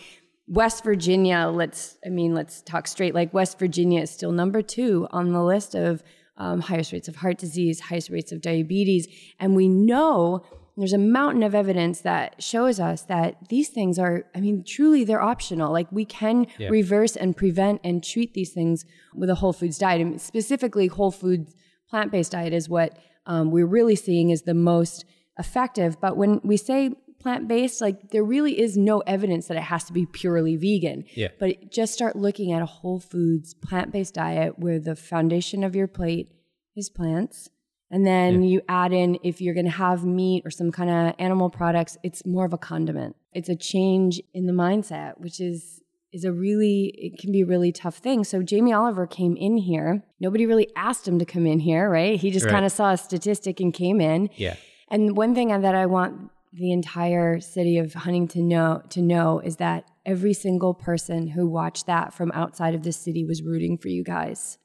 West 0.47 0.83
Virginia, 0.83 1.49
let's, 1.53 1.97
I 2.05 2.09
mean, 2.09 2.33
let's 2.33 2.61
talk 2.61 2.87
straight. 2.87 3.15
Like 3.15 3.33
West 3.33 3.57
Virginia 3.59 4.01
is 4.01 4.09
still 4.09 4.31
number 4.31 4.61
two 4.61 5.07
on 5.11 5.31
the 5.31 5.43
list 5.43 5.75
of 5.75 6.03
um, 6.37 6.61
highest 6.61 6.91
rates 6.91 7.07
of 7.07 7.17
heart 7.17 7.37
disease, 7.37 7.79
highest 7.79 8.09
rates 8.09 8.31
of 8.31 8.41
diabetes. 8.41 9.07
And 9.39 9.55
we 9.55 9.67
know 9.67 10.43
there's 10.77 10.93
a 10.93 10.97
mountain 10.97 11.43
of 11.43 11.53
evidence 11.53 12.01
that 12.01 12.41
shows 12.41 12.79
us 12.79 13.03
that 13.03 13.49
these 13.49 13.69
things 13.69 13.99
are, 13.99 14.25
I 14.33 14.39
mean, 14.39 14.63
truly 14.65 15.03
they're 15.03 15.21
optional. 15.21 15.71
Like 15.71 15.91
we 15.91 16.05
can 16.05 16.47
yeah. 16.57 16.69
reverse 16.69 17.15
and 17.15 17.37
prevent 17.37 17.81
and 17.83 18.03
treat 18.03 18.33
these 18.33 18.51
things 18.51 18.85
with 19.13 19.29
a 19.29 19.35
whole 19.35 19.53
foods 19.53 19.77
diet. 19.77 20.01
I 20.01 20.05
mean, 20.05 20.19
specifically, 20.19 20.87
whole 20.87 21.11
foods, 21.11 21.53
plant 21.89 22.11
based 22.11 22.31
diet 22.31 22.53
is 22.53 22.67
what 22.67 22.97
um, 23.25 23.51
we're 23.51 23.67
really 23.67 23.95
seeing 23.95 24.31
is 24.31 24.43
the 24.43 24.53
most 24.53 25.05
effective. 25.37 25.99
But 26.01 26.17
when 26.17 26.41
we 26.43 26.57
say 26.57 26.95
plant 27.21 27.47
based, 27.47 27.81
like 27.81 28.11
there 28.11 28.23
really 28.23 28.59
is 28.59 28.77
no 28.77 28.99
evidence 29.01 29.47
that 29.47 29.57
it 29.57 29.63
has 29.63 29.83
to 29.85 29.93
be 29.93 30.05
purely 30.05 30.55
vegan. 30.55 31.05
Yeah. 31.13 31.29
But 31.39 31.71
just 31.71 31.93
start 31.93 32.15
looking 32.15 32.51
at 32.51 32.61
a 32.61 32.65
whole 32.65 32.99
foods 32.99 33.53
plant 33.53 33.91
based 33.91 34.15
diet 34.15 34.59
where 34.59 34.79
the 34.79 34.95
foundation 34.95 35.63
of 35.63 35.75
your 35.75 35.87
plate 35.87 36.31
is 36.75 36.89
plants. 36.89 37.49
And 37.89 38.05
then 38.05 38.41
yeah. 38.41 38.49
you 38.49 38.61
add 38.69 38.93
in, 38.93 39.19
if 39.21 39.41
you're 39.41 39.53
going 39.53 39.65
to 39.65 39.71
have 39.71 40.05
meat 40.05 40.43
or 40.45 40.51
some 40.51 40.71
kind 40.71 40.89
of 40.89 41.15
animal 41.19 41.49
products, 41.49 41.97
it's 42.03 42.25
more 42.25 42.45
of 42.45 42.53
a 42.53 42.57
condiment. 42.57 43.17
It's 43.33 43.49
a 43.49 43.55
change 43.55 44.21
in 44.33 44.45
the 44.45 44.53
mindset, 44.53 45.19
which 45.19 45.39
is 45.39 45.81
is 46.13 46.25
a 46.25 46.31
really 46.31 46.93
it 46.97 47.17
can 47.19 47.31
be 47.31 47.41
a 47.41 47.45
really 47.45 47.71
tough 47.71 47.97
thing. 47.97 48.23
So 48.23 48.41
Jamie 48.41 48.73
Oliver 48.73 49.07
came 49.07 49.35
in 49.37 49.57
here. 49.57 50.03
Nobody 50.19 50.45
really 50.45 50.67
asked 50.75 51.07
him 51.07 51.19
to 51.19 51.25
come 51.25 51.45
in 51.45 51.59
here, 51.59 51.89
right? 51.89 52.19
He 52.19 52.31
just 52.31 52.45
right. 52.45 52.51
kind 52.51 52.65
of 52.65 52.71
saw 52.71 52.91
a 52.91 52.97
statistic 52.97 53.59
and 53.59 53.73
came 53.73 54.01
in. 54.01 54.29
Yeah. 54.35 54.55
And 54.89 55.15
one 55.15 55.33
thing 55.33 55.49
that 55.49 55.75
I 55.75 55.85
want 55.85 56.31
the 56.53 56.71
entire 56.71 57.39
city 57.39 57.77
of 57.77 57.93
Huntington 57.93 58.47
know 58.47 58.81
to 58.89 59.01
know 59.01 59.39
is 59.39 59.57
that 59.57 59.85
every 60.05 60.33
single 60.33 60.73
person 60.73 61.27
who 61.27 61.47
watched 61.47 61.85
that 61.85 62.13
from 62.13 62.31
outside 62.33 62.75
of 62.75 62.83
the 62.83 62.91
city 62.91 63.23
was 63.23 63.41
rooting 63.41 63.77
for 63.77 63.87
you 63.87 64.03
guys. 64.03 64.57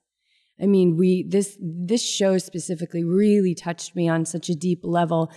I 0.61 0.67
mean, 0.67 0.97
we 0.97 1.25
this 1.29 1.57
this 1.61 2.03
show 2.03 2.39
specifically 2.39 3.05
really 3.05 3.55
touched 3.55 3.95
me 3.95 4.09
on 4.09 4.25
such 4.25 4.49
a 4.49 4.55
deep 4.55 4.81
level. 4.83 5.31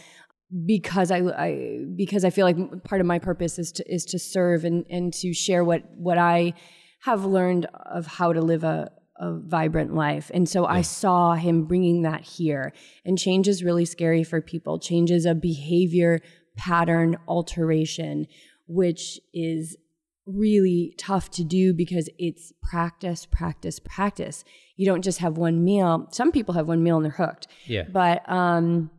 because 0.66 1.12
I, 1.12 1.20
I 1.20 1.86
because 1.96 2.26
I 2.26 2.32
feel 2.32 2.46
like 2.46 2.84
part 2.84 3.02
of 3.02 3.08
my 3.08 3.20
purpose 3.20 3.60
is 3.60 3.72
to 3.74 3.94
is 3.94 4.06
to 4.06 4.20
serve 4.20 4.66
and 4.66 4.86
and 4.90 5.14
to 5.16 5.34
share 5.34 5.64
what 5.64 5.84
what 5.96 6.18
I 6.18 6.54
have 7.02 7.26
learned 7.26 7.68
of 7.86 8.08
how 8.08 8.34
to 8.34 8.42
live 8.42 8.64
a 8.64 8.92
a 9.20 9.38
vibrant 9.38 9.94
life. 9.94 10.32
And 10.34 10.48
so 10.48 10.64
yeah. 10.64 10.76
I 10.76 10.82
saw 10.82 11.34
him 11.34 11.66
bringing 11.66 12.04
that 12.04 12.22
here. 12.22 12.72
And 13.06 13.20
change 13.20 13.50
is 13.50 13.64
really 13.64 13.84
scary 13.86 14.24
for 14.24 14.42
people. 14.42 14.80
Change 14.80 15.12
is 15.12 15.26
a 15.26 15.36
behavior 15.36 16.22
pattern 16.60 17.16
alteration, 17.28 18.28
which 18.68 19.20
is 19.34 19.78
really 20.26 20.94
tough 20.98 21.32
to 21.32 21.44
do 21.44 21.74
because 21.74 22.10
it's 22.20 22.52
practice, 22.62 23.26
practice, 23.26 23.80
practice. 23.80 24.44
You 24.76 24.86
don't 24.86 25.02
just 25.02 25.20
have 25.20 25.38
one 25.38 25.64
meal. 25.64 26.08
Some 26.12 26.32
people 26.32 26.54
have 26.54 26.68
one 26.68 26.84
meal 26.84 26.98
and 26.98 27.06
they're 27.06 27.12
hooked. 27.12 27.48
Yeah. 27.66 27.86
But 27.92 28.30
um 28.30 28.92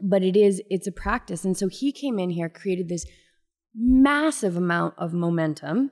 but 0.00 0.22
it 0.22 0.36
is 0.36 0.62
it's 0.70 0.86
a 0.86 0.92
practice. 0.92 1.44
And 1.44 1.56
so 1.56 1.68
he 1.68 1.90
came 1.92 2.18
in 2.18 2.30
here, 2.30 2.48
created 2.48 2.88
this 2.88 3.04
massive 3.74 4.56
amount 4.56 4.94
of 4.96 5.12
momentum, 5.12 5.90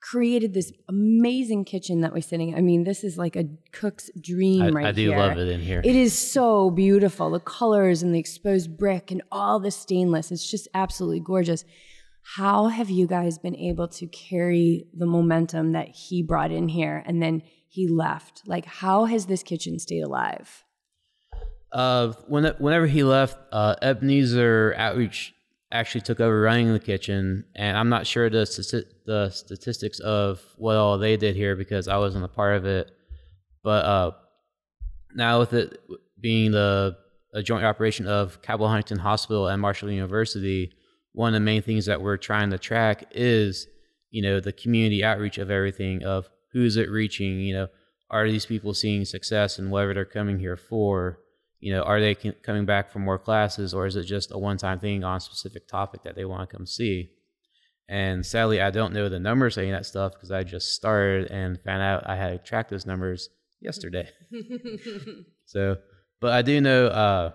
created 0.00 0.54
this 0.54 0.72
amazing 0.88 1.64
kitchen 1.64 2.00
that 2.02 2.12
we're 2.12 2.20
sitting. 2.20 2.54
I 2.54 2.60
mean, 2.60 2.84
this 2.84 3.02
is 3.04 3.18
like 3.18 3.36
a 3.36 3.44
cook's 3.72 4.10
dream 4.20 4.62
I, 4.62 4.68
right 4.70 4.86
I 4.86 4.92
do 4.92 5.08
here. 5.08 5.18
love 5.18 5.38
it 5.38 5.48
in 5.48 5.60
here. 5.60 5.80
It 5.84 5.96
is 5.96 6.16
so 6.16 6.70
beautiful. 6.70 7.30
The 7.30 7.40
colors 7.40 8.02
and 8.02 8.14
the 8.14 8.18
exposed 8.18 8.76
brick 8.76 9.10
and 9.10 9.22
all 9.32 9.58
the 9.58 9.70
stainless. 9.70 10.30
It's 10.30 10.48
just 10.48 10.68
absolutely 10.74 11.20
gorgeous. 11.20 11.64
How 12.36 12.66
have 12.66 12.90
you 12.90 13.06
guys 13.06 13.38
been 13.38 13.56
able 13.56 13.88
to 13.88 14.06
carry 14.06 14.86
the 14.96 15.06
momentum 15.06 15.72
that 15.72 15.88
he 15.88 16.22
brought 16.22 16.52
in 16.52 16.68
here 16.68 17.02
and 17.06 17.22
then 17.22 17.42
he 17.68 17.88
left? 17.88 18.42
Like, 18.46 18.66
how 18.66 19.06
has 19.06 19.26
this 19.26 19.42
kitchen 19.42 19.78
stayed 19.78 20.02
alive? 20.02 20.64
Uh, 21.72 22.12
when, 22.26 22.44
whenever 22.58 22.86
he 22.86 23.02
left, 23.02 23.38
uh, 23.52 23.76
Ebenezer 23.82 24.74
Outreach 24.76 25.34
actually 25.70 26.00
took 26.00 26.20
over 26.20 26.40
running 26.40 26.72
the 26.72 26.80
kitchen, 26.80 27.44
and 27.54 27.76
I'm 27.76 27.88
not 27.88 28.06
sure 28.06 28.30
the 28.30 28.84
the 29.04 29.30
statistics 29.30 30.00
of 30.00 30.42
what 30.56 30.76
all 30.76 30.98
they 30.98 31.16
did 31.16 31.36
here 31.36 31.56
because 31.56 31.88
I 31.88 31.98
wasn't 31.98 32.24
a 32.24 32.28
part 32.28 32.56
of 32.56 32.66
it. 32.66 32.90
But 33.62 33.84
uh, 33.84 34.10
now 35.14 35.38
with 35.40 35.52
it 35.52 35.80
being 36.20 36.52
the 36.52 36.96
a 37.34 37.42
joint 37.42 37.64
operation 37.64 38.06
of 38.06 38.40
Cabell 38.40 38.68
Huntington 38.68 38.98
Hospital 38.98 39.48
and 39.48 39.60
Marshall 39.60 39.90
University, 39.90 40.72
one 41.12 41.28
of 41.28 41.34
the 41.34 41.44
main 41.44 41.60
things 41.60 41.84
that 41.86 42.00
we're 42.00 42.16
trying 42.16 42.50
to 42.50 42.58
track 42.58 43.04
is 43.10 43.66
you 44.10 44.22
know 44.22 44.40
the 44.40 44.52
community 44.52 45.04
outreach 45.04 45.38
of 45.38 45.50
everything 45.50 46.02
of 46.04 46.28
who's 46.52 46.76
it 46.76 46.90
reaching. 46.90 47.40
You 47.40 47.54
know, 47.54 47.68
are 48.10 48.28
these 48.28 48.46
people 48.46 48.72
seeing 48.72 49.04
success 49.04 49.58
in 49.58 49.70
whatever 49.70 49.94
they're 49.94 50.04
coming 50.04 50.38
here 50.38 50.56
for? 50.56 51.18
You 51.60 51.72
know, 51.72 51.82
are 51.82 52.00
they 52.00 52.14
coming 52.14 52.64
back 52.64 52.90
for 52.90 53.00
more 53.00 53.18
classes 53.18 53.74
or 53.74 53.86
is 53.86 53.96
it 53.96 54.04
just 54.04 54.30
a 54.32 54.38
one 54.38 54.56
time 54.56 54.78
thing 54.78 55.04
on 55.04 55.16
a 55.16 55.20
specific 55.20 55.66
topic 55.66 56.02
that 56.04 56.14
they 56.14 56.24
want 56.24 56.48
to 56.48 56.56
come 56.56 56.66
see? 56.66 57.10
And 57.88 58.24
sadly, 58.24 58.60
I 58.60 58.70
don't 58.70 58.92
know 58.92 59.08
the 59.08 59.18
numbers 59.18 59.54
saying 59.54 59.72
that 59.72 59.86
stuff 59.86 60.12
because 60.12 60.30
I 60.30 60.44
just 60.44 60.74
started 60.74 61.30
and 61.30 61.58
found 61.62 61.82
out 61.82 62.08
I 62.08 62.16
had 62.16 62.30
to 62.32 62.38
track 62.38 62.68
those 62.68 62.84
numbers 62.84 63.30
yesterday. 63.60 64.08
so, 65.46 65.78
but 66.20 66.32
I 66.32 66.42
do 66.42 66.60
know 66.60 66.86
uh, 66.86 67.32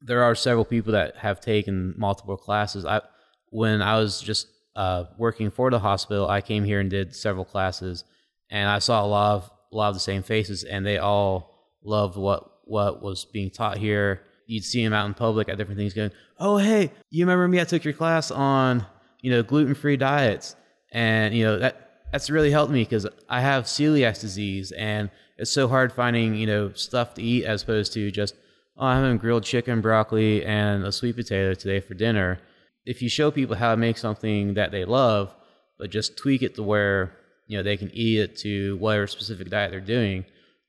there 0.00 0.22
are 0.22 0.34
several 0.34 0.64
people 0.64 0.92
that 0.92 1.16
have 1.16 1.40
taken 1.40 1.94
multiple 1.96 2.36
classes. 2.36 2.84
I 2.84 3.02
when 3.50 3.82
I 3.82 3.98
was 3.98 4.20
just 4.20 4.48
uh, 4.76 5.04
working 5.18 5.50
for 5.50 5.70
the 5.70 5.78
hospital, 5.78 6.28
I 6.28 6.40
came 6.40 6.64
here 6.64 6.80
and 6.80 6.90
did 6.90 7.14
several 7.14 7.44
classes, 7.44 8.04
and 8.50 8.68
I 8.68 8.78
saw 8.78 9.04
a 9.04 9.06
lot 9.06 9.36
of 9.36 9.50
a 9.72 9.76
lot 9.76 9.88
of 9.88 9.94
the 9.94 10.00
same 10.00 10.22
faces, 10.22 10.62
and 10.62 10.86
they 10.86 10.98
all 10.98 11.74
loved 11.82 12.16
what 12.16 12.48
what 12.66 13.02
was 13.02 13.24
being 13.24 13.50
taught 13.50 13.78
here. 13.78 14.22
You'd 14.46 14.64
see 14.64 14.82
him 14.82 14.92
out 14.92 15.06
in 15.06 15.14
public 15.14 15.48
at 15.48 15.56
different 15.56 15.78
things 15.78 15.94
going, 15.94 16.12
Oh, 16.38 16.58
hey, 16.58 16.92
you 17.10 17.24
remember 17.24 17.48
me? 17.48 17.60
I 17.60 17.64
took 17.64 17.84
your 17.84 17.94
class 17.94 18.30
on, 18.30 18.84
you 19.20 19.30
know, 19.30 19.42
gluten 19.42 19.74
free 19.74 19.96
diets. 19.96 20.54
And, 20.92 21.34
you 21.34 21.44
know, 21.44 21.58
that 21.58 21.86
that's 22.12 22.30
really 22.30 22.50
helped 22.50 22.72
me 22.72 22.82
because 22.82 23.06
I 23.28 23.40
have 23.40 23.64
celiac 23.64 24.20
disease 24.20 24.72
and 24.72 25.10
it's 25.38 25.50
so 25.50 25.68
hard 25.68 25.92
finding, 25.92 26.34
you 26.34 26.46
know, 26.46 26.72
stuff 26.72 27.14
to 27.14 27.22
eat 27.22 27.44
as 27.44 27.62
opposed 27.62 27.92
to 27.94 28.10
just, 28.10 28.34
oh, 28.76 28.86
I'm 28.86 29.02
having 29.02 29.18
grilled 29.18 29.44
chicken, 29.44 29.80
broccoli, 29.80 30.44
and 30.44 30.84
a 30.84 30.92
sweet 30.92 31.16
potato 31.16 31.54
today 31.54 31.80
for 31.80 31.94
dinner. 31.94 32.38
If 32.84 33.02
you 33.02 33.08
show 33.08 33.30
people 33.30 33.56
how 33.56 33.72
to 33.72 33.76
make 33.76 33.98
something 33.98 34.54
that 34.54 34.70
they 34.70 34.84
love, 34.84 35.34
but 35.78 35.90
just 35.90 36.16
tweak 36.16 36.42
it 36.42 36.54
to 36.54 36.62
where, 36.62 37.12
you 37.48 37.56
know, 37.58 37.62
they 37.62 37.76
can 37.76 37.90
eat 37.92 38.20
it 38.20 38.36
to 38.38 38.76
whatever 38.78 39.06
specific 39.06 39.50
diet 39.50 39.72
they're 39.72 39.80
doing, 39.80 40.24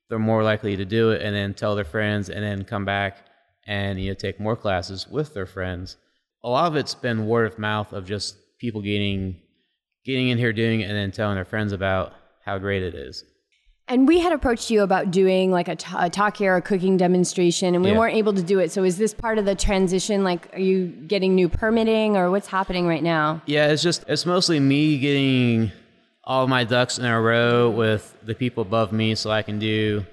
they're 0.09 0.19
more 0.19 0.43
likely 0.43 0.75
to 0.77 0.85
do 0.85 1.11
it 1.11 1.21
and 1.21 1.35
then 1.35 1.53
tell 1.53 1.75
their 1.75 1.85
friends 1.85 2.29
and 2.29 2.43
then 2.43 2.63
come 2.63 2.85
back 2.85 3.25
and 3.65 3.99
you 3.99 4.09
know 4.09 4.13
take 4.13 4.39
more 4.39 4.55
classes 4.55 5.07
with 5.07 5.33
their 5.33 5.45
friends. 5.45 5.97
A 6.43 6.49
lot 6.49 6.67
of 6.67 6.75
it's 6.75 6.95
been 6.95 7.27
word 7.27 7.51
of 7.51 7.59
mouth 7.59 7.93
of 7.93 8.05
just 8.05 8.37
people 8.59 8.81
getting 8.81 9.41
getting 10.05 10.29
in 10.29 10.37
here 10.37 10.53
doing 10.53 10.81
it 10.81 10.85
and 10.85 10.95
then 10.95 11.11
telling 11.11 11.35
their 11.35 11.45
friends 11.45 11.73
about 11.73 12.13
how 12.45 12.57
great 12.57 12.81
it 12.81 12.95
is. 12.95 13.25
And 13.89 14.05
we 14.05 14.19
had 14.19 14.33
approached 14.33 14.69
you 14.69 14.81
about 14.83 15.11
doing 15.11 15.49
like 15.49 15.69
a, 15.69 15.75
t- 15.77 15.95
a 15.97 16.09
talk 16.09 16.35
here, 16.35 16.57
a 16.57 16.61
cooking 16.61 16.97
demonstration, 16.97 17.73
and 17.73 17.83
we 17.83 17.91
yeah. 17.91 17.97
weren't 17.97 18.15
able 18.15 18.33
to 18.33 18.41
do 18.41 18.59
it. 18.59 18.69
So 18.69 18.83
is 18.83 18.97
this 18.97 19.13
part 19.13 19.37
of 19.37 19.45
the 19.45 19.55
transition? 19.55 20.25
Like, 20.25 20.53
are 20.53 20.59
you 20.59 20.87
getting 20.87 21.35
new 21.35 21.47
permitting, 21.47 22.17
or 22.17 22.29
what's 22.29 22.47
happening 22.47 22.85
right 22.85 23.03
now? 23.03 23.41
Yeah, 23.45 23.67
it's 23.67 23.81
just 23.81 24.03
it's 24.09 24.25
mostly 24.25 24.59
me 24.59 24.97
getting 24.97 25.71
all 26.27 26.45
my 26.45 26.65
ducks 26.65 26.99
in 26.99 27.05
a 27.05 27.19
row 27.19 27.69
with 27.69 28.15
the 28.21 28.35
people 28.35 28.61
above 28.61 28.91
me 28.91 29.15
so 29.15 29.31
I 29.31 29.43
can 29.43 29.59
do 29.59 30.05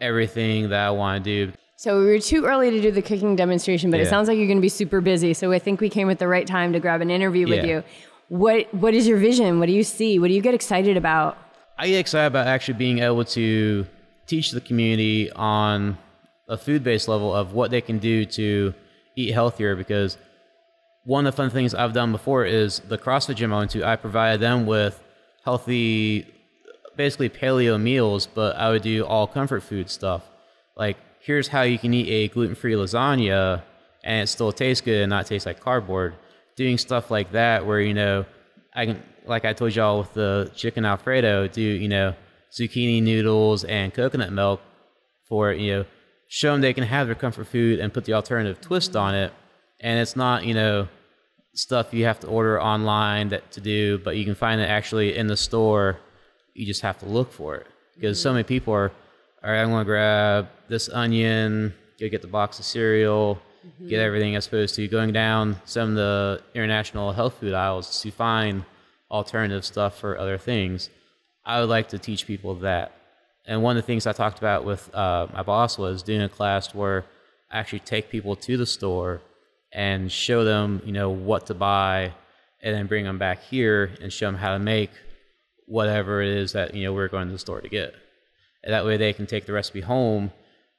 everything 0.00 0.70
that 0.70 0.86
I 0.86 0.90
want 0.90 1.22
to 1.22 1.46
do. 1.46 1.52
So 1.76 2.00
we 2.00 2.06
were 2.06 2.18
too 2.18 2.46
early 2.46 2.70
to 2.70 2.80
do 2.80 2.90
the 2.90 3.02
cooking 3.02 3.36
demonstration, 3.36 3.90
but 3.90 3.98
yeah. 3.98 4.04
it 4.04 4.08
sounds 4.08 4.26
like 4.26 4.38
you're 4.38 4.46
going 4.46 4.56
to 4.56 4.62
be 4.62 4.70
super 4.70 5.02
busy. 5.02 5.34
So 5.34 5.52
I 5.52 5.58
think 5.58 5.82
we 5.82 5.90
came 5.90 6.08
at 6.08 6.18
the 6.18 6.26
right 6.26 6.46
time 6.46 6.72
to 6.72 6.80
grab 6.80 7.02
an 7.02 7.10
interview 7.10 7.46
with 7.46 7.58
yeah. 7.58 7.66
you. 7.66 7.84
What 8.28 8.72
What 8.72 8.94
is 8.94 9.06
your 9.06 9.18
vision? 9.18 9.60
What 9.60 9.66
do 9.66 9.72
you 9.72 9.84
see? 9.84 10.18
What 10.18 10.28
do 10.28 10.34
you 10.34 10.40
get 10.40 10.54
excited 10.54 10.96
about? 10.96 11.36
I 11.76 11.88
get 11.88 11.98
excited 11.98 12.28
about 12.28 12.46
actually 12.46 12.74
being 12.74 13.00
able 13.00 13.26
to 13.26 13.86
teach 14.26 14.52
the 14.52 14.62
community 14.62 15.30
on 15.32 15.98
a 16.48 16.56
food 16.56 16.82
based 16.82 17.06
level 17.06 17.34
of 17.34 17.52
what 17.52 17.70
they 17.70 17.82
can 17.82 17.98
do 17.98 18.24
to 18.24 18.72
eat 19.14 19.32
healthier 19.34 19.76
because 19.76 20.16
one 21.04 21.26
of 21.26 21.34
the 21.34 21.36
fun 21.36 21.50
things 21.50 21.74
I've 21.74 21.92
done 21.92 22.12
before 22.12 22.46
is 22.46 22.78
the 22.80 22.96
CrossFit 22.96 23.34
gym 23.34 23.52
I 23.52 23.58
went 23.58 23.72
to, 23.72 23.84
I 23.84 23.96
provided 23.96 24.40
them 24.40 24.64
with 24.64 25.03
healthy, 25.44 26.26
basically 26.96 27.28
paleo 27.28 27.80
meals, 27.80 28.26
but 28.26 28.56
I 28.56 28.70
would 28.70 28.82
do 28.82 29.04
all 29.04 29.26
comfort 29.26 29.62
food 29.62 29.90
stuff. 29.90 30.22
Like, 30.76 30.96
here's 31.20 31.48
how 31.48 31.62
you 31.62 31.78
can 31.78 31.94
eat 31.94 32.08
a 32.08 32.28
gluten 32.28 32.54
free 32.54 32.74
lasagna 32.74 33.62
and 34.02 34.22
it 34.22 34.26
still 34.28 34.52
tastes 34.52 34.80
good 34.80 35.02
and 35.02 35.10
not 35.10 35.26
taste 35.26 35.46
like 35.46 35.60
cardboard. 35.60 36.14
Doing 36.56 36.78
stuff 36.78 37.10
like 37.10 37.32
that, 37.32 37.66
where, 37.66 37.80
you 37.80 37.94
know, 37.94 38.26
I 38.74 38.86
can, 38.86 39.02
like 39.26 39.44
I 39.44 39.52
told 39.52 39.74
y'all 39.74 39.98
with 39.98 40.14
the 40.14 40.50
chicken 40.54 40.84
Alfredo, 40.84 41.48
do, 41.48 41.60
you 41.60 41.88
know, 41.88 42.14
zucchini 42.52 43.02
noodles 43.02 43.64
and 43.64 43.92
coconut 43.92 44.32
milk 44.32 44.60
for, 45.28 45.52
you 45.52 45.72
know, 45.72 45.84
show 46.28 46.52
them 46.52 46.60
they 46.60 46.72
can 46.72 46.84
have 46.84 47.06
their 47.06 47.14
comfort 47.16 47.46
food 47.48 47.80
and 47.80 47.92
put 47.92 48.04
the 48.04 48.12
alternative 48.12 48.60
twist 48.60 48.94
on 48.94 49.14
it. 49.14 49.32
And 49.80 49.98
it's 49.98 50.14
not, 50.16 50.44
you 50.44 50.54
know, 50.54 50.88
stuff 51.54 51.94
you 51.94 52.04
have 52.04 52.20
to 52.20 52.26
order 52.26 52.60
online 52.60 53.28
that 53.30 53.50
to 53.52 53.60
do, 53.60 53.98
but 53.98 54.16
you 54.16 54.24
can 54.24 54.34
find 54.34 54.60
it 54.60 54.68
actually 54.68 55.16
in 55.16 55.26
the 55.26 55.36
store. 55.36 55.98
You 56.52 56.66
just 56.66 56.82
have 56.82 56.98
to 56.98 57.06
look 57.06 57.32
for 57.32 57.56
it 57.56 57.66
because 57.94 58.18
mm-hmm. 58.18 58.22
so 58.22 58.32
many 58.32 58.44
people 58.44 58.74
are, 58.74 58.92
all 59.42 59.50
right, 59.50 59.62
I'm 59.62 59.70
going 59.70 59.84
to 59.84 59.84
grab 59.84 60.48
this 60.68 60.88
onion, 60.88 61.72
go 61.98 62.08
get 62.08 62.22
the 62.22 62.28
box 62.28 62.58
of 62.58 62.64
cereal, 62.64 63.40
mm-hmm. 63.66 63.88
get 63.88 64.00
everything 64.00 64.36
as 64.36 64.46
opposed 64.46 64.74
to 64.76 64.86
going 64.88 65.12
down 65.12 65.56
some 65.64 65.90
of 65.90 65.94
the 65.94 66.42
international 66.54 67.12
health 67.12 67.34
food 67.40 67.54
aisles 67.54 68.02
to 68.02 68.10
find 68.10 68.64
alternative 69.10 69.64
stuff 69.64 69.98
for 69.98 70.18
other 70.18 70.38
things. 70.38 70.90
I 71.44 71.60
would 71.60 71.68
like 71.68 71.88
to 71.90 71.98
teach 71.98 72.26
people 72.26 72.54
that. 72.56 72.92
And 73.46 73.62
one 73.62 73.76
of 73.76 73.82
the 73.82 73.86
things 73.86 74.06
I 74.06 74.12
talked 74.12 74.38
about 74.38 74.64
with 74.64 74.92
uh, 74.94 75.26
my 75.32 75.42
boss 75.42 75.76
was 75.76 76.02
doing 76.02 76.22
a 76.22 76.28
class 76.28 76.74
where 76.74 77.04
I 77.50 77.58
actually 77.58 77.80
take 77.80 78.08
people 78.08 78.34
to 78.36 78.56
the 78.56 78.64
store 78.64 79.20
and 79.74 80.10
show 80.10 80.44
them, 80.44 80.80
you 80.84 80.92
know, 80.92 81.10
what 81.10 81.46
to 81.46 81.54
buy, 81.54 82.14
and 82.62 82.74
then 82.74 82.86
bring 82.86 83.04
them 83.04 83.18
back 83.18 83.42
here 83.42 83.90
and 84.00 84.12
show 84.12 84.26
them 84.26 84.36
how 84.36 84.52
to 84.52 84.58
make 84.58 84.90
whatever 85.66 86.22
it 86.22 86.28
is 86.28 86.52
that 86.52 86.74
you 86.74 86.84
know 86.84 86.92
we're 86.92 87.08
going 87.08 87.26
to 87.26 87.32
the 87.32 87.38
store 87.38 87.60
to 87.60 87.68
get. 87.68 87.94
And 88.62 88.72
that 88.72 88.86
way, 88.86 88.96
they 88.96 89.12
can 89.12 89.26
take 89.26 89.44
the 89.44 89.52
recipe 89.52 89.80
home, 89.80 90.32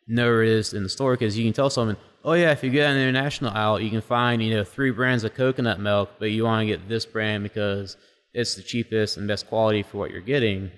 know 0.08 0.26
where 0.26 0.44
it 0.44 0.50
is 0.50 0.74
in 0.74 0.84
the 0.84 0.90
store, 0.90 1.14
because 1.14 1.38
you 1.38 1.44
can 1.44 1.54
tell 1.54 1.70
someone, 1.70 1.98
oh 2.24 2.34
yeah, 2.34 2.52
if 2.52 2.64
you 2.64 2.72
get 2.72 2.90
an 2.90 2.98
international 2.98 3.52
aisle, 3.52 3.80
you 3.80 3.92
can 3.92 4.02
find 4.02 4.42
you 4.42 4.56
know 4.56 4.64
three 4.64 4.92
brands 4.92 5.24
of 5.24 5.36
coconut 5.36 5.80
milk, 5.80 6.12
but 6.18 6.32
you 6.32 6.44
want 6.44 6.62
to 6.62 6.66
get 6.66 6.88
this 6.88 7.06
brand 7.06 7.44
because 7.44 7.98
it's 8.34 8.56
the 8.56 8.64
cheapest 8.64 9.18
and 9.18 9.28
best 9.28 9.48
quality 9.48 9.84
for 9.84 9.98
what 9.98 10.12
you're 10.12 10.22
getting. 10.22 10.72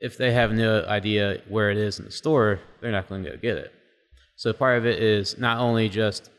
If 0.00 0.16
they 0.16 0.32
have 0.32 0.52
no 0.52 0.84
idea 0.84 1.42
where 1.48 1.70
it 1.70 1.76
is 1.76 1.98
in 1.98 2.06
the 2.06 2.10
store, 2.10 2.60
they're 2.80 2.92
not 2.92 3.08
going 3.08 3.22
to 3.24 3.30
go 3.30 3.36
get 3.36 3.58
it. 3.58 3.72
So 4.36 4.52
part 4.54 4.78
of 4.78 4.86
it 4.86 5.02
is 5.02 5.36
not 5.36 5.58
only 5.58 5.90
just 5.90 6.30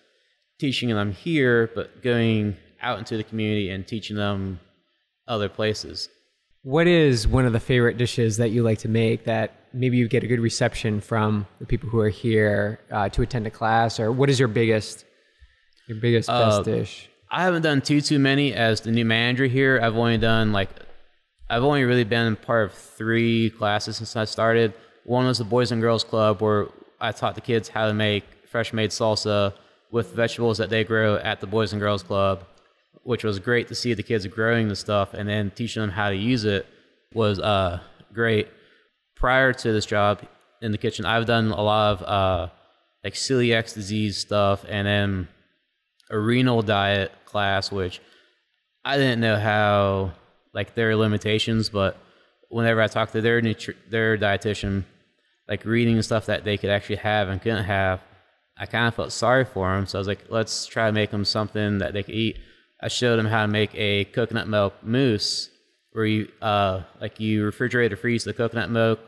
teaching 0.62 0.90
them 0.90 1.12
here, 1.12 1.72
but 1.74 2.04
going 2.04 2.56
out 2.82 3.00
into 3.00 3.18
the 3.18 3.24
community 3.24 3.70
and 3.72 3.86
teaching 3.88 4.16
them 4.16 4.60
other 5.28 5.50
places. 5.50 6.08
What 6.62 6.86
is 6.86 7.28
one 7.28 7.46
of 7.46 7.54
the 7.54 7.60
favorite 7.60 7.98
dishes 7.98 8.38
that 8.38 8.52
you 8.52 8.62
like 8.62 8.78
to 8.80 8.88
make 8.88 9.26
that 9.26 9.56
maybe 9.74 9.98
you 9.98 10.08
get 10.08 10.24
a 10.24 10.28
good 10.28 10.40
reception 10.40 11.02
from 11.02 11.48
the 11.60 11.66
people 11.66 11.90
who 11.90 12.00
are 12.00 12.10
here 12.10 12.80
uh, 12.92 13.10
to 13.10 13.24
attend 13.24 13.48
a 13.48 13.50
class, 13.50 14.00
or 14.00 14.12
what 14.12 14.30
is 14.30 14.38
your 14.38 14.48
biggest 14.48 15.04
Your 15.88 16.00
biggest 16.00 16.30
best 16.30 16.60
uh, 16.60 16.64
dish. 16.64 17.10
I 17.32 17.42
haven't 17.42 17.64
done 17.64 17.82
too 17.82 18.00
too 18.00 18.20
many 18.20 18.54
as 18.54 18.82
the 18.82 18.92
new 18.92 19.06
manager 19.06 19.48
here. 19.48 19.80
I've 19.82 19.98
only 19.98 20.20
done 20.20 20.52
like 20.52 20.70
I've 21.50 21.64
only 21.64 21.84
really 21.86 22.04
been 22.04 22.36
part 22.36 22.66
of 22.66 22.74
three 22.74 23.50
classes 23.50 23.98
since 23.98 24.16
I 24.16 24.26
started. 24.26 24.76
One 25.06 25.26
was 25.26 25.40
the 25.40 25.44
Boys 25.44 25.72
and 25.72 25.82
Girls 25.82 26.04
Club 26.04 26.42
where 26.42 26.68
I 27.00 27.12
taught 27.14 27.34
the 27.34 27.42
kids 27.42 27.68
how 27.70 27.88
to 27.88 27.94
make 27.94 28.26
fresh 28.48 28.74
made 28.74 28.92
salsa 28.92 29.54
with 29.92 30.14
vegetables 30.14 30.58
that 30.58 30.70
they 30.70 30.84
grow 30.84 31.16
at 31.18 31.42
the 31.42 31.48
Boys 31.48 31.74
and 31.74 31.82
Girls 31.82 32.02
Club, 32.02 32.44
which 33.04 33.24
was 33.24 33.40
great 33.40 33.68
to 33.68 33.76
see 33.76 33.94
the 33.94 34.04
kids 34.04 34.26
growing 34.28 34.68
the 34.68 34.76
stuff 34.76 35.14
and 35.14 35.28
then 35.28 35.52
teaching 35.52 35.82
them 35.82 35.92
how 35.92 36.10
to 36.10 36.16
use 36.16 36.46
it 36.46 36.66
was 37.14 37.40
uh, 37.40 37.80
great. 38.14 38.48
Prior 39.16 39.54
to 39.54 39.72
this 39.72 39.86
job 39.86 40.22
in 40.62 40.72
the 40.72 40.78
kitchen, 40.78 41.06
I've 41.06 41.26
done 41.26 41.52
a 41.52 41.62
lot 41.62 41.94
of 41.94 42.04
uh, 42.04 42.48
like 43.04 43.14
celiac 43.14 43.74
disease 43.74 44.18
stuff 44.18 44.66
and 44.68 44.88
then 44.88 45.28
a 46.10 46.18
renal 46.18 46.62
diet 46.62 47.12
class, 47.26 47.72
which 47.72 48.02
I 48.84 48.98
didn't 48.98 49.20
know 49.20 49.38
how 49.38 50.14
like 50.54 50.74
their 50.76 50.96
limitations, 50.96 51.70
but 51.70 51.98
whenever 52.50 52.82
I 52.82 52.88
talked 52.88 53.14
to 53.14 53.22
their 53.22 53.42
nutri- 53.42 53.76
their 53.90 54.18
dietitian, 54.18 54.84
like 55.48 55.66
reading 55.66 56.02
stuff 56.02 56.26
that 56.26 56.44
they 56.44 56.58
could 56.58 56.70
actually 56.70 56.98
have 56.98 57.30
and 57.30 57.42
couldn't 57.42 57.64
have, 57.64 58.02
I 58.58 58.66
kind 58.66 58.88
of 58.88 58.96
felt 58.96 59.12
sorry 59.12 59.46
for 59.46 59.74
them. 59.74 59.86
So 59.86 59.98
I 59.98 60.02
was 60.02 60.08
like, 60.08 60.26
let's 60.30 60.66
try 60.66 60.88
to 60.88 60.92
make 60.92 61.12
them 61.12 61.26
something 61.26 61.80
that 61.80 61.94
they 61.94 62.04
could 62.04 62.16
eat. 62.16 62.38
I 62.82 62.88
showed 62.88 63.18
them 63.18 63.26
how 63.26 63.46
to 63.46 63.48
make 63.48 63.72
a 63.76 64.06
coconut 64.06 64.48
milk 64.48 64.74
mousse, 64.84 65.50
where 65.92 66.06
you 66.06 66.30
uh 66.42 66.84
like 67.00 67.20
you 67.20 67.44
refrigerate 67.44 67.92
or 67.92 67.98
freeze 67.98 68.24
the 68.24 68.34
coconut 68.34 68.70
milk, 68.70 69.00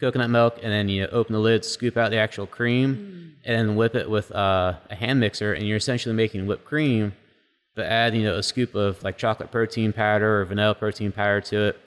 coconut 0.00 0.30
milk, 0.30 0.58
and 0.62 0.72
then 0.72 0.88
you 0.88 1.06
open 1.06 1.32
the 1.32 1.40
lid, 1.40 1.64
scoop 1.64 1.96
out 1.96 2.10
the 2.10 2.18
actual 2.18 2.46
cream, 2.46 2.96
mm. 2.96 3.32
and 3.44 3.68
then 3.68 3.76
whip 3.76 3.94
it 3.94 4.08
with 4.08 4.30
uh, 4.32 4.74
a 4.88 4.94
hand 4.94 5.20
mixer, 5.20 5.52
and 5.52 5.66
you're 5.66 5.76
essentially 5.76 6.14
making 6.14 6.46
whipped 6.46 6.64
cream 6.64 7.12
but 7.74 7.86
add 7.86 8.14
you 8.14 8.22
know 8.22 8.36
a 8.36 8.42
scoop 8.42 8.74
of 8.74 9.02
like 9.02 9.16
chocolate 9.16 9.50
protein 9.50 9.92
powder 9.92 10.40
or 10.40 10.44
vanilla 10.44 10.74
protein 10.74 11.12
powder 11.12 11.40
to 11.40 11.68
it 11.68 11.80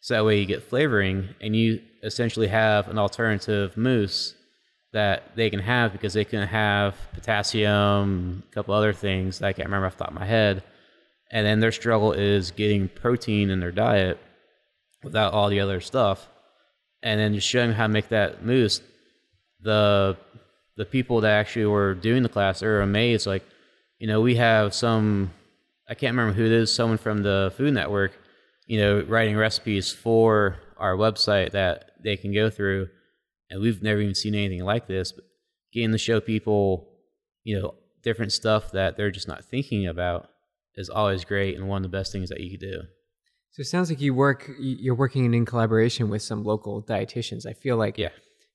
so 0.00 0.14
that 0.14 0.24
way 0.24 0.38
you 0.38 0.46
get 0.46 0.62
flavoring 0.62 1.28
and 1.40 1.54
you 1.54 1.80
essentially 2.02 2.48
have 2.48 2.88
an 2.88 2.98
alternative 2.98 3.76
mousse 3.76 4.34
that 4.92 5.36
they 5.36 5.50
can 5.50 5.60
have 5.60 5.92
because 5.92 6.14
they 6.14 6.24
can 6.24 6.46
have 6.46 6.96
potassium 7.12 8.42
a 8.50 8.54
couple 8.54 8.74
other 8.74 8.92
things 8.92 9.38
that 9.38 9.46
i 9.46 9.52
can't 9.52 9.68
remember 9.68 9.86
off 9.86 9.96
the 9.96 10.04
top 10.04 10.12
of 10.12 10.18
my 10.18 10.26
head. 10.26 10.62
And 11.32 11.46
then 11.46 11.60
their 11.60 11.70
struggle 11.70 12.12
is 12.12 12.50
getting 12.50 12.88
protein 12.88 13.50
in 13.50 13.60
their 13.60 13.70
diet 13.70 14.18
without 15.04 15.32
all 15.32 15.48
the 15.48 15.60
other 15.60 15.80
stuff. 15.80 16.28
And 17.04 17.20
then 17.20 17.34
just 17.34 17.46
showing 17.46 17.68
them 17.68 17.76
how 17.76 17.86
to 17.86 17.92
make 17.92 18.08
that 18.08 18.44
mousse 18.44 18.80
the 19.62 20.16
the 20.76 20.84
people 20.84 21.20
that 21.20 21.32
actually 21.32 21.66
were 21.66 21.94
doing 21.94 22.22
the 22.22 22.28
class 22.28 22.62
are 22.62 22.80
amazed. 22.80 23.26
Like 23.26 23.44
you 24.00 24.06
know, 24.06 24.22
we 24.22 24.34
have 24.36 24.74
some, 24.74 25.30
I 25.88 25.94
can't 25.94 26.16
remember 26.16 26.32
who 26.32 26.46
it 26.46 26.52
is, 26.52 26.72
someone 26.72 26.96
from 26.96 27.22
the 27.22 27.52
Food 27.56 27.74
Network, 27.74 28.12
you 28.66 28.80
know, 28.80 29.02
writing 29.02 29.36
recipes 29.36 29.92
for 29.92 30.56
our 30.78 30.96
website 30.96 31.52
that 31.52 31.92
they 32.02 32.16
can 32.16 32.32
go 32.32 32.48
through. 32.48 32.88
And 33.50 33.60
we've 33.60 33.82
never 33.82 34.00
even 34.00 34.14
seen 34.14 34.34
anything 34.34 34.64
like 34.64 34.86
this, 34.86 35.12
but 35.12 35.24
getting 35.72 35.92
to 35.92 35.98
show 35.98 36.20
people, 36.20 36.88
you 37.42 37.60
know, 37.60 37.74
different 38.02 38.32
stuff 38.32 38.72
that 38.72 38.96
they're 38.96 39.10
just 39.10 39.28
not 39.28 39.44
thinking 39.44 39.86
about 39.86 40.28
is 40.76 40.88
always 40.88 41.24
great 41.24 41.56
and 41.56 41.68
one 41.68 41.84
of 41.84 41.90
the 41.90 41.96
best 41.96 42.12
things 42.12 42.28
that 42.30 42.40
you 42.40 42.50
could 42.50 42.60
do. 42.60 42.82
So 43.50 43.60
it 43.60 43.66
sounds 43.66 43.90
like 43.90 44.00
you 44.00 44.14
work 44.14 44.48
you're 44.58 44.94
working 44.94 45.34
in 45.34 45.44
collaboration 45.44 46.08
with 46.08 46.22
some 46.22 46.44
local 46.44 46.82
dietitians. 46.82 47.46
I 47.46 47.52
feel 47.52 47.76
like 47.76 47.98
yeah. 47.98 48.10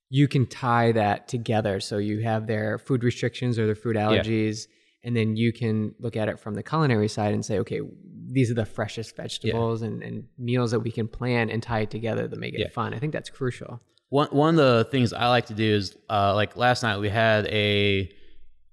you 0.08 0.26
can 0.26 0.46
tie 0.46 0.92
that 0.92 1.28
together. 1.28 1.80
So 1.80 1.98
you 1.98 2.20
have 2.22 2.46
their 2.46 2.78
food 2.78 3.04
restrictions 3.04 3.58
or 3.58 3.66
their 3.66 3.74
food 3.74 3.96
allergies, 3.96 4.66
yeah 4.66 4.72
and 5.06 5.16
then 5.16 5.36
you 5.36 5.52
can 5.52 5.94
look 6.00 6.16
at 6.16 6.28
it 6.28 6.38
from 6.38 6.54
the 6.54 6.62
culinary 6.62 7.08
side 7.08 7.32
and 7.32 7.44
say 7.44 7.58
okay 7.60 7.80
these 8.28 8.50
are 8.50 8.54
the 8.54 8.66
freshest 8.66 9.16
vegetables 9.16 9.80
yeah. 9.80 9.88
and, 9.88 10.02
and 10.02 10.24
meals 10.36 10.72
that 10.72 10.80
we 10.80 10.90
can 10.90 11.08
plan 11.08 11.48
and 11.48 11.62
tie 11.62 11.80
it 11.80 11.90
together 11.90 12.28
to 12.28 12.36
make 12.36 12.54
it 12.54 12.74
fun 12.74 12.92
i 12.92 12.98
think 12.98 13.12
that's 13.12 13.30
crucial 13.30 13.80
one, 14.16 14.28
one 14.28 14.50
of 14.50 14.56
the 14.56 14.88
things 14.90 15.12
i 15.12 15.28
like 15.28 15.46
to 15.46 15.54
do 15.54 15.74
is 15.80 15.96
uh, 16.10 16.34
like 16.34 16.56
last 16.56 16.82
night 16.82 16.98
we 16.98 17.08
had 17.08 17.46
a 17.46 18.10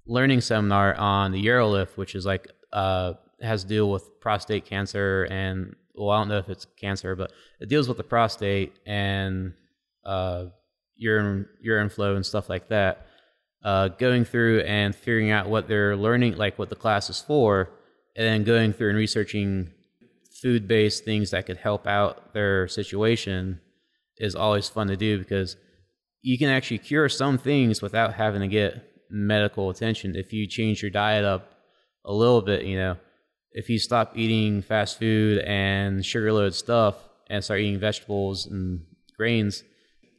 learning 0.05 0.41
seminar 0.41 0.95
on 0.95 1.31
the 1.31 1.45
urolift 1.45 1.97
which 1.97 2.15
is 2.15 2.25
like 2.25 2.47
uh, 2.71 3.13
has 3.41 3.63
to 3.63 3.69
deal 3.69 3.89
with 3.89 4.03
prostate 4.19 4.65
cancer 4.65 5.27
and 5.29 5.75
well 5.95 6.09
i 6.09 6.19
don't 6.19 6.29
know 6.29 6.37
if 6.37 6.49
it's 6.49 6.65
cancer 6.77 7.15
but 7.15 7.31
it 7.59 7.69
deals 7.69 7.87
with 7.87 7.97
the 7.97 8.03
prostate 8.03 8.73
and 8.85 9.53
uh, 10.05 10.45
urine 10.97 11.47
urine 11.61 11.89
flow 11.89 12.15
and 12.15 12.25
stuff 12.25 12.49
like 12.49 12.69
that. 12.69 13.07
Uh, 13.63 13.87
going 13.87 14.25
through 14.25 14.59
and 14.61 14.93
figuring 14.93 15.31
out 15.31 15.47
what 15.47 15.67
they're 15.67 15.95
learning, 15.95 16.35
like 16.35 16.59
what 16.59 16.69
the 16.69 16.75
class 16.75 17.09
is 17.09 17.21
for, 17.21 17.69
and 18.15 18.25
then 18.25 18.43
going 18.43 18.73
through 18.73 18.89
and 18.89 18.97
researching 18.97 19.71
food 20.41 20.67
based 20.67 21.05
things 21.05 21.31
that 21.31 21.45
could 21.45 21.57
help 21.57 21.87
out 21.87 22.33
their 22.33 22.67
situation 22.67 23.61
is 24.17 24.35
always 24.35 24.69
fun 24.69 24.87
to 24.87 24.95
do 24.95 25.17
because 25.17 25.55
you 26.21 26.37
can 26.37 26.49
actually 26.49 26.77
cure 26.77 27.09
some 27.09 27.37
things 27.37 27.81
without 27.81 28.13
having 28.13 28.41
to 28.41 28.47
get 28.47 28.81
medical 29.09 29.69
attention 29.69 30.15
if 30.15 30.33
you 30.33 30.47
change 30.47 30.81
your 30.81 30.91
diet 30.91 31.25
up 31.25 31.51
a 32.05 32.13
little 32.13 32.41
bit, 32.41 32.65
you 32.65 32.77
know. 32.77 32.97
If 33.51 33.69
you 33.69 33.77
stop 33.77 34.13
eating 34.17 34.61
fast 34.63 34.97
food 34.97 35.39
and 35.39 36.03
sugar 36.03 36.33
loaded 36.33 36.55
stuff 36.55 36.95
and 37.29 37.43
start 37.43 37.59
eating 37.59 37.79
vegetables 37.79 38.47
and 38.47 38.81
grains, 39.15 39.63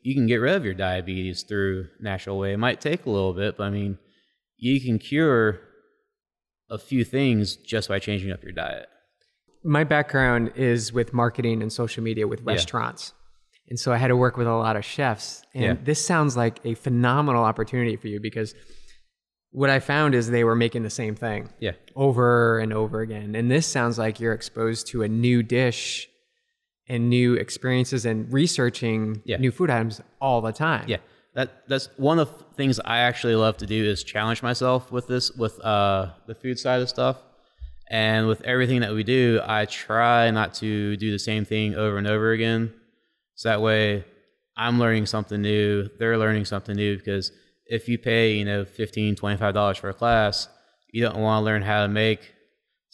you 0.02 0.14
can 0.14 0.26
get 0.26 0.36
rid 0.36 0.54
of 0.54 0.64
your 0.64 0.74
diabetes 0.74 1.42
through 1.42 1.88
natural 1.98 2.38
way. 2.38 2.52
It 2.52 2.58
might 2.58 2.80
take 2.80 3.06
a 3.06 3.10
little 3.10 3.32
bit, 3.32 3.56
but 3.56 3.64
I 3.64 3.70
mean, 3.70 3.98
you 4.56 4.80
can 4.80 4.98
cure 4.98 5.60
a 6.70 6.78
few 6.78 7.04
things 7.04 7.56
just 7.56 7.88
by 7.88 7.98
changing 7.98 8.30
up 8.30 8.42
your 8.42 8.52
diet. 8.52 8.86
My 9.64 9.82
background 9.82 10.52
is 10.54 10.92
with 10.92 11.12
marketing 11.12 11.62
and 11.62 11.72
social 11.72 12.04
media 12.04 12.28
with 12.28 12.42
restaurants. 12.42 13.12
Yeah. 13.14 13.23
And 13.68 13.78
so 13.78 13.92
I 13.92 13.96
had 13.96 14.08
to 14.08 14.16
work 14.16 14.36
with 14.36 14.46
a 14.46 14.54
lot 14.54 14.76
of 14.76 14.84
chefs. 14.84 15.42
And 15.54 15.62
yeah. 15.62 15.76
this 15.82 16.04
sounds 16.04 16.36
like 16.36 16.60
a 16.64 16.74
phenomenal 16.74 17.44
opportunity 17.44 17.96
for 17.96 18.08
you 18.08 18.20
because 18.20 18.54
what 19.50 19.70
I 19.70 19.78
found 19.78 20.14
is 20.14 20.30
they 20.30 20.44
were 20.44 20.56
making 20.56 20.82
the 20.82 20.90
same 20.90 21.14
thing 21.14 21.48
yeah. 21.60 21.72
over 21.94 22.58
and 22.58 22.72
over 22.72 23.00
again. 23.00 23.34
And 23.34 23.50
this 23.50 23.66
sounds 23.66 23.98
like 23.98 24.18
you're 24.18 24.32
exposed 24.32 24.88
to 24.88 25.02
a 25.02 25.08
new 25.08 25.42
dish 25.42 26.08
and 26.88 27.08
new 27.08 27.34
experiences 27.34 28.04
and 28.04 28.30
researching 28.32 29.22
yeah. 29.24 29.36
new 29.36 29.50
food 29.50 29.70
items 29.70 30.00
all 30.20 30.40
the 30.40 30.52
time. 30.52 30.86
Yeah. 30.88 30.98
That 31.34 31.68
that's 31.68 31.88
one 31.96 32.18
of 32.18 32.36
the 32.36 32.44
things 32.56 32.78
I 32.84 32.98
actually 32.98 33.34
love 33.36 33.56
to 33.58 33.66
do 33.66 33.84
is 33.84 34.04
challenge 34.04 34.42
myself 34.42 34.92
with 34.92 35.06
this 35.08 35.32
with 35.32 35.58
uh 35.60 36.10
the 36.26 36.34
food 36.34 36.58
side 36.58 36.80
of 36.80 36.88
stuff. 36.88 37.16
And 37.90 38.26
with 38.26 38.40
everything 38.42 38.80
that 38.80 38.92
we 38.92 39.04
do, 39.04 39.40
I 39.44 39.66
try 39.66 40.30
not 40.30 40.54
to 40.54 40.96
do 40.96 41.10
the 41.10 41.18
same 41.18 41.44
thing 41.44 41.74
over 41.74 41.96
and 41.98 42.06
over 42.06 42.32
again. 42.32 42.72
So 43.34 43.48
that 43.48 43.60
way 43.60 44.04
I'm 44.56 44.78
learning 44.78 45.06
something 45.06 45.40
new, 45.40 45.88
they're 45.98 46.18
learning 46.18 46.44
something 46.44 46.76
new 46.76 46.96
because 46.96 47.32
if 47.66 47.88
you 47.88 47.98
pay, 47.98 48.34
you 48.34 48.44
know, 48.44 48.64
15 48.64 49.16
$25 49.16 49.78
for 49.78 49.90
a 49.90 49.94
class, 49.94 50.48
you 50.92 51.02
don't 51.02 51.18
want 51.18 51.42
to 51.42 51.44
learn 51.44 51.62
how 51.62 51.82
to 51.82 51.88
make 51.88 52.34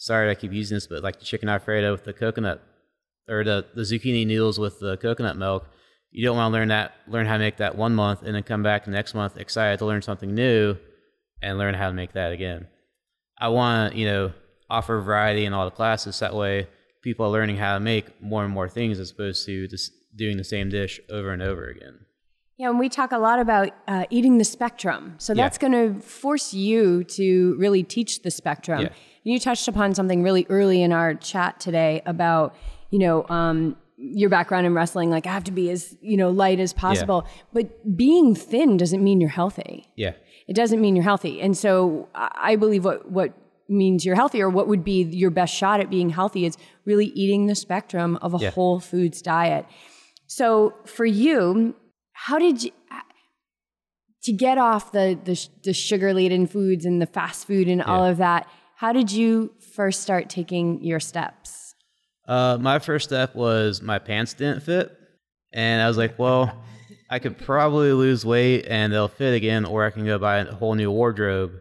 sorry 0.01 0.31
I 0.31 0.35
keep 0.35 0.51
using 0.51 0.75
this, 0.75 0.87
but 0.87 1.03
like 1.03 1.19
the 1.19 1.25
chicken 1.25 1.47
alfredo 1.47 1.91
with 1.91 2.03
the 2.03 2.13
coconut 2.13 2.59
or 3.29 3.43
the, 3.43 3.67
the 3.75 3.83
zucchini 3.83 4.25
noodles 4.25 4.57
with 4.57 4.79
the 4.79 4.97
coconut 4.97 5.37
milk. 5.37 5.67
You 6.09 6.25
don't 6.25 6.35
want 6.35 6.51
to 6.51 6.57
learn 6.57 6.69
that, 6.69 6.93
learn 7.07 7.27
how 7.27 7.33
to 7.33 7.39
make 7.39 7.57
that 7.57 7.77
one 7.77 7.93
month, 7.93 8.23
and 8.23 8.35
then 8.35 8.43
come 8.43 8.63
back 8.63 8.85
the 8.85 8.91
next 8.91 9.13
month 9.13 9.37
excited 9.37 9.77
to 9.79 9.85
learn 9.85 10.01
something 10.01 10.33
new, 10.33 10.75
and 11.41 11.57
learn 11.57 11.75
how 11.75 11.87
to 11.87 11.93
make 11.93 12.13
that 12.13 12.31
again. 12.31 12.67
I 13.37 13.47
want 13.49 13.95
you 13.95 14.05
know, 14.05 14.33
offer 14.69 14.99
variety 14.99 15.45
in 15.45 15.53
all 15.53 15.65
the 15.65 15.71
classes. 15.71 16.19
That 16.19 16.35
way, 16.35 16.67
people 17.03 17.25
are 17.27 17.29
learning 17.29 17.57
how 17.57 17.75
to 17.75 17.79
make 17.79 18.21
more 18.21 18.43
and 18.43 18.53
more 18.53 18.67
things 18.67 18.99
as 18.99 19.11
opposed 19.11 19.45
to 19.45 19.67
just 19.67 19.91
doing 20.15 20.37
the 20.37 20.43
same 20.43 20.69
dish 20.69 20.99
over 21.09 21.31
and 21.31 21.41
over 21.41 21.65
again. 21.65 22.05
Yeah, 22.57 22.69
and 22.69 22.77
we 22.77 22.89
talk 22.89 23.11
a 23.11 23.17
lot 23.17 23.39
about 23.39 23.69
uh, 23.87 24.05
eating 24.09 24.37
the 24.37 24.43
spectrum. 24.43 25.15
So 25.17 25.33
that's 25.33 25.57
yeah. 25.57 25.69
going 25.69 25.95
to 25.95 26.01
force 26.01 26.53
you 26.53 27.03
to 27.05 27.55
really 27.57 27.81
teach 27.81 28.21
the 28.21 28.29
spectrum. 28.29 28.83
Yeah. 28.83 28.89
You 29.23 29.39
touched 29.39 29.67
upon 29.67 29.95
something 29.95 30.21
really 30.21 30.45
early 30.49 30.83
in 30.83 30.91
our 30.91 31.15
chat 31.15 31.59
today 31.59 32.01
about 32.05 32.55
you 32.91 32.99
know, 32.99 33.25
um, 33.29 33.77
your 33.97 34.29
background 34.29 34.67
in 34.67 34.73
wrestling, 34.73 35.09
like 35.09 35.25
I 35.25 35.31
have 35.31 35.43
to 35.45 35.51
be 35.51 35.71
as, 35.71 35.97
you 36.01 36.17
know, 36.17 36.29
light 36.29 36.59
as 36.59 36.73
possible. 36.73 37.23
Yeah. 37.25 37.41
But 37.53 37.97
being 37.97 38.35
thin 38.35 38.77
doesn't 38.77 39.03
mean 39.03 39.19
you're 39.19 39.29
healthy. 39.29 39.87
Yeah. 39.95 40.13
It 40.47 40.55
doesn't 40.55 40.81
mean 40.81 40.95
you're 40.95 41.03
healthy. 41.03 41.41
And 41.41 41.57
so 41.57 42.09
I 42.13 42.55
believe 42.57 42.83
what, 42.83 43.09
what 43.09 43.33
means 43.69 44.05
you're 44.05 44.15
healthy 44.15 44.41
or 44.41 44.49
what 44.49 44.67
would 44.67 44.83
be 44.83 45.03
your 45.03 45.29
best 45.29 45.53
shot 45.53 45.79
at 45.79 45.89
being 45.89 46.09
healthy 46.09 46.45
is 46.45 46.57
really 46.83 47.07
eating 47.07 47.45
the 47.45 47.55
spectrum 47.55 48.17
of 48.21 48.33
a 48.33 48.37
yeah. 48.39 48.51
whole 48.51 48.79
foods 48.79 49.21
diet. 49.21 49.65
So 50.31 50.75
for 50.85 51.05
you, 51.05 51.75
how 52.13 52.39
did 52.39 52.63
you, 52.63 52.71
to 54.23 54.31
get 54.31 54.57
off 54.57 54.93
the, 54.93 55.19
the, 55.21 55.37
the 55.65 55.73
sugar 55.73 56.13
laden 56.13 56.47
foods 56.47 56.85
and 56.85 57.01
the 57.01 57.05
fast 57.05 57.45
food 57.45 57.67
and 57.67 57.79
yeah. 57.79 57.85
all 57.85 58.05
of 58.05 58.15
that, 58.19 58.47
how 58.77 58.93
did 58.93 59.11
you 59.11 59.53
first 59.75 59.99
start 59.99 60.29
taking 60.29 60.81
your 60.81 61.01
steps? 61.01 61.75
Uh, 62.29 62.57
my 62.61 62.79
first 62.79 63.09
step 63.09 63.35
was 63.35 63.81
my 63.81 63.99
pants 63.99 64.33
didn't 64.33 64.63
fit, 64.63 64.97
and 65.51 65.81
I 65.81 65.89
was 65.89 65.97
like, 65.97 66.17
well, 66.17 66.63
I 67.09 67.19
could 67.19 67.37
probably 67.37 67.91
lose 67.91 68.25
weight 68.25 68.67
and 68.69 68.93
they'll 68.93 69.09
fit 69.09 69.33
again, 69.33 69.65
or 69.65 69.83
I 69.83 69.89
can 69.89 70.05
go 70.05 70.17
buy 70.17 70.37
a 70.37 70.55
whole 70.55 70.75
new 70.75 70.91
wardrobe. 70.91 71.59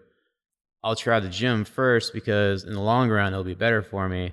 I'll 0.84 0.94
try 0.94 1.18
the 1.18 1.28
gym 1.28 1.64
first 1.64 2.12
because 2.12 2.62
in 2.62 2.74
the 2.74 2.80
long 2.80 3.10
run 3.10 3.32
it'll 3.32 3.42
be 3.42 3.54
better 3.54 3.82
for 3.82 4.08
me. 4.08 4.30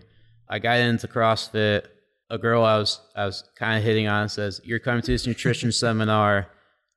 I 0.48 0.60
got 0.60 0.78
into 0.78 1.08
CrossFit. 1.08 1.88
A 2.30 2.38
girl 2.38 2.64
I 2.64 2.78
was 2.78 3.00
I 3.16 3.26
was 3.26 3.44
kind 3.58 3.78
of 3.78 3.84
hitting 3.84 4.08
on 4.08 4.30
says, 4.30 4.60
"You're 4.64 4.80
coming 4.80 5.02
to 5.02 5.12
this 5.12 5.28
nutrition 5.28 5.72
seminar. 5.84 6.48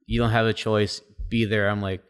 You 0.06 0.20
don't 0.20 0.30
have 0.30 0.46
a 0.46 0.52
choice. 0.52 1.00
Be 1.28 1.44
there." 1.44 1.68
I'm 1.68 1.80
like, 1.80 2.02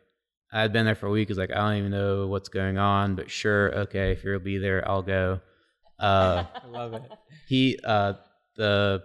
I'd 0.53 0.73
been 0.73 0.87
there 0.87 0.95
for 0.95 1.07
a 1.07 1.11
week. 1.11 1.31
It's 1.31 1.39
like 1.39 1.51
I 1.51 1.57
don't 1.57 1.77
even 1.77 1.91
know 1.91 2.27
what's 2.27 2.49
going 2.49 2.79
on, 2.79 3.15
but 3.15 3.31
sure, 3.31 3.75
okay, 3.81 4.13
if 4.13 4.25
you'll 4.25 4.41
be 4.41 4.59
there, 4.59 4.87
I'll 4.89 5.03
go. 5.03 5.41
Uh, 6.01 6.47
I 6.55 6.67
love 6.67 6.95
it. 6.95 7.03
He 7.47 7.79
uh, 7.85 8.15
the 8.57 9.03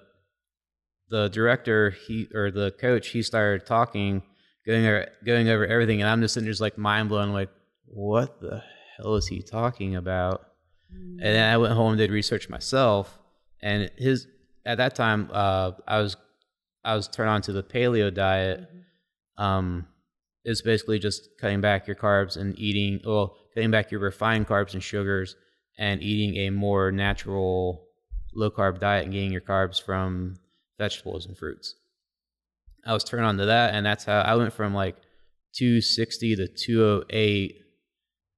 the 1.09 1.27
director 1.27 1.89
he 1.89 2.29
or 2.33 2.51
the 2.51 2.71
coach 2.71 3.09
he 3.09 3.21
started 3.21 3.65
talking, 3.65 4.23
going 4.65 4.85
over, 4.85 5.07
going 5.25 5.49
over 5.49 5.67
everything, 5.67 6.01
and 6.01 6.09
I'm 6.09 6.21
just 6.21 6.35
sitting 6.35 6.45
there 6.45 6.53
just 6.53 6.61
like 6.61 6.77
mind 6.77 7.09
blown, 7.09 7.33
like 7.33 7.49
what 7.85 8.39
the 8.39 8.63
hell 8.95 9.15
is 9.15 9.27
he 9.27 9.41
talking 9.41 9.97
about? 9.97 10.45
And 10.89 11.19
then 11.19 11.53
I 11.53 11.57
went 11.57 11.73
home 11.73 11.89
and 11.89 11.97
did 11.97 12.11
research 12.11 12.47
myself, 12.47 13.19
and 13.65 13.89
his 13.97 14.27
at 14.65 14.77
that 14.77 14.95
time 14.95 15.29
uh, 15.33 15.71
I 15.87 15.99
was 15.99 16.15
I 16.85 16.95
was 16.95 17.07
turned 17.07 17.29
on 17.29 17.41
to 17.41 17.51
the 17.51 17.63
paleo 17.63 18.13
diet. 18.13 18.61
Mm-hmm. 18.61 19.43
Um, 19.43 19.87
it's 20.45 20.61
basically 20.61 20.99
just 20.99 21.29
cutting 21.41 21.59
back 21.59 21.87
your 21.87 21.95
carbs 21.95 22.37
and 22.37 22.57
eating 22.59 23.01
well 23.03 23.35
cutting 23.53 23.71
back 23.71 23.91
your 23.91 23.99
refined 23.99 24.47
carbs 24.47 24.75
and 24.75 24.83
sugars 24.83 25.35
and 25.79 26.01
eating 26.01 26.37
a 26.45 26.51
more 26.51 26.91
natural 26.91 27.87
low 28.35 28.51
carb 28.51 28.79
diet 28.79 29.05
and 29.05 29.13
getting 29.13 29.31
your 29.31 29.41
carbs 29.41 29.81
from 29.81 30.35
vegetables 30.77 31.25
and 31.25 31.35
fruits. 31.35 31.75
I 32.85 32.93
was 32.93 33.03
turned 33.03 33.25
on 33.25 33.37
to 33.37 33.45
that, 33.47 33.73
and 33.73 33.83
that's 33.83 34.03
how 34.03 34.19
I 34.19 34.35
went 34.35 34.53
from 34.53 34.75
like 34.75 34.95
260 35.55 36.35
to 36.35 36.47
208, 36.47 37.55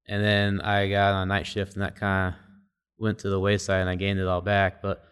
and 0.07 0.23
then 0.23 0.61
I 0.61 0.87
got 0.87 1.15
on 1.15 1.23
a 1.23 1.25
night 1.25 1.45
shift, 1.45 1.73
and 1.73 1.81
that 1.81 1.97
kind 1.97 2.33
of 2.33 2.39
went 2.97 3.19
to 3.19 3.29
the 3.29 3.39
wayside, 3.39 3.81
and 3.81 3.89
I 3.89 3.95
gained 3.95 4.19
it 4.19 4.27
all 4.27 4.41
back. 4.41 4.81
But 4.81 5.03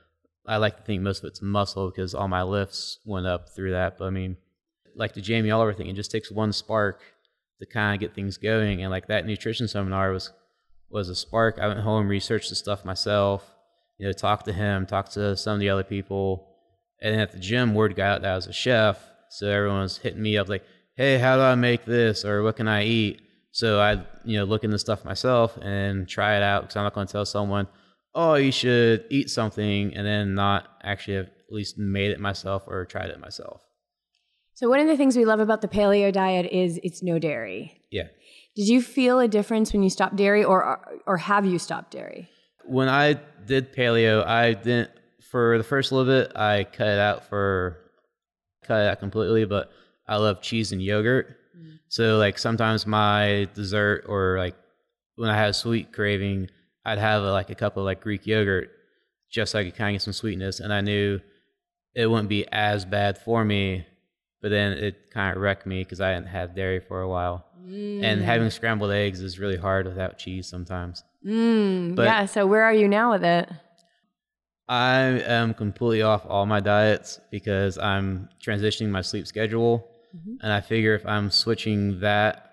I 0.48 0.58
like 0.58 0.78
to 0.78 0.84
think 0.84 1.02
most 1.02 1.24
of 1.24 1.28
it's 1.28 1.42
muscle 1.42 1.90
because 1.90 2.14
all 2.14 2.28
my 2.28 2.44
lifts 2.44 3.00
went 3.06 3.26
up 3.26 3.50
through 3.50 3.72
that. 3.72 3.98
But 3.98 4.06
I 4.06 4.10
mean, 4.12 4.38
like 4.96 5.14
the 5.14 5.22
Jamie 5.22 5.52
Oliver 5.52 5.74
thing, 5.74 5.88
it 5.88 5.96
just 5.96 6.12
takes 6.12 6.32
one 6.32 6.54
spark 6.54 7.02
to 7.60 7.66
kind 7.66 7.96
of 7.96 8.00
get 8.00 8.16
things 8.16 8.38
going, 8.38 8.82
and 8.82 8.92
like 8.92 9.08
that 9.08 9.26
nutrition 9.26 9.68
seminar 9.68 10.12
was 10.12 10.32
was 10.90 11.10
a 11.10 11.16
spark. 11.16 11.60
I 11.60 11.68
went 11.68 11.80
home, 11.80 12.08
researched 12.08 12.50
the 12.50 12.56
stuff 12.56 12.86
myself, 12.86 13.44
you 13.98 14.06
know, 14.06 14.14
talked 14.14 14.46
to 14.46 14.54
him, 14.54 14.86
talked 14.86 15.14
to 15.14 15.36
some 15.36 15.56
of 15.56 15.60
the 15.60 15.70
other 15.70 15.84
people. 15.84 16.48
And 17.02 17.14
then 17.14 17.22
at 17.22 17.32
the 17.32 17.40
gym, 17.40 17.74
word 17.74 17.96
got 17.96 18.16
out 18.16 18.22
that 18.22 18.32
I 18.32 18.36
was 18.36 18.48
a 18.48 18.54
chef. 18.54 18.98
So 19.30 19.50
everyone 19.50 19.82
was 19.82 19.98
hitting 19.98 20.22
me 20.22 20.38
up 20.38 20.48
like, 20.48 20.64
hey, 20.96 21.18
how 21.18 21.36
do 21.36 21.42
I 21.42 21.56
make 21.56 21.86
this? 21.86 22.24
Or 22.24 22.44
what 22.44 22.56
can 22.56 22.68
I 22.68 22.86
eat? 22.86 23.22
So 23.52 23.80
I, 23.80 24.06
you 24.24 24.38
know, 24.38 24.44
look 24.46 24.64
into 24.64 24.80
stuff 24.80 25.06
myself 25.06 25.58
and 25.62 26.08
try 26.08 26.38
it 26.38 26.44
out 26.44 26.64
because 26.64 26.76
I'm 26.76 26.84
not 26.84 26.94
going 26.94 27.08
to 27.08 27.12
tell 27.12 27.26
someone, 27.26 27.68
oh, 28.16 28.36
you 28.36 28.52
should 28.52 29.06
eat 29.10 29.30
something 29.30 29.94
and 29.94 30.08
then 30.08 30.34
not 30.34 30.68
actually 30.84 31.18
have 31.18 31.28
at 31.28 31.52
least 31.52 31.78
made 31.78 32.12
it 32.12 32.20
myself 32.20 32.64
or 32.66 32.86
tried 32.86 33.10
it 33.10 33.20
myself. 33.20 33.62
So 34.54 34.70
one 34.70 34.80
of 34.80 34.88
the 34.88 34.96
things 34.96 35.18
we 35.18 35.26
love 35.26 35.42
about 35.42 35.62
the 35.62 35.68
paleo 35.68 36.14
diet 36.14 36.50
is 36.52 36.80
it's 36.82 37.04
no 37.04 37.20
dairy. 37.20 37.82
Yeah. 37.92 38.08
Did 38.56 38.70
you 38.70 38.82
feel 38.82 39.20
a 39.20 39.28
difference 39.28 39.74
when 39.74 39.84
you 39.84 39.90
stopped 39.90 40.16
dairy, 40.16 40.46
or 40.46 41.02
or 41.06 41.18
have 41.18 41.46
you 41.46 41.60
stopped 41.60 41.92
dairy? 41.92 42.30
When 42.64 42.88
I 42.88 43.20
did 43.46 43.74
paleo, 43.74 44.26
I 44.26 44.54
didn't 44.54 44.92
for 45.30 45.58
the 45.58 45.64
first 45.64 45.92
little 45.92 46.06
bit. 46.06 46.36
I 46.38 46.64
cut 46.64 46.88
it 46.88 47.00
out 47.00 47.28
for 47.28 47.78
cut 48.64 48.82
it 48.82 48.88
out 48.88 49.00
completely, 49.00 49.44
but 49.44 49.72
I 50.08 50.16
love 50.16 50.42
cheese 50.42 50.72
and 50.72 50.82
yogurt. 50.82 51.36
Mm. 51.58 51.80
So 51.90 52.18
like 52.18 52.38
sometimes 52.38 52.88
my 52.88 53.50
dessert 53.54 54.06
or 54.08 54.38
like 54.38 54.56
when 55.16 55.30
I 55.30 55.36
have 55.36 55.50
a 55.50 55.54
sweet 55.54 55.92
craving, 55.92 56.50
I'd 56.86 57.00
have 57.00 57.24
a, 57.24 57.32
like 57.32 57.50
a 57.50 57.56
cup 57.56 57.78
of 57.78 57.84
like 57.84 58.02
Greek 58.02 58.28
yogurt 58.28 58.70
just 59.32 59.52
so 59.52 59.60
I 59.60 59.64
could 59.64 59.76
kind 59.76 59.96
of 59.96 60.00
get 60.00 60.04
some 60.04 60.14
sweetness, 60.14 60.60
and 60.60 60.72
I 60.72 60.82
knew 60.82 61.20
it 61.96 62.08
wouldn't 62.08 62.30
be 62.30 62.48
as 62.52 62.86
bad 62.86 63.18
for 63.18 63.44
me. 63.44 63.86
But 64.42 64.50
then 64.50 64.74
it 64.74 65.10
kind 65.12 65.36
of 65.36 65.42
wrecked 65.42 65.66
me 65.66 65.84
because 65.84 66.00
I 66.00 66.10
hadn't 66.10 66.28
had 66.28 66.54
dairy 66.54 66.80
for 66.80 67.02
a 67.02 67.10
while. 67.10 67.46
Mm. 67.66 68.04
And 68.04 68.22
having 68.22 68.52
scrambled 68.52 68.92
eggs 68.92 69.22
is 69.22 69.40
really 69.40 69.58
hard 69.58 69.88
without 69.88 70.20
cheese 70.20 70.48
sometimes. 70.48 71.04
Mm, 71.26 71.96
but 71.96 72.04
yeah. 72.04 72.26
So 72.26 72.46
where 72.46 72.64
are 72.64 72.74
you 72.74 72.88
now 72.88 73.12
with 73.12 73.24
it? 73.24 73.50
I 74.68 74.98
am 75.00 75.56
completely 75.56 76.04
off 76.04 76.26
all 76.28 76.46
my 76.46 76.60
diets 76.60 77.20
because 77.32 77.80
I'm 77.80 78.30
transitioning 78.44 78.90
my 78.90 79.02
sleep 79.02 79.26
schedule. 79.26 79.88
Mm-hmm. 80.16 80.36
And 80.42 80.52
I 80.52 80.62
figure 80.62 80.94
if 80.94 81.06
I'm 81.08 81.32
switching 81.32 82.00
that, 82.02 82.52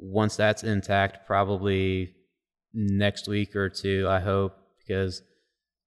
once 0.00 0.34
that's 0.34 0.64
intact, 0.64 1.26
probably 1.26 2.14
next 2.72 3.28
week 3.28 3.56
or 3.56 3.68
two, 3.68 4.06
I 4.08 4.20
hope, 4.20 4.56
because 4.78 5.22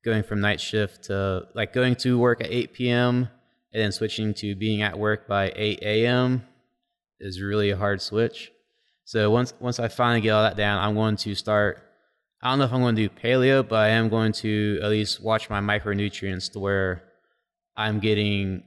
going 0.03 0.23
from 0.23 0.41
night 0.41 0.59
shift 0.59 1.03
to 1.03 1.47
like 1.53 1.73
going 1.73 1.95
to 1.95 2.17
work 2.17 2.41
at 2.41 2.51
8 2.51 2.73
p.m. 2.73 3.29
and 3.73 3.81
then 3.81 3.91
switching 3.91 4.33
to 4.35 4.55
being 4.55 4.81
at 4.81 4.97
work 4.97 5.27
by 5.27 5.51
8 5.55 5.79
a.m. 5.81 6.43
is 7.19 7.41
really 7.41 7.69
a 7.69 7.77
hard 7.77 8.01
switch. 8.01 8.51
So 9.05 9.29
once 9.29 9.53
once 9.59 9.79
I 9.79 9.87
finally 9.87 10.21
get 10.21 10.31
all 10.31 10.43
that 10.43 10.57
down, 10.57 10.83
I'm 10.83 10.95
going 10.95 11.17
to 11.17 11.35
start. 11.35 11.83
I 12.41 12.49
don't 12.49 12.59
know 12.59 12.65
if 12.65 12.73
I'm 12.73 12.81
going 12.81 12.95
to 12.95 13.07
do 13.07 13.13
paleo, 13.21 13.67
but 13.67 13.79
I 13.79 13.89
am 13.89 14.09
going 14.09 14.31
to 14.33 14.79
at 14.81 14.89
least 14.89 15.21
watch 15.21 15.49
my 15.49 15.59
micronutrients 15.59 16.51
to 16.53 16.59
where 16.59 17.03
I'm 17.75 17.99
getting 17.99 18.63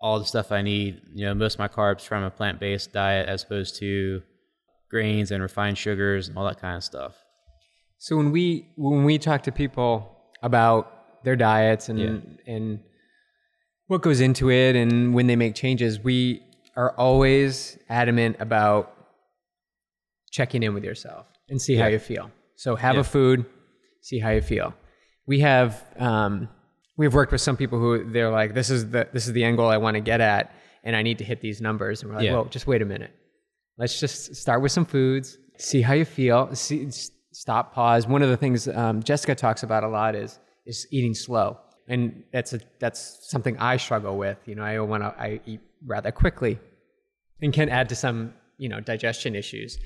all 0.00 0.18
the 0.18 0.26
stuff 0.26 0.52
I 0.52 0.62
need. 0.62 1.00
You 1.14 1.26
know, 1.26 1.34
most 1.34 1.54
of 1.54 1.58
my 1.60 1.68
carbs 1.68 2.02
from 2.02 2.22
a 2.22 2.30
plant 2.30 2.60
based 2.60 2.92
diet 2.92 3.28
as 3.28 3.44
opposed 3.44 3.76
to 3.76 4.22
grains 4.90 5.30
and 5.30 5.42
refined 5.42 5.78
sugars 5.78 6.28
and 6.28 6.36
all 6.36 6.44
that 6.44 6.60
kind 6.60 6.76
of 6.76 6.84
stuff. 6.84 7.14
So 8.00 8.16
when 8.16 8.32
we 8.32 8.66
when 8.76 9.04
we 9.04 9.18
talk 9.18 9.42
to 9.42 9.52
people 9.52 10.16
about 10.42 11.22
their 11.22 11.36
diets 11.36 11.90
and 11.90 11.98
yeah. 11.98 12.52
and 12.54 12.80
what 13.88 14.00
goes 14.00 14.22
into 14.22 14.50
it 14.50 14.74
and 14.74 15.12
when 15.12 15.26
they 15.26 15.36
make 15.36 15.54
changes, 15.54 16.00
we 16.00 16.42
are 16.76 16.96
always 16.96 17.78
adamant 17.90 18.36
about 18.40 18.96
checking 20.30 20.62
in 20.62 20.72
with 20.72 20.82
yourself 20.82 21.26
and 21.50 21.60
see 21.60 21.74
yeah. 21.74 21.82
how 21.82 21.88
you 21.88 21.98
feel. 21.98 22.30
So 22.54 22.74
have 22.74 22.94
yeah. 22.94 23.02
a 23.02 23.04
food, 23.04 23.44
see 24.00 24.18
how 24.18 24.30
you 24.30 24.40
feel. 24.40 24.72
We 25.26 25.40
have 25.40 25.84
um, 25.98 26.48
we've 26.96 27.12
worked 27.12 27.32
with 27.32 27.42
some 27.42 27.58
people 27.58 27.78
who 27.78 28.10
they're 28.10 28.30
like, 28.30 28.54
this 28.54 28.70
is 28.70 28.88
the 28.88 29.08
this 29.12 29.26
is 29.26 29.34
the 29.34 29.44
end 29.44 29.58
goal 29.58 29.68
I 29.68 29.76
want 29.76 29.96
to 29.96 30.00
get 30.00 30.22
at, 30.22 30.54
and 30.84 30.96
I 30.96 31.02
need 31.02 31.18
to 31.18 31.24
hit 31.24 31.42
these 31.42 31.60
numbers. 31.60 32.00
And 32.00 32.10
we're 32.10 32.16
like, 32.16 32.24
yeah. 32.24 32.32
well, 32.32 32.46
just 32.46 32.66
wait 32.66 32.80
a 32.80 32.86
minute. 32.86 33.14
Let's 33.76 34.00
just 34.00 34.36
start 34.36 34.62
with 34.62 34.72
some 34.72 34.86
foods, 34.86 35.36
see 35.58 35.82
how 35.82 35.92
you 35.92 36.06
feel, 36.06 36.54
see, 36.54 36.90
stop, 37.32 37.74
pause. 37.74 38.06
One 38.06 38.22
of 38.22 38.28
the 38.28 38.36
things 38.36 38.68
um, 38.68 39.02
Jessica 39.02 39.34
talks 39.34 39.62
about 39.62 39.84
a 39.84 39.88
lot 39.88 40.14
is 40.14 40.38
is 40.66 40.86
eating 40.90 41.14
slow, 41.14 41.58
and 41.88 42.22
that's 42.32 42.52
a 42.52 42.60
that's 42.78 43.18
something 43.30 43.58
I 43.58 43.76
struggle 43.76 44.16
with. 44.16 44.38
You 44.46 44.54
know, 44.54 44.62
I 44.62 44.78
want 44.80 45.02
to 45.02 45.14
I 45.18 45.40
eat 45.46 45.60
rather 45.86 46.12
quickly, 46.12 46.58
and 47.42 47.52
can 47.52 47.68
add 47.68 47.88
to 47.88 47.94
some 47.94 48.34
you 48.58 48.68
know 48.68 48.80
digestion 48.80 49.34
issues. 49.34 49.78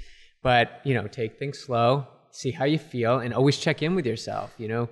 But, 0.44 0.82
you 0.84 0.92
know, 0.92 1.06
take 1.08 1.38
things 1.38 1.58
slow, 1.58 2.06
see 2.30 2.50
how 2.50 2.66
you 2.66 2.78
feel, 2.78 3.18
and 3.20 3.32
always 3.32 3.56
check 3.56 3.82
in 3.82 3.94
with 3.94 4.04
yourself. 4.06 4.54
You 4.58 4.68
know, 4.68 4.88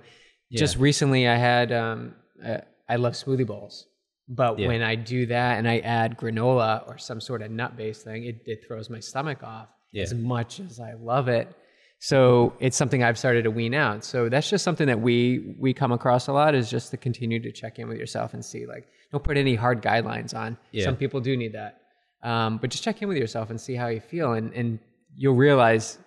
yeah. 0.49 0.59
just 0.59 0.77
recently 0.77 1.27
I 1.27 1.35
had, 1.35 1.71
um, 1.71 2.15
uh, 2.43 2.57
I 2.89 2.95
love 2.95 3.13
smoothie 3.13 3.45
bowls. 3.45 3.85
But 4.27 4.57
yeah. 4.57 4.67
when 4.67 4.81
I 4.81 4.95
do 4.95 5.27
that 5.27 5.59
and 5.59 5.69
I 5.69 5.77
add 5.79 6.17
granola 6.17 6.87
or 6.87 6.97
some 6.97 7.21
sort 7.21 7.43
of 7.43 7.51
nut 7.51 7.77
based 7.77 8.03
thing, 8.03 8.23
it, 8.23 8.41
it 8.47 8.65
throws 8.67 8.89
my 8.89 8.99
stomach 8.99 9.43
off 9.43 9.67
yeah. 9.91 10.01
as 10.01 10.15
much 10.15 10.59
as 10.59 10.79
I 10.79 10.93
love 10.93 11.27
it. 11.27 11.55
So 12.03 12.51
it's 12.59 12.75
something 12.75 13.01
I've 13.01 13.17
started 13.17 13.43
to 13.43 13.49
wean 13.49 13.73
out. 13.73 14.03
So 14.03 14.27
that's 14.27 14.49
just 14.49 14.65
something 14.65 14.87
that 14.87 14.99
we 14.99 15.55
we 15.57 15.73
come 15.73 15.93
across 15.93 16.27
a 16.27 16.33
lot 16.33 16.53
is 16.53 16.69
just 16.69 16.91
to 16.91 16.97
continue 16.97 17.39
to 17.39 17.49
check 17.49 17.79
in 17.79 17.87
with 17.87 17.97
yourself 17.97 18.33
and 18.33 18.43
see 18.43 18.65
like 18.65 18.89
don't 19.13 19.23
put 19.23 19.37
any 19.37 19.55
hard 19.55 19.81
guidelines 19.81 20.35
on. 20.35 20.57
Yeah. 20.73 20.83
Some 20.83 20.97
people 20.97 21.21
do 21.21 21.37
need 21.37 21.53
that, 21.53 21.79
um, 22.21 22.57
but 22.57 22.71
just 22.71 22.83
check 22.83 23.01
in 23.01 23.07
with 23.07 23.15
yourself 23.15 23.51
and 23.51 23.61
see 23.61 23.75
how 23.75 23.87
you 23.87 24.01
feel 24.01 24.33
and 24.33 24.51
and 24.53 24.79
you'll 25.15 25.35
realize 25.35 25.97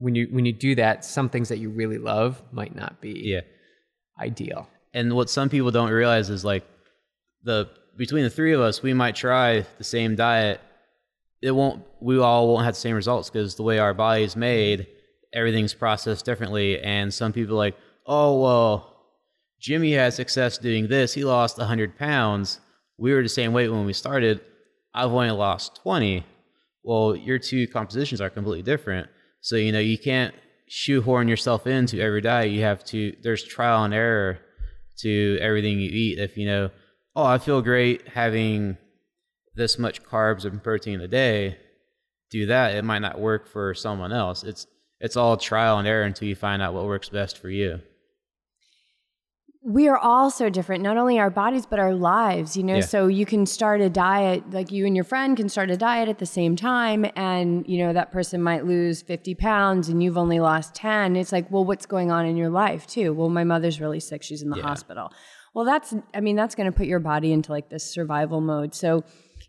when 0.00 0.14
you 0.14 0.28
when 0.30 0.44
you 0.44 0.52
do 0.52 0.74
that, 0.74 1.02
some 1.02 1.30
things 1.30 1.48
that 1.48 1.56
you 1.56 1.70
really 1.70 1.96
love 1.96 2.42
might 2.52 2.74
not 2.74 3.00
be 3.00 3.22
yeah. 3.24 3.40
ideal. 4.20 4.68
And 4.92 5.14
what 5.14 5.30
some 5.30 5.48
people 5.48 5.70
don't 5.70 5.90
realize 5.90 6.28
is 6.28 6.44
like 6.44 6.64
the 7.42 7.70
between 7.96 8.24
the 8.24 8.28
three 8.28 8.52
of 8.52 8.60
us, 8.60 8.82
we 8.82 8.92
might 8.92 9.16
try 9.16 9.64
the 9.78 9.84
same 9.84 10.14
diet. 10.14 10.60
It 11.40 11.52
won't. 11.52 11.84
We 12.02 12.18
all 12.18 12.48
won't 12.48 12.66
have 12.66 12.74
the 12.74 12.80
same 12.80 12.96
results 12.96 13.30
because 13.30 13.54
the 13.54 13.62
way 13.62 13.78
our 13.78 13.94
body 13.94 14.24
is 14.24 14.36
made, 14.36 14.88
everything's 15.34 15.74
processed 15.74 16.24
differently. 16.24 16.80
And 16.80 17.12
some 17.12 17.32
people 17.32 17.56
like, 17.56 17.76
oh 18.06 18.40
well, 18.40 18.96
Jimmy 19.60 19.92
had 19.92 20.12
success 20.14 20.58
doing 20.58 20.88
this. 20.88 21.14
He 21.14 21.24
lost 21.24 21.58
hundred 21.58 21.96
pounds. 21.98 22.60
We 22.98 23.12
were 23.12 23.22
the 23.22 23.28
same 23.28 23.52
weight 23.52 23.68
when 23.68 23.86
we 23.86 23.92
started. 23.92 24.40
I've 24.94 25.10
only 25.12 25.30
lost 25.30 25.76
twenty 25.82 26.24
well, 26.82 27.14
your 27.14 27.38
two 27.38 27.66
compositions 27.68 28.20
are 28.20 28.30
completely 28.30 28.62
different. 28.62 29.08
So, 29.40 29.56
you 29.56 29.72
know, 29.72 29.78
you 29.78 29.98
can't 29.98 30.34
shoehorn 30.68 31.28
yourself 31.28 31.66
into 31.66 32.00
every 32.00 32.20
diet. 32.20 32.50
You 32.50 32.62
have 32.62 32.84
to, 32.86 33.14
there's 33.22 33.44
trial 33.44 33.84
and 33.84 33.94
error 33.94 34.38
to 34.98 35.38
everything 35.40 35.80
you 35.80 35.90
eat. 35.90 36.18
If 36.18 36.36
you 36.36 36.46
know, 36.46 36.70
oh, 37.14 37.24
I 37.24 37.38
feel 37.38 37.62
great 37.62 38.08
having 38.08 38.76
this 39.54 39.78
much 39.78 40.02
carbs 40.02 40.44
and 40.44 40.62
protein 40.62 41.00
a 41.00 41.08
day, 41.08 41.58
do 42.30 42.46
that. 42.46 42.74
It 42.74 42.84
might 42.84 43.00
not 43.00 43.20
work 43.20 43.48
for 43.48 43.74
someone 43.74 44.12
else. 44.12 44.42
It's, 44.42 44.66
it's 45.02 45.16
all 45.16 45.36
trial 45.36 45.78
and 45.78 45.86
error 45.86 46.04
until 46.04 46.28
you 46.28 46.36
find 46.36 46.62
out 46.62 46.72
what 46.72 46.86
works 46.86 47.08
best 47.08 47.36
for 47.36 47.50
you. 47.50 47.80
We 49.64 49.88
are 49.88 49.98
all 49.98 50.30
so 50.30 50.48
different 50.48 50.82
not 50.82 50.96
only 50.96 51.20
our 51.20 51.30
bodies 51.30 51.66
but 51.66 51.78
our 51.78 51.94
lives 51.94 52.56
you 52.56 52.64
know? 52.64 52.76
Yeah. 52.76 52.80
so 52.80 53.06
you 53.06 53.24
can 53.24 53.46
start 53.46 53.80
a 53.80 53.88
diet 53.88 54.50
like 54.50 54.72
you 54.72 54.86
and 54.86 54.96
your 54.96 55.04
friend 55.04 55.36
can 55.36 55.48
start 55.48 55.70
a 55.70 55.76
diet 55.76 56.08
at 56.08 56.18
the 56.18 56.26
same 56.26 56.56
time 56.56 57.06
and 57.14 57.64
you 57.68 57.78
know 57.78 57.92
that 57.92 58.10
person 58.10 58.42
might 58.42 58.66
lose 58.66 59.02
50 59.02 59.36
pounds 59.36 59.88
and 59.88 60.02
you've 60.02 60.18
only 60.18 60.40
lost 60.40 60.74
10 60.74 61.14
it's 61.14 61.30
like 61.30 61.48
well 61.48 61.64
what's 61.64 61.86
going 61.86 62.10
on 62.10 62.26
in 62.26 62.36
your 62.36 62.50
life 62.50 62.88
too? 62.88 63.12
Well 63.12 63.28
my 63.28 63.44
mother's 63.44 63.80
really 63.80 64.00
sick. 64.00 64.24
She's 64.24 64.42
in 64.42 64.50
the 64.50 64.56
yeah. 64.56 64.64
hospital. 64.64 65.12
Well 65.54 65.64
that's 65.64 65.94
i 66.12 66.20
mean 66.20 66.34
that's 66.34 66.56
going 66.56 66.70
to 66.70 66.76
put 66.76 66.86
your 66.86 67.00
body 67.00 67.32
into 67.32 67.52
like 67.52 67.68
this 67.68 67.84
survival 67.84 68.40
mode. 68.40 68.74
So 68.74 69.04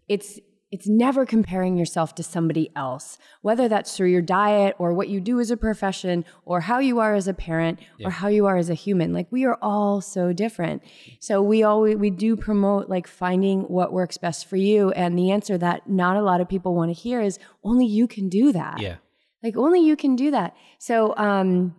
it's 0.08 0.40
it's 0.74 0.88
never 0.88 1.24
comparing 1.24 1.78
yourself 1.78 2.16
to 2.16 2.24
somebody 2.24 2.72
else, 2.76 3.20
whether 3.44 3.68
that's 3.68 3.96
through 3.96 4.08
your 4.08 4.24
diet 4.24 4.76
or 4.80 4.92
what 4.92 5.08
you 5.08 5.22
do 5.22 5.40
as 5.40 5.52
a 5.52 5.56
profession 5.56 6.26
or 6.46 6.62
how 6.62 6.80
you 6.80 6.98
are 6.98 7.14
as 7.14 7.28
a 7.28 7.34
parent 7.34 7.80
yeah. 8.00 8.08
or 8.08 8.10
how 8.10 8.28
you 8.28 8.48
are 8.48 8.58
as 8.58 8.72
a 8.72 8.74
human. 8.74 9.14
Like 9.14 9.28
we 9.30 9.46
are 9.46 9.60
all 9.62 10.02
so 10.02 10.34
different. 10.34 10.82
So 11.20 11.44
we 11.44 11.62
always 11.62 11.98
we 11.98 12.10
do 12.10 12.36
promote 12.36 12.90
like 12.90 13.06
finding 13.06 13.62
what 13.66 13.94
works 13.94 14.18
best 14.18 14.48
for 14.48 14.56
you 14.56 14.90
and 14.94 15.16
the 15.16 15.30
answer 15.30 15.60
that 15.60 15.88
not 15.88 16.18
a 16.18 16.24
lot 16.24 16.42
of 16.42 16.50
people 16.50 16.74
want 16.74 16.90
to 16.90 17.00
hear 17.00 17.22
is 17.22 17.38
only 17.64 17.86
you 17.86 18.08
can 18.08 18.28
do 18.28 18.52
that. 18.52 18.82
Yeah. 18.82 18.96
Like 19.44 19.56
only 19.56 19.86
you 19.86 19.96
can 19.96 20.16
do 20.16 20.32
that. 20.32 20.56
So 20.80 21.16
um 21.18 21.76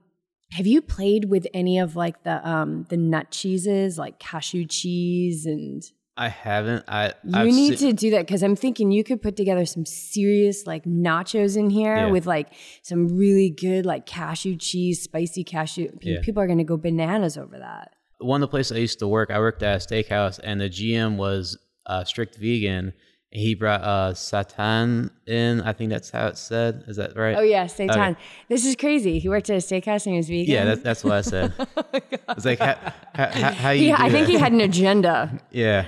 have 0.53 0.69
you 0.69 0.81
played 0.81 1.25
with 1.25 1.49
any 1.53 1.81
of 1.81 1.97
like 1.97 2.23
the 2.23 2.49
um 2.49 2.87
the 2.91 2.97
nut 2.97 3.33
cheeses 3.33 3.99
like 3.99 4.21
cashew 4.21 4.67
cheese 4.67 5.47
and 5.47 5.83
I 6.17 6.29
haven't. 6.29 6.85
I 6.87 7.15
you 7.25 7.33
I've 7.35 7.47
need 7.47 7.79
se- 7.79 7.89
to 7.89 7.93
do 7.93 8.11
that 8.13 8.27
because 8.27 8.43
I'm 8.43 8.55
thinking 8.55 8.93
you 8.93 9.03
could 9.03 9.21
put 9.21 9.37
together 9.37 9.67
some 9.67 9.85
serious 9.85 10.67
like 10.67 10.85
nachos 10.85 11.57
in 11.57 11.71
here 11.71 11.97
yeah. 11.97 12.11
with 12.11 12.25
like 12.25 12.53
some 12.83 13.09
really 13.19 13.51
good 13.51 13.85
like 13.85 14.07
cashew 14.07 14.57
cheese, 14.57 15.03
spicy 15.03 15.43
cashew. 15.43 15.91
Yeah. 16.03 16.19
People 16.23 16.43
are 16.43 16.47
going 16.47 16.59
to 16.59 16.65
go 16.65 16.77
bananas 16.77 17.37
over 17.37 17.59
that. 17.59 17.95
One 18.19 18.43
of 18.43 18.49
the 18.49 18.51
places 18.51 18.77
I 18.77 18.81
used 18.81 19.01
to 19.01 19.09
work, 19.09 19.31
I 19.31 19.41
worked 19.41 19.63
at 19.65 19.83
a 19.83 19.87
steakhouse, 19.87 20.39
and 20.43 20.61
the 20.61 20.71
GM 20.71 21.17
was 21.17 21.59
uh, 21.87 22.05
strict 22.05 22.37
vegan, 22.37 22.93
he 23.35 23.55
brought 23.55 23.83
uh 23.83 24.13
seitan 24.13 25.11
in. 25.27 25.61
I 25.61 25.73
think 25.73 25.91
that's 25.91 26.09
how 26.09 26.29
it's 26.29 26.41
said. 26.41 26.85
Is 26.87 26.97
that 26.97 27.17
right? 27.17 27.37
Oh 27.37 27.43
yeah, 27.43 27.67
Satan. 27.67 27.99
Okay. 27.99 28.21
This 28.49 28.65
is 28.65 28.77
crazy. 28.77 29.19
He 29.19 29.29
worked 29.29 29.51
at 29.51 29.57
a 29.57 29.59
steakhouse 29.59 30.07
and 30.07 30.15
he 30.15 30.17
was 30.19 30.29
vegan. 30.29 30.55
Yeah, 30.55 30.65
that, 30.67 30.85
that's 30.85 31.03
what 31.03 31.15
I 31.15 31.21
said. 31.21 31.53
oh 31.59 32.01
it's 32.29 32.45
like 32.45 32.61
how, 32.61 32.77
how, 33.13 33.53
how 33.53 33.71
you. 33.71 33.89
Yeah, 33.89 33.97
I 33.99 34.09
think 34.09 34.29
he 34.29 34.35
had 34.35 34.53
an 34.53 34.61
agenda. 34.61 35.37
yeah, 35.51 35.87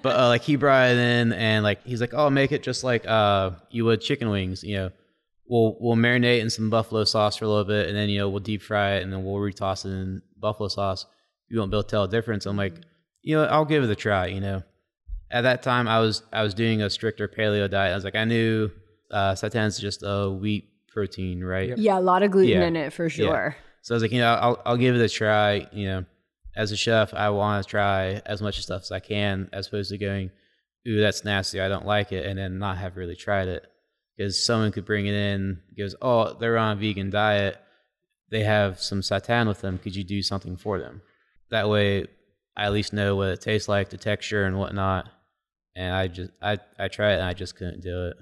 but 0.00 0.18
uh, 0.18 0.28
like 0.28 0.40
he 0.40 0.56
brought 0.56 0.88
it 0.90 0.96
in 0.96 1.34
and 1.34 1.62
like 1.62 1.84
he's 1.84 2.00
like, 2.00 2.14
oh, 2.14 2.30
make 2.30 2.50
it 2.50 2.62
just 2.62 2.82
like 2.82 3.06
uh 3.06 3.50
you 3.70 3.84
would 3.84 4.00
chicken 4.00 4.30
wings. 4.30 4.64
You 4.64 4.76
know, 4.76 4.90
we'll 5.46 5.76
we'll 5.80 5.96
marinate 5.96 6.40
in 6.40 6.48
some 6.48 6.70
buffalo 6.70 7.04
sauce 7.04 7.36
for 7.36 7.44
a 7.44 7.48
little 7.48 7.64
bit 7.64 7.88
and 7.88 7.96
then 7.96 8.08
you 8.08 8.18
know 8.18 8.28
we'll 8.30 8.40
deep 8.40 8.62
fry 8.62 8.92
it 8.92 9.02
and 9.02 9.12
then 9.12 9.22
we'll 9.22 9.34
retoss 9.34 9.84
it 9.84 9.90
in 9.90 10.22
buffalo 10.38 10.70
sauce. 10.70 11.04
You 11.50 11.58
won't 11.58 11.70
be 11.70 11.76
able 11.76 11.82
to 11.82 11.90
tell 11.90 12.04
a 12.04 12.08
difference. 12.08 12.46
I'm 12.46 12.56
like, 12.56 12.74
you 13.22 13.36
know, 13.36 13.44
I'll 13.44 13.66
give 13.66 13.84
it 13.84 13.90
a 13.90 13.94
try. 13.94 14.26
You 14.26 14.40
know 14.40 14.62
at 15.30 15.42
that 15.42 15.62
time 15.62 15.88
I 15.88 16.00
was 16.00 16.22
I 16.32 16.42
was 16.42 16.54
doing 16.54 16.82
a 16.82 16.90
stricter 16.90 17.28
paleo 17.28 17.70
diet. 17.70 17.92
I 17.92 17.94
was 17.94 18.04
like 18.04 18.16
I 18.16 18.24
knew 18.24 18.70
uh, 19.10 19.34
seitan's 19.34 19.78
just 19.78 20.02
a 20.04 20.30
wheat 20.30 20.68
protein, 20.88 21.42
right? 21.42 21.76
Yeah, 21.76 21.98
a 21.98 22.00
lot 22.00 22.22
of 22.22 22.30
gluten 22.30 22.60
yeah. 22.60 22.66
in 22.66 22.76
it 22.76 22.92
for 22.92 23.08
sure. 23.08 23.56
Yeah. 23.56 23.62
So 23.82 23.94
I 23.94 23.96
was 23.96 24.02
like, 24.02 24.12
you 24.12 24.20
know, 24.20 24.34
I'll 24.34 24.62
I'll 24.66 24.76
give 24.76 24.94
it 24.94 25.00
a 25.00 25.08
try. 25.08 25.66
You 25.72 25.86
know, 25.86 26.04
as 26.56 26.72
a 26.72 26.76
chef, 26.76 27.14
I 27.14 27.30
want 27.30 27.64
to 27.64 27.68
try 27.68 28.22
as 28.26 28.42
much 28.42 28.60
stuff 28.60 28.82
as 28.82 28.92
I 28.92 29.00
can, 29.00 29.48
as 29.52 29.68
opposed 29.68 29.90
to 29.90 29.98
going, 29.98 30.30
ooh, 30.86 31.00
that's 31.00 31.24
nasty, 31.24 31.60
I 31.60 31.68
don't 31.68 31.86
like 31.86 32.12
it, 32.12 32.26
and 32.26 32.38
then 32.38 32.58
not 32.58 32.78
have 32.78 32.96
really 32.96 33.16
tried 33.16 33.48
it. 33.48 33.66
Because 34.16 34.44
someone 34.44 34.72
could 34.72 34.84
bring 34.84 35.06
it 35.06 35.14
in, 35.14 35.60
goes, 35.78 35.94
oh, 36.02 36.34
they're 36.34 36.58
on 36.58 36.76
a 36.76 36.80
vegan 36.80 37.08
diet, 37.08 37.58
they 38.30 38.42
have 38.42 38.78
some 38.78 39.00
seitan 39.00 39.48
with 39.48 39.62
them. 39.62 39.78
Could 39.78 39.96
you 39.96 40.04
do 40.04 40.22
something 40.22 40.58
for 40.58 40.78
them? 40.78 41.00
That 41.50 41.70
way, 41.70 42.06
I 42.54 42.66
at 42.66 42.72
least 42.72 42.92
know 42.92 43.16
what 43.16 43.28
it 43.28 43.40
tastes 43.40 43.66
like, 43.66 43.88
the 43.88 43.96
texture 43.96 44.44
and 44.44 44.58
whatnot 44.58 45.08
and 45.76 45.94
I 45.94 46.08
just 46.08 46.30
I 46.42 46.58
I 46.78 46.88
tried 46.88 47.12
it 47.12 47.20
and 47.20 47.24
I 47.24 47.34
just 47.34 47.56
couldn't 47.56 47.82
do 47.82 48.08
it. 48.08 48.16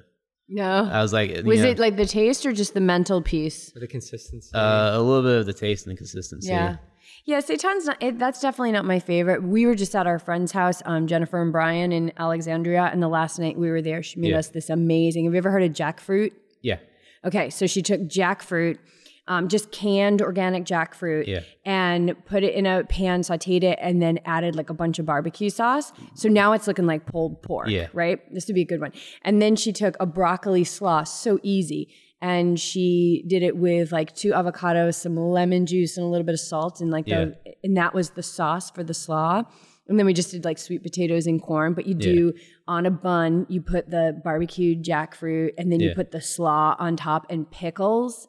No, 0.50 0.88
I 0.90 1.02
was 1.02 1.12
like, 1.12 1.30
was 1.44 1.60
know, 1.60 1.68
it 1.68 1.78
like 1.78 1.96
the 1.96 2.06
taste 2.06 2.46
or 2.46 2.52
just 2.52 2.72
the 2.72 2.80
mental 2.80 3.20
piece? 3.20 3.74
Or 3.76 3.80
the 3.80 3.86
consistency. 3.86 4.50
Uh, 4.54 4.98
a 4.98 5.02
little 5.02 5.22
bit 5.22 5.38
of 5.40 5.46
the 5.46 5.52
taste 5.52 5.86
and 5.86 5.92
the 5.92 5.96
consistency. 5.98 6.48
Yeah. 6.48 6.76
Yeah, 7.24 7.40
seitan's 7.40 7.84
not. 7.84 8.02
It, 8.02 8.18
that's 8.18 8.40
definitely 8.40 8.72
not 8.72 8.86
my 8.86 9.00
favorite. 9.00 9.42
We 9.42 9.66
were 9.66 9.74
just 9.74 9.94
at 9.94 10.06
our 10.06 10.18
friend's 10.18 10.52
house, 10.52 10.82
um, 10.86 11.06
Jennifer 11.06 11.42
and 11.42 11.52
Brian 11.52 11.92
in 11.92 12.10
Alexandria, 12.16 12.88
and 12.90 13.02
the 13.02 13.08
last 13.08 13.38
night 13.38 13.58
we 13.58 13.70
were 13.70 13.82
there, 13.82 14.02
she 14.02 14.18
made 14.18 14.30
yeah. 14.30 14.38
us 14.38 14.48
this 14.48 14.70
amazing. 14.70 15.24
Have 15.24 15.34
you 15.34 15.38
ever 15.38 15.50
heard 15.50 15.62
of 15.62 15.72
jackfruit? 15.72 16.32
Yeah. 16.62 16.78
Okay, 17.26 17.50
so 17.50 17.66
she 17.66 17.82
took 17.82 18.00
jackfruit 18.02 18.78
um, 19.28 19.48
just 19.48 19.70
canned 19.70 20.22
organic 20.22 20.64
jackfruit 20.64 21.26
yeah. 21.26 21.40
and 21.64 22.16
put 22.24 22.42
it 22.42 22.54
in 22.54 22.66
a 22.66 22.82
pan, 22.84 23.20
sauteed 23.20 23.62
it, 23.62 23.78
and 23.80 24.02
then 24.02 24.18
added 24.24 24.56
like 24.56 24.70
a 24.70 24.74
bunch 24.74 24.98
of 24.98 25.06
barbecue 25.06 25.50
sauce. 25.50 25.92
So 26.14 26.28
now 26.28 26.52
it's 26.54 26.66
looking 26.66 26.86
like 26.86 27.06
pulled 27.06 27.42
pork, 27.42 27.68
yeah. 27.68 27.88
right? 27.92 28.18
This 28.32 28.46
would 28.48 28.54
be 28.54 28.62
a 28.62 28.66
good 28.66 28.80
one. 28.80 28.92
And 29.22 29.40
then 29.40 29.54
she 29.54 29.72
took 29.72 29.96
a 30.00 30.06
broccoli 30.06 30.64
slaw, 30.64 31.04
so 31.04 31.38
easy. 31.42 31.94
And 32.20 32.58
she 32.58 33.22
did 33.28 33.44
it 33.44 33.56
with 33.56 33.92
like 33.92 34.12
two 34.16 34.32
avocados, 34.32 34.94
some 34.96 35.16
lemon 35.16 35.66
juice, 35.66 35.96
and 35.96 36.04
a 36.04 36.08
little 36.08 36.26
bit 36.26 36.32
of 36.32 36.40
salt, 36.40 36.80
and 36.80 36.90
like 36.90 37.06
yeah. 37.06 37.26
the, 37.26 37.54
and 37.62 37.76
that 37.76 37.94
was 37.94 38.10
the 38.10 38.24
sauce 38.24 38.70
for 38.70 38.82
the 38.82 38.94
slaw. 38.94 39.44
And 39.88 39.98
then 39.98 40.06
we 40.06 40.12
just 40.12 40.30
did 40.30 40.44
like 40.44 40.58
sweet 40.58 40.82
potatoes 40.82 41.26
and 41.26 41.40
corn, 41.40 41.74
but 41.74 41.86
you 41.86 41.94
do 41.94 42.32
yeah. 42.34 42.42
on 42.66 42.86
a 42.86 42.90
bun, 42.90 43.46
you 43.48 43.62
put 43.62 43.88
the 43.90 44.20
barbecued 44.24 44.84
jackfruit 44.84 45.52
and 45.56 45.72
then 45.72 45.80
you 45.80 45.94
put 45.94 46.10
the 46.10 46.20
slaw 46.20 46.76
on 46.78 46.96
top 46.96 47.26
and 47.30 47.50
pickles. 47.50 48.28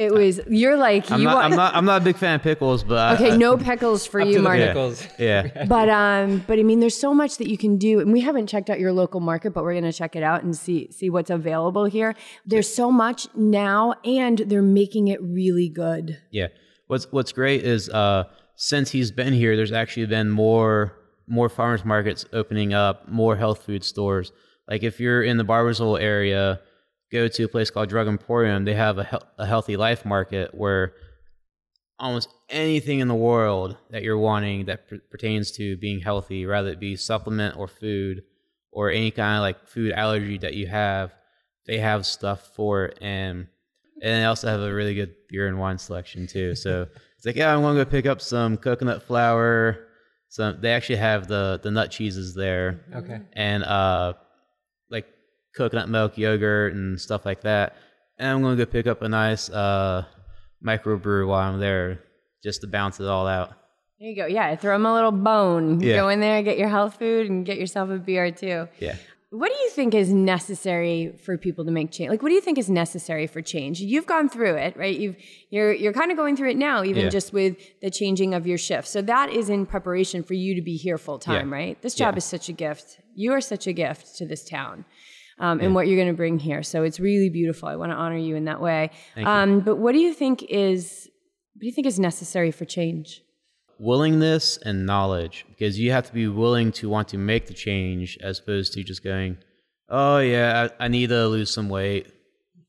It 0.00 0.14
was 0.14 0.40
you're 0.48 0.78
like 0.78 1.10
I'm 1.10 1.20
you 1.20 1.26
not, 1.26 1.36
are, 1.36 1.42
I'm 1.42 1.50
not 1.50 1.74
I'm 1.74 1.84
not 1.84 2.00
a 2.00 2.04
big 2.06 2.16
fan 2.16 2.36
of 2.36 2.42
pickles, 2.42 2.82
but 2.82 3.20
okay, 3.20 3.32
I, 3.32 3.36
no 3.36 3.58
pickles 3.58 4.06
for 4.06 4.18
you, 4.18 4.40
Marty. 4.40 4.64
Pickles. 4.64 5.06
Yeah. 5.18 5.64
but 5.68 5.90
um, 5.90 6.42
but 6.46 6.58
I 6.58 6.62
mean, 6.62 6.80
there's 6.80 6.98
so 6.98 7.12
much 7.12 7.36
that 7.36 7.48
you 7.48 7.58
can 7.58 7.76
do, 7.76 8.00
and 8.00 8.10
we 8.10 8.22
haven't 8.22 8.46
checked 8.46 8.70
out 8.70 8.80
your 8.80 8.94
local 8.94 9.20
market, 9.20 9.50
but 9.50 9.62
we're 9.62 9.74
gonna 9.74 9.92
check 9.92 10.16
it 10.16 10.22
out 10.22 10.42
and 10.42 10.56
see 10.56 10.90
see 10.90 11.10
what's 11.10 11.28
available 11.28 11.84
here. 11.84 12.14
There's 12.46 12.74
so 12.74 12.90
much 12.90 13.28
now, 13.34 13.92
and 14.02 14.38
they're 14.38 14.62
making 14.62 15.08
it 15.08 15.20
really 15.22 15.68
good. 15.68 16.16
Yeah. 16.30 16.46
What's 16.86 17.04
What's 17.12 17.32
great 17.32 17.64
is 17.64 17.90
uh, 17.90 18.24
since 18.56 18.92
he's 18.92 19.10
been 19.10 19.34
here, 19.34 19.54
there's 19.54 19.70
actually 19.70 20.06
been 20.06 20.30
more 20.30 20.96
more 21.26 21.50
farmers 21.50 21.84
markets 21.84 22.24
opening 22.32 22.72
up, 22.72 23.06
more 23.06 23.36
health 23.36 23.64
food 23.66 23.84
stores. 23.84 24.32
Like 24.66 24.82
if 24.82 24.98
you're 24.98 25.22
in 25.22 25.36
the 25.36 25.44
Barboursville 25.44 26.00
area 26.00 26.62
go 27.12 27.28
to 27.28 27.42
a 27.44 27.48
place 27.48 27.70
called 27.70 27.88
Drug 27.88 28.08
Emporium, 28.08 28.64
they 28.64 28.74
have 28.74 28.98
a, 28.98 29.04
he- 29.04 29.16
a 29.38 29.46
healthy 29.46 29.76
life 29.76 30.04
market 30.04 30.54
where 30.54 30.92
almost 31.98 32.28
anything 32.48 33.00
in 33.00 33.08
the 33.08 33.14
world 33.14 33.76
that 33.90 34.02
you're 34.02 34.18
wanting 34.18 34.64
that 34.66 34.88
pr- 34.88 34.96
pertains 35.10 35.50
to 35.52 35.76
being 35.76 36.00
healthy, 36.00 36.46
rather 36.46 36.70
it 36.70 36.80
be 36.80 36.96
supplement 36.96 37.56
or 37.56 37.68
food 37.68 38.22
or 38.72 38.90
any 38.90 39.10
kind 39.10 39.36
of 39.36 39.42
like 39.42 39.66
food 39.68 39.92
allergy 39.92 40.38
that 40.38 40.54
you 40.54 40.66
have, 40.66 41.12
they 41.66 41.78
have 41.78 42.06
stuff 42.06 42.50
for 42.56 42.86
it. 42.86 42.98
And 43.00 43.46
and 44.02 44.22
they 44.22 44.24
also 44.24 44.48
have 44.48 44.60
a 44.60 44.72
really 44.72 44.94
good 44.94 45.14
beer 45.28 45.46
and 45.46 45.58
wine 45.58 45.78
selection 45.78 46.26
too. 46.26 46.54
So 46.56 46.86
it's 47.16 47.26
like, 47.26 47.36
yeah, 47.36 47.54
I'm 47.54 47.60
gonna 47.60 47.84
go 47.84 47.90
pick 47.90 48.06
up 48.06 48.22
some 48.22 48.56
coconut 48.56 49.02
flour. 49.02 49.86
Some 50.30 50.58
they 50.62 50.72
actually 50.72 50.96
have 50.96 51.26
the 51.26 51.60
the 51.62 51.70
nut 51.70 51.90
cheeses 51.90 52.34
there. 52.34 52.80
Okay. 52.94 53.20
And 53.34 53.62
uh 53.64 54.14
coconut 55.56 55.88
milk 55.88 56.16
yogurt 56.16 56.74
and 56.74 57.00
stuff 57.00 57.24
like 57.26 57.42
that. 57.42 57.76
And 58.18 58.28
I'm 58.28 58.42
gonna 58.42 58.56
go 58.56 58.66
pick 58.66 58.86
up 58.86 59.02
a 59.02 59.08
nice 59.08 59.48
uh, 59.50 60.04
microbrew 60.64 61.26
while 61.26 61.40
I'm 61.40 61.60
there, 61.60 62.00
just 62.42 62.60
to 62.62 62.66
bounce 62.66 63.00
it 63.00 63.06
all 63.06 63.26
out. 63.26 63.52
There 63.98 64.08
you 64.08 64.16
go. 64.16 64.26
Yeah, 64.26 64.56
throw 64.56 64.74
them 64.74 64.86
a 64.86 64.94
little 64.94 65.12
bone. 65.12 65.80
Yeah. 65.80 65.96
Go 65.96 66.08
in 66.08 66.20
there, 66.20 66.42
get 66.42 66.58
your 66.58 66.68
health 66.68 66.98
food, 66.98 67.28
and 67.28 67.44
get 67.44 67.58
yourself 67.58 67.90
a 67.90 67.98
beer 67.98 68.30
too. 68.30 68.68
Yeah. 68.78 68.96
What 69.32 69.52
do 69.52 69.62
you 69.62 69.70
think 69.70 69.94
is 69.94 70.12
necessary 70.12 71.16
for 71.22 71.38
people 71.38 71.64
to 71.64 71.70
make 71.70 71.92
change? 71.92 72.10
Like, 72.10 72.20
what 72.20 72.30
do 72.30 72.34
you 72.34 72.40
think 72.40 72.58
is 72.58 72.68
necessary 72.68 73.28
for 73.28 73.40
change? 73.40 73.80
You've 73.80 74.06
gone 74.06 74.28
through 74.28 74.56
it, 74.56 74.76
right? 74.76 74.98
You've 74.98 75.16
you're 75.50 75.72
you're 75.72 75.92
kind 75.92 76.10
of 76.10 76.16
going 76.16 76.34
through 76.36 76.50
it 76.50 76.56
now, 76.56 76.82
even 76.82 77.04
yeah. 77.04 77.08
just 77.10 77.32
with 77.32 77.56
the 77.80 77.90
changing 77.90 78.34
of 78.34 78.46
your 78.46 78.58
shift. 78.58 78.88
So 78.88 79.02
that 79.02 79.30
is 79.30 79.48
in 79.48 79.66
preparation 79.66 80.24
for 80.24 80.34
you 80.34 80.56
to 80.56 80.62
be 80.62 80.76
here 80.76 80.98
full 80.98 81.20
time, 81.20 81.50
yeah. 81.50 81.56
right? 81.56 81.82
This 81.82 81.94
job 81.94 82.16
is 82.16 82.24
such 82.24 82.48
a 82.48 82.52
gift. 82.52 82.98
You 83.14 83.32
are 83.32 83.40
such 83.40 83.68
a 83.68 83.72
gift 83.72 84.16
to 84.16 84.26
this 84.26 84.44
town 84.44 84.84
um, 85.40 85.58
and 85.60 85.74
what 85.74 85.88
you're 85.88 85.96
going 85.96 86.08
to 86.08 86.16
bring 86.16 86.38
here. 86.38 86.62
So 86.62 86.82
it's 86.84 87.00
really 87.00 87.30
beautiful. 87.30 87.68
I 87.68 87.76
want 87.76 87.90
to 87.90 87.96
honor 87.96 88.16
you 88.18 88.36
in 88.36 88.44
that 88.44 88.60
way. 88.60 88.90
Um, 89.16 89.60
but 89.60 89.76
what 89.76 89.92
do 89.92 89.98
you 89.98 90.12
think 90.12 90.42
is 90.44 91.08
what 91.54 91.60
do 91.62 91.66
you 91.66 91.72
think 91.72 91.86
is 91.86 91.98
necessary 91.98 92.50
for 92.50 92.64
change? 92.64 93.22
Willingness 93.78 94.58
and 94.58 94.84
knowledge, 94.84 95.46
because 95.48 95.78
you 95.78 95.90
have 95.90 96.06
to 96.06 96.12
be 96.12 96.28
willing 96.28 96.70
to 96.72 96.88
want 96.88 97.08
to 97.08 97.18
make 97.18 97.46
the 97.46 97.54
change, 97.54 98.18
as 98.20 98.38
opposed 98.38 98.74
to 98.74 98.84
just 98.84 99.02
going, 99.02 99.38
"Oh 99.88 100.18
yeah, 100.18 100.68
I, 100.78 100.84
I 100.84 100.88
need 100.88 101.08
to 101.08 101.26
lose 101.26 101.50
some 101.50 101.70
weight. 101.70 102.06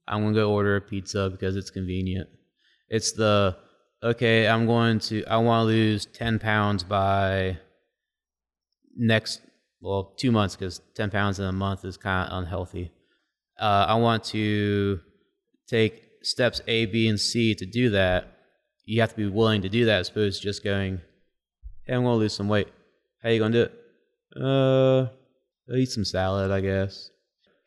I'm 0.08 0.24
gonna 0.24 0.34
go 0.34 0.52
order 0.52 0.78
a 0.78 0.82
pizza 0.82 1.30
because 1.30 1.58
it's 1.58 1.70
convenient." 1.70 2.30
It's 2.88 3.12
the 3.12 3.58
okay. 4.02 4.48
I'm 4.48 4.66
going 4.66 5.00
to. 5.00 5.26
I 5.26 5.38
want 5.38 5.64
to 5.64 5.66
lose 5.66 6.06
ten 6.06 6.40
pounds 6.40 6.84
by 6.84 7.58
next 8.96 9.42
well, 9.82 10.14
two 10.18 10.32
months 10.32 10.56
because 10.56 10.80
10 10.96 11.10
pounds 11.10 11.40
in 11.40 11.46
a 11.46 11.52
month 11.52 11.84
is 11.84 11.98
kind 11.98 12.30
of 12.30 12.38
unhealthy. 12.38 12.92
Uh, 13.60 13.86
I 13.88 13.96
want 13.96 14.24
to 14.26 15.00
take 15.68 16.04
steps 16.22 16.62
A, 16.68 16.86
B, 16.86 17.08
and 17.08 17.20
C 17.20 17.56
to 17.56 17.66
do 17.66 17.90
that, 17.92 18.38
you 18.86 19.02
have 19.02 19.12
to 19.12 19.16
be 19.16 19.28
willing 19.28 19.62
to 19.62 19.70
do 19.70 19.86
that 19.86 20.00
as 20.00 20.10
opposed 20.10 20.42
to 20.42 20.48
just 20.48 20.64
going, 20.64 21.02
hey, 21.86 21.94
I'm 21.94 22.04
going 22.04 22.16
to 22.16 22.20
lose 22.20 22.34
some 22.34 22.48
weight. 22.48 22.68
How 23.24 23.30
you 23.30 23.40
going 23.40 23.52
to 23.54 23.66
do 23.66 23.72
it? 23.72 24.44
Uh, 24.44 25.10
I'll 25.70 25.78
eat 25.78 25.92
some 25.92 26.06
salad, 26.06 26.52
I 26.52 26.62
guess. 26.62 27.10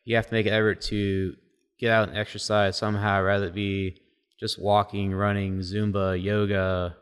You 0.04 0.16
have 0.16 0.26
to 0.26 0.34
make 0.34 0.46
an 0.46 0.52
effort 0.52 0.80
to 0.82 1.34
get 1.78 1.90
out 1.90 2.08
and 2.08 2.18
exercise 2.18 2.76
somehow, 2.76 3.22
rather 3.22 3.46
it 3.46 3.54
be 3.54 4.00
just 4.38 4.60
walking, 4.60 5.12
running, 5.12 5.58
Zumba, 5.60 6.20
yoga, 6.20 6.96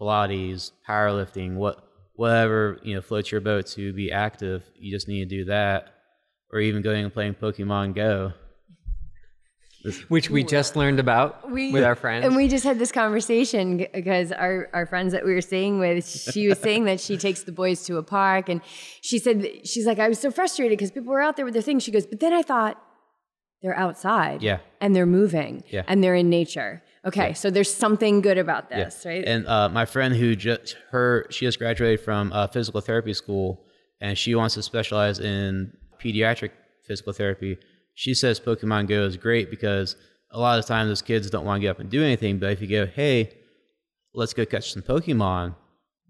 Pilates, 0.00 0.72
powerlifting, 0.86 1.54
what 1.54 1.91
whatever 2.22 2.78
you 2.84 2.94
know 2.94 3.02
floats 3.02 3.32
your 3.32 3.40
boat 3.40 3.66
to 3.66 3.92
be 3.92 4.12
active. 4.12 4.62
You 4.76 4.92
just 4.92 5.08
need 5.08 5.28
to 5.28 5.36
do 5.36 5.44
that, 5.46 5.88
or 6.52 6.60
even 6.60 6.80
going 6.80 7.04
and 7.04 7.12
playing 7.12 7.34
Pokemon 7.34 7.94
Go. 7.94 8.32
Which 10.06 10.30
we 10.30 10.44
just 10.44 10.76
learned 10.76 11.00
about 11.00 11.50
we, 11.50 11.72
with 11.72 11.82
our 11.82 11.96
friends. 11.96 12.24
And 12.24 12.36
we 12.36 12.46
just 12.46 12.62
had 12.62 12.78
this 12.78 12.92
conversation 12.92 13.84
because 13.92 14.30
our, 14.30 14.70
our 14.72 14.86
friends 14.86 15.12
that 15.12 15.24
we 15.24 15.34
were 15.34 15.40
staying 15.40 15.80
with, 15.80 16.06
she 16.06 16.46
was 16.46 16.60
saying 16.60 16.84
that 16.84 17.00
she 17.00 17.16
takes 17.16 17.42
the 17.42 17.50
boys 17.50 17.82
to 17.86 17.96
a 17.96 18.02
park. 18.04 18.48
And 18.48 18.60
she 19.00 19.18
said, 19.18 19.44
she's 19.64 19.84
like, 19.84 19.98
I 19.98 20.08
was 20.08 20.20
so 20.20 20.30
frustrated 20.30 20.78
because 20.78 20.92
people 20.92 21.12
were 21.12 21.20
out 21.20 21.34
there 21.34 21.44
with 21.44 21.54
their 21.54 21.64
things. 21.64 21.82
She 21.82 21.90
goes, 21.90 22.06
but 22.06 22.20
then 22.20 22.32
I 22.32 22.42
thought, 22.42 22.80
they're 23.60 23.76
outside. 23.76 24.40
Yeah. 24.40 24.58
And 24.80 24.94
they're 24.94 25.04
moving. 25.04 25.64
Yeah. 25.68 25.82
And 25.88 26.02
they're 26.02 26.14
in 26.14 26.30
nature. 26.30 26.84
Okay, 27.04 27.28
yeah. 27.28 27.32
so 27.32 27.50
there's 27.50 27.72
something 27.72 28.20
good 28.20 28.38
about 28.38 28.70
this, 28.70 29.02
yeah. 29.04 29.10
right? 29.10 29.24
And 29.24 29.46
uh, 29.46 29.68
my 29.68 29.84
friend 29.84 30.14
who 30.14 30.36
just 30.36 30.76
her 30.90 31.26
she 31.30 31.46
just 31.46 31.58
graduated 31.58 32.00
from 32.00 32.32
uh, 32.32 32.46
physical 32.46 32.80
therapy 32.80 33.12
school, 33.12 33.64
and 34.00 34.16
she 34.16 34.34
wants 34.34 34.54
to 34.54 34.62
specialize 34.62 35.18
in 35.18 35.76
pediatric 36.00 36.50
physical 36.86 37.12
therapy. 37.12 37.58
She 37.94 38.14
says 38.14 38.38
Pokemon 38.38 38.88
Go 38.88 39.04
is 39.04 39.16
great 39.16 39.50
because 39.50 39.96
a 40.30 40.38
lot 40.38 40.58
of 40.58 40.66
times 40.66 40.88
those 40.88 41.02
kids 41.02 41.28
don't 41.28 41.44
want 41.44 41.60
to 41.60 41.62
get 41.62 41.70
up 41.70 41.80
and 41.80 41.90
do 41.90 42.02
anything. 42.02 42.38
But 42.38 42.52
if 42.52 42.62
you 42.62 42.68
go, 42.68 42.86
hey, 42.86 43.32
let's 44.14 44.32
go 44.32 44.46
catch 44.46 44.72
some 44.72 44.82
Pokemon, 44.82 45.54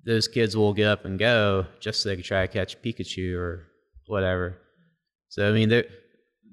those 0.04 0.28
kids 0.28 0.56
will 0.56 0.74
get 0.74 0.86
up 0.86 1.04
and 1.04 1.18
go 1.18 1.66
just 1.80 2.02
so 2.02 2.08
they 2.08 2.16
can 2.16 2.24
try 2.24 2.46
to 2.46 2.52
catch 2.52 2.80
Pikachu 2.82 3.36
or 3.36 3.66
whatever. 4.06 4.58
So 5.28 5.48
I 5.48 5.52
mean, 5.52 5.68
there 5.68 5.84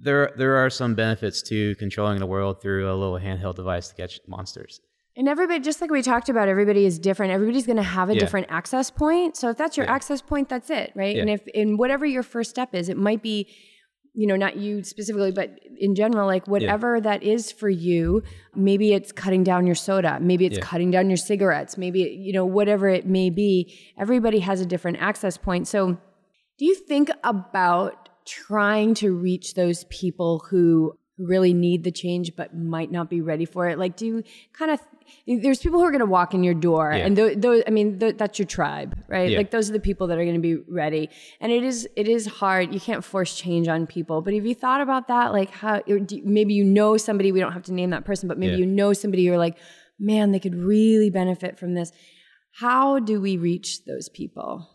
there 0.02 0.32
there 0.38 0.56
are 0.56 0.70
some 0.70 0.96
benefits 0.96 1.42
to 1.44 1.76
controlling 1.76 2.20
the 2.20 2.26
world 2.26 2.62
through 2.62 2.92
a 2.92 2.96
little 2.96 3.20
handheld 3.20 3.56
device 3.56 3.90
to 3.90 3.96
catch 3.96 4.20
monsters. 4.28 4.82
And 5.20 5.28
everybody, 5.28 5.60
just 5.60 5.82
like 5.82 5.92
we 5.92 6.02
talked 6.02 6.30
about, 6.30 6.48
everybody 6.48 6.86
is 6.86 6.98
different. 6.98 7.34
Everybody's 7.34 7.66
going 7.66 7.76
to 7.76 7.84
have 7.84 8.10
a 8.10 8.14
yeah. 8.14 8.22
different 8.22 8.48
access 8.50 8.90
point. 8.90 9.36
So 9.36 9.50
if 9.50 9.58
that's 9.58 9.76
your 9.76 9.86
yeah. 9.86 9.94
access 9.94 10.22
point, 10.22 10.48
that's 10.48 10.70
it, 10.70 10.94
right? 10.96 11.14
Yeah. 11.14 11.24
And 11.24 11.30
if 11.30 11.46
in 11.50 11.76
whatever 11.76 12.06
your 12.06 12.24
first 12.24 12.50
step 12.50 12.74
is, 12.74 12.88
it 12.88 12.96
might 12.96 13.22
be, 13.22 13.54
you 14.14 14.28
know, 14.28 14.38
not 14.38 14.56
you 14.56 14.82
specifically, 14.82 15.34
but 15.34 15.60
in 15.78 15.94
general, 15.94 16.26
like 16.26 16.48
whatever 16.48 17.02
that 17.02 17.22
is 17.22 17.52
for 17.52 17.68
you. 17.68 18.24
Maybe 18.56 18.94
it's 18.94 19.12
cutting 19.12 19.44
down 19.44 19.66
your 19.66 19.76
soda. 19.76 20.20
Maybe 20.22 20.46
it's 20.46 20.58
cutting 20.60 20.90
down 20.90 21.10
your 21.10 21.18
cigarettes. 21.18 21.78
Maybe 21.78 22.00
you 22.00 22.32
know 22.32 22.46
whatever 22.46 22.88
it 22.88 23.06
may 23.06 23.30
be. 23.30 23.78
Everybody 23.98 24.40
has 24.40 24.62
a 24.62 24.66
different 24.66 25.02
access 25.02 25.38
point. 25.38 25.68
So, 25.68 25.98
do 26.58 26.66
you 26.66 26.76
think 26.76 27.12
about 27.26 27.99
trying 28.30 28.94
to 28.94 29.12
reach 29.12 29.56
those 29.56 29.86
people 29.86 30.46
who 30.50 30.94
really 31.18 31.54
need 31.54 31.84
the 31.84 31.92
change 31.92 32.36
but 32.36 32.56
might 32.56 32.92
not 32.92 33.10
be 33.10 33.22
ready 33.22 33.46
for 33.46 33.68
it. 33.68 33.78
Like 33.78 33.98
do 33.98 34.06
you 34.06 34.24
kind 34.54 34.72
of 34.72 34.80
there's 35.28 35.60
people 35.60 35.80
who 35.80 35.86
are 35.86 35.92
going 35.92 36.00
to 36.00 36.06
walk 36.06 36.34
in 36.36 36.44
your 36.44 36.54
door 36.54 36.94
yeah. 36.94 37.04
and 37.04 37.18
those 37.18 37.64
i 37.66 37.72
mean 37.72 37.98
th- 37.98 38.16
that's 38.18 38.38
your 38.38 38.46
tribe 38.46 38.96
right? 39.08 39.32
Yeah. 39.32 39.40
like 39.40 39.50
those 39.50 39.68
are 39.68 39.74
the 39.74 39.80
people 39.80 40.06
that 40.06 40.20
are 40.20 40.24
going 40.24 40.36
to 40.36 40.42
be 40.42 40.58
ready. 40.68 41.10
And 41.42 41.52
it 41.52 41.64
is 41.64 41.88
it 41.96 42.08
is 42.08 42.28
hard. 42.28 42.74
You 42.74 42.80
can't 42.80 43.04
force 43.04 43.36
change 43.36 43.68
on 43.68 43.88
people. 43.88 44.22
But 44.22 44.34
have 44.36 44.46
you 44.46 44.56
thought 44.56 44.82
about 44.82 45.08
that? 45.08 45.34
Like 45.34 45.50
how 45.50 45.82
maybe 45.88 46.54
you 46.54 46.64
know 46.64 46.96
somebody 46.98 47.32
we 47.32 47.40
don't 47.40 47.54
have 47.54 47.64
to 47.64 47.74
name 47.74 47.90
that 47.90 48.06
person 48.06 48.28
but 48.28 48.38
maybe 48.38 48.54
yeah. 48.54 48.60
you 48.60 48.66
know 48.66 48.94
somebody 48.94 49.24
you're 49.24 49.38
like 49.38 49.58
man 50.00 50.32
they 50.32 50.40
could 50.40 50.56
really 50.56 51.10
benefit 51.10 51.60
from 51.60 51.74
this. 51.74 51.92
How 52.52 53.00
do 53.00 53.20
we 53.20 53.38
reach 53.38 53.86
those 53.86 54.10
people? 54.10 54.68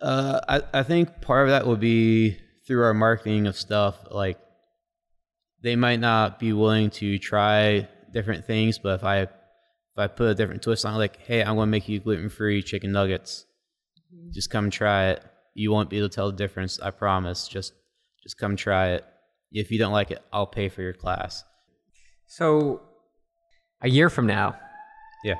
Uh, 0.00 0.40
I, 0.48 0.80
I 0.80 0.82
think 0.82 1.20
part 1.20 1.46
of 1.46 1.50
that 1.50 1.66
would 1.66 1.80
be 1.80 2.38
through 2.72 2.84
our 2.84 2.94
marketing 2.94 3.46
of 3.46 3.54
stuff, 3.54 3.98
like 4.10 4.38
they 5.62 5.76
might 5.76 6.00
not 6.00 6.38
be 6.38 6.54
willing 6.54 6.88
to 6.88 7.18
try 7.18 7.86
different 8.14 8.46
things, 8.46 8.78
but 8.78 8.94
if 8.94 9.04
I 9.04 9.18
if 9.18 9.98
I 9.98 10.06
put 10.06 10.30
a 10.30 10.34
different 10.34 10.62
twist 10.62 10.86
on 10.86 10.94
it, 10.94 10.96
like, 10.96 11.18
hey, 11.20 11.42
I'm 11.42 11.56
gonna 11.56 11.66
make 11.66 11.86
you 11.86 12.00
gluten 12.00 12.30
free 12.30 12.62
chicken 12.62 12.90
nuggets. 12.90 13.44
Mm-hmm. 14.10 14.30
Just 14.32 14.48
come 14.48 14.70
try 14.70 15.10
it. 15.10 15.22
You 15.52 15.70
won't 15.70 15.90
be 15.90 15.98
able 15.98 16.08
to 16.08 16.14
tell 16.14 16.30
the 16.30 16.36
difference, 16.38 16.80
I 16.80 16.92
promise. 16.92 17.46
Just 17.46 17.74
just 18.22 18.38
come 18.38 18.56
try 18.56 18.92
it. 18.92 19.04
If 19.50 19.70
you 19.70 19.78
don't 19.78 19.92
like 19.92 20.10
it, 20.10 20.22
I'll 20.32 20.46
pay 20.46 20.70
for 20.70 20.80
your 20.80 20.94
class. 20.94 21.44
So 22.26 22.80
a 23.82 23.90
year 23.90 24.08
from 24.08 24.26
now, 24.26 24.56
yeah. 25.24 25.34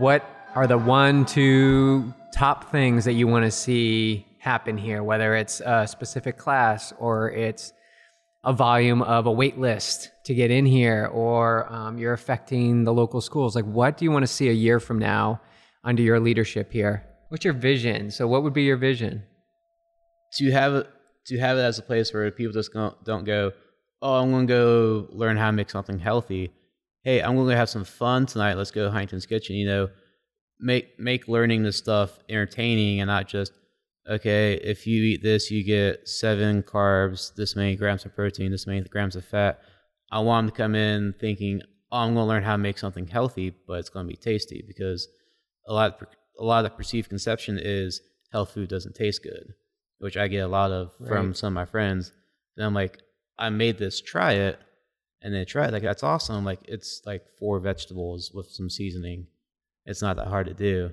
What 0.00 0.28
are 0.56 0.66
the 0.66 0.78
one, 0.78 1.24
two 1.24 2.12
top 2.34 2.72
things 2.72 3.04
that 3.04 3.12
you 3.12 3.28
want 3.28 3.44
to 3.44 3.52
see 3.52 4.26
happen 4.44 4.76
here, 4.76 5.02
whether 5.02 5.34
it's 5.34 5.60
a 5.64 5.86
specific 5.86 6.36
class 6.36 6.92
or 6.98 7.30
it's 7.30 7.72
a 8.44 8.52
volume 8.52 9.00
of 9.00 9.24
a 9.24 9.32
wait 9.32 9.58
list 9.58 10.10
to 10.26 10.34
get 10.34 10.50
in 10.50 10.66
here 10.66 11.06
or 11.06 11.72
um, 11.72 11.96
you're 11.96 12.12
affecting 12.12 12.84
the 12.84 12.92
local 12.92 13.22
schools. 13.22 13.56
Like, 13.56 13.64
what 13.64 13.96
do 13.96 14.04
you 14.04 14.10
want 14.10 14.22
to 14.22 14.26
see 14.26 14.50
a 14.50 14.52
year 14.52 14.80
from 14.80 14.98
now 14.98 15.40
under 15.82 16.02
your 16.02 16.20
leadership 16.20 16.70
here? 16.70 17.06
What's 17.30 17.44
your 17.44 17.54
vision? 17.54 18.10
So, 18.10 18.28
what 18.28 18.42
would 18.42 18.52
be 18.52 18.64
your 18.64 18.76
vision? 18.76 19.22
To 20.34 20.50
have 20.50 20.86
to 21.28 21.38
have 21.38 21.56
it 21.56 21.62
as 21.62 21.78
a 21.78 21.82
place 21.82 22.12
where 22.12 22.30
people 22.30 22.52
just 22.52 22.70
don't 22.72 23.24
go, 23.24 23.52
oh, 24.02 24.20
I'm 24.20 24.30
going 24.30 24.46
to 24.46 24.52
go 24.52 25.08
learn 25.10 25.38
how 25.38 25.46
to 25.46 25.52
make 25.52 25.70
something 25.70 25.98
healthy. 25.98 26.52
Hey, 27.02 27.22
I'm 27.22 27.34
going 27.34 27.48
to 27.48 27.56
have 27.56 27.70
some 27.70 27.84
fun 27.84 28.26
tonight. 28.26 28.58
Let's 28.58 28.70
go 28.70 28.84
to 28.84 28.90
Huntington's 28.90 29.24
Kitchen. 29.24 29.56
You 29.56 29.66
know, 29.66 29.88
make 30.60 31.00
make 31.00 31.28
learning 31.28 31.62
this 31.62 31.78
stuff 31.78 32.18
entertaining 32.28 33.00
and 33.00 33.08
not 33.08 33.26
just 33.26 33.52
okay, 34.08 34.54
if 34.54 34.86
you 34.86 35.02
eat 35.02 35.22
this, 35.22 35.50
you 35.50 35.64
get 35.64 36.08
seven 36.08 36.62
carbs, 36.62 37.34
this 37.34 37.56
many 37.56 37.76
grams 37.76 38.04
of 38.04 38.14
protein, 38.14 38.50
this 38.50 38.66
many 38.66 38.82
grams 38.82 39.16
of 39.16 39.24
fat. 39.24 39.60
I 40.10 40.20
want 40.20 40.46
them 40.46 40.52
to 40.52 40.56
come 40.56 40.74
in 40.74 41.14
thinking, 41.18 41.62
oh, 41.90 41.98
I'm 41.98 42.14
going 42.14 42.24
to 42.24 42.28
learn 42.28 42.42
how 42.42 42.52
to 42.52 42.58
make 42.58 42.78
something 42.78 43.06
healthy, 43.06 43.54
but 43.66 43.78
it's 43.78 43.88
going 43.88 44.06
to 44.06 44.10
be 44.10 44.16
tasty 44.16 44.62
because 44.66 45.08
a 45.66 45.72
lot 45.72 46.00
of, 46.00 46.08
a 46.38 46.44
lot 46.44 46.64
of 46.64 46.70
the 46.70 46.76
perceived 46.76 47.08
conception 47.08 47.58
is 47.60 48.00
health 48.32 48.52
food 48.52 48.68
doesn't 48.68 48.94
taste 48.94 49.22
good, 49.22 49.54
which 49.98 50.16
I 50.16 50.28
get 50.28 50.40
a 50.40 50.48
lot 50.48 50.70
of 50.70 50.92
right. 51.00 51.08
from 51.08 51.34
some 51.34 51.48
of 51.48 51.54
my 51.54 51.64
friends. 51.64 52.12
And 52.56 52.66
I'm 52.66 52.74
like, 52.74 53.00
I 53.38 53.48
made 53.50 53.78
this, 53.78 54.00
try 54.00 54.32
it. 54.32 54.58
And 55.22 55.34
they 55.34 55.46
try 55.46 55.66
it. 55.66 55.72
Like, 55.72 55.82
that's 55.82 56.02
awesome. 56.02 56.44
Like, 56.44 56.60
it's 56.64 57.00
like 57.06 57.22
four 57.38 57.58
vegetables 57.58 58.30
with 58.34 58.48
some 58.48 58.68
seasoning. 58.68 59.26
It's 59.86 60.02
not 60.02 60.16
that 60.16 60.26
hard 60.26 60.48
to 60.48 60.54
do. 60.54 60.90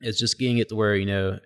It's 0.00 0.18
just 0.18 0.38
getting 0.38 0.58
it 0.58 0.68
to 0.68 0.76
where, 0.76 0.94
you 0.94 1.06
know, 1.06 1.40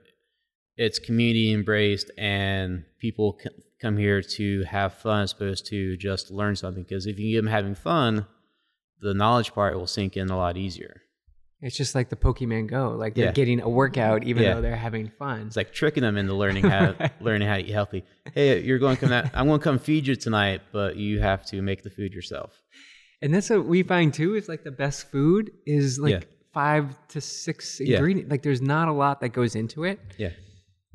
it's 0.76 0.98
community 0.98 1.52
embraced 1.52 2.10
and 2.18 2.84
people 2.98 3.38
c- 3.42 3.50
come 3.80 3.96
here 3.96 4.22
to 4.22 4.64
have 4.64 4.94
fun 4.94 5.22
as 5.22 5.32
opposed 5.32 5.66
to 5.66 5.96
just 5.96 6.30
learn 6.30 6.56
something. 6.56 6.82
Because 6.82 7.06
if 7.06 7.18
you 7.18 7.32
get 7.32 7.44
them 7.44 7.50
having 7.50 7.74
fun, 7.74 8.26
the 9.00 9.14
knowledge 9.14 9.52
part 9.52 9.76
will 9.76 9.86
sink 9.86 10.16
in 10.16 10.30
a 10.30 10.36
lot 10.36 10.56
easier. 10.56 11.02
It's 11.60 11.76
just 11.76 11.94
like 11.94 12.10
the 12.10 12.16
Pokemon 12.16 12.68
Go, 12.68 12.90
like 12.90 13.14
they're 13.14 13.26
yeah. 13.26 13.32
getting 13.32 13.60
a 13.60 13.68
workout 13.68 14.24
even 14.24 14.42
yeah. 14.42 14.54
though 14.54 14.60
they're 14.60 14.76
having 14.76 15.08
fun. 15.08 15.46
It's 15.46 15.56
like 15.56 15.72
tricking 15.72 16.02
them 16.02 16.18
into 16.18 16.34
learning 16.34 16.64
how 16.64 16.94
learning 17.20 17.48
how 17.48 17.56
to 17.56 17.62
eat 17.62 17.70
healthy. 17.70 18.04
Hey, 18.34 18.60
you're 18.60 18.78
going 18.78 18.96
to 18.96 19.00
come 19.00 19.12
out. 19.12 19.30
I'm 19.32 19.46
going 19.46 19.60
to 19.60 19.64
come 19.64 19.78
feed 19.78 20.06
you 20.06 20.14
tonight, 20.14 20.60
but 20.72 20.96
you 20.96 21.20
have 21.20 21.46
to 21.46 21.62
make 21.62 21.82
the 21.82 21.88
food 21.88 22.12
yourself. 22.12 22.60
And 23.22 23.32
that's 23.32 23.48
what 23.48 23.64
we 23.64 23.82
find 23.82 24.12
too. 24.12 24.34
Is 24.34 24.46
like 24.46 24.64
the 24.64 24.72
best 24.72 25.10
food 25.10 25.52
is 25.64 25.98
like 25.98 26.12
yeah. 26.12 26.20
five 26.52 26.98
to 27.08 27.20
six 27.22 27.80
ingredients. 27.80 28.30
Like 28.30 28.42
there's 28.42 28.60
not 28.60 28.88
a 28.88 28.92
lot 28.92 29.20
that 29.20 29.30
goes 29.30 29.54
into 29.54 29.84
it. 29.84 30.00
Yeah 30.18 30.30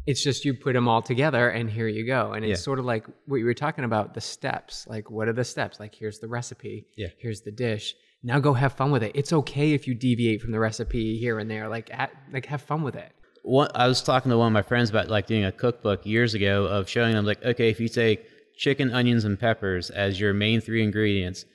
it's 0.05 0.23
just 0.23 0.45
you 0.45 0.53
put 0.53 0.73
them 0.73 0.87
all 0.87 1.01
together 1.01 1.49
and 1.49 1.69
here 1.69 1.87
you 1.87 2.05
go. 2.05 2.33
And 2.33 2.43
it's 2.43 2.59
yeah. 2.59 2.63
sort 2.63 2.79
of 2.79 2.85
like 2.85 3.05
what 3.25 3.37
you 3.37 3.45
were 3.45 3.53
talking 3.53 3.83
about 3.83 4.13
the 4.13 4.21
steps. 4.21 4.87
Like 4.87 5.09
what 5.09 5.27
are 5.27 5.33
the 5.33 5.43
steps? 5.43 5.79
Like 5.79 5.95
here's 5.95 6.19
the 6.19 6.27
recipe. 6.27 6.87
Yeah. 6.97 7.09
Here's 7.19 7.41
the 7.41 7.51
dish. 7.51 7.95
Now 8.23 8.39
go 8.39 8.53
have 8.53 8.73
fun 8.73 8.91
with 8.91 9.03
it. 9.03 9.11
It's 9.15 9.31
okay 9.31 9.73
if 9.73 9.87
you 9.87 9.93
deviate 9.93 10.41
from 10.41 10.51
the 10.51 10.59
recipe 10.59 11.17
here 11.17 11.39
and 11.39 11.49
there. 11.49 11.69
Like 11.69 11.89
at, 11.93 12.11
like 12.31 12.45
have 12.47 12.61
fun 12.61 12.83
with 12.83 12.95
it. 12.95 13.11
What 13.43 13.71
i 13.73 13.87
was 13.87 14.01
talking 14.01 14.29
to 14.31 14.37
one 14.37 14.47
of 14.47 14.53
my 14.53 14.61
friends 14.61 14.89
about 14.89 15.07
like 15.07 15.25
doing 15.25 15.45
a 15.45 15.51
cookbook 15.51 16.05
years 16.05 16.33
ago 16.33 16.65
of 16.65 16.89
showing 16.89 17.15
them 17.15 17.25
like 17.25 17.43
okay 17.43 17.69
if 17.69 17.79
you 17.79 17.87
take 17.87 18.27
chicken 18.57 18.91
onions 18.91 19.23
and 19.23 19.39
peppers 19.39 19.89
as 19.89 20.19
your 20.19 20.33
main 20.33 20.59
three 20.59 20.83
ingredients 20.83 21.45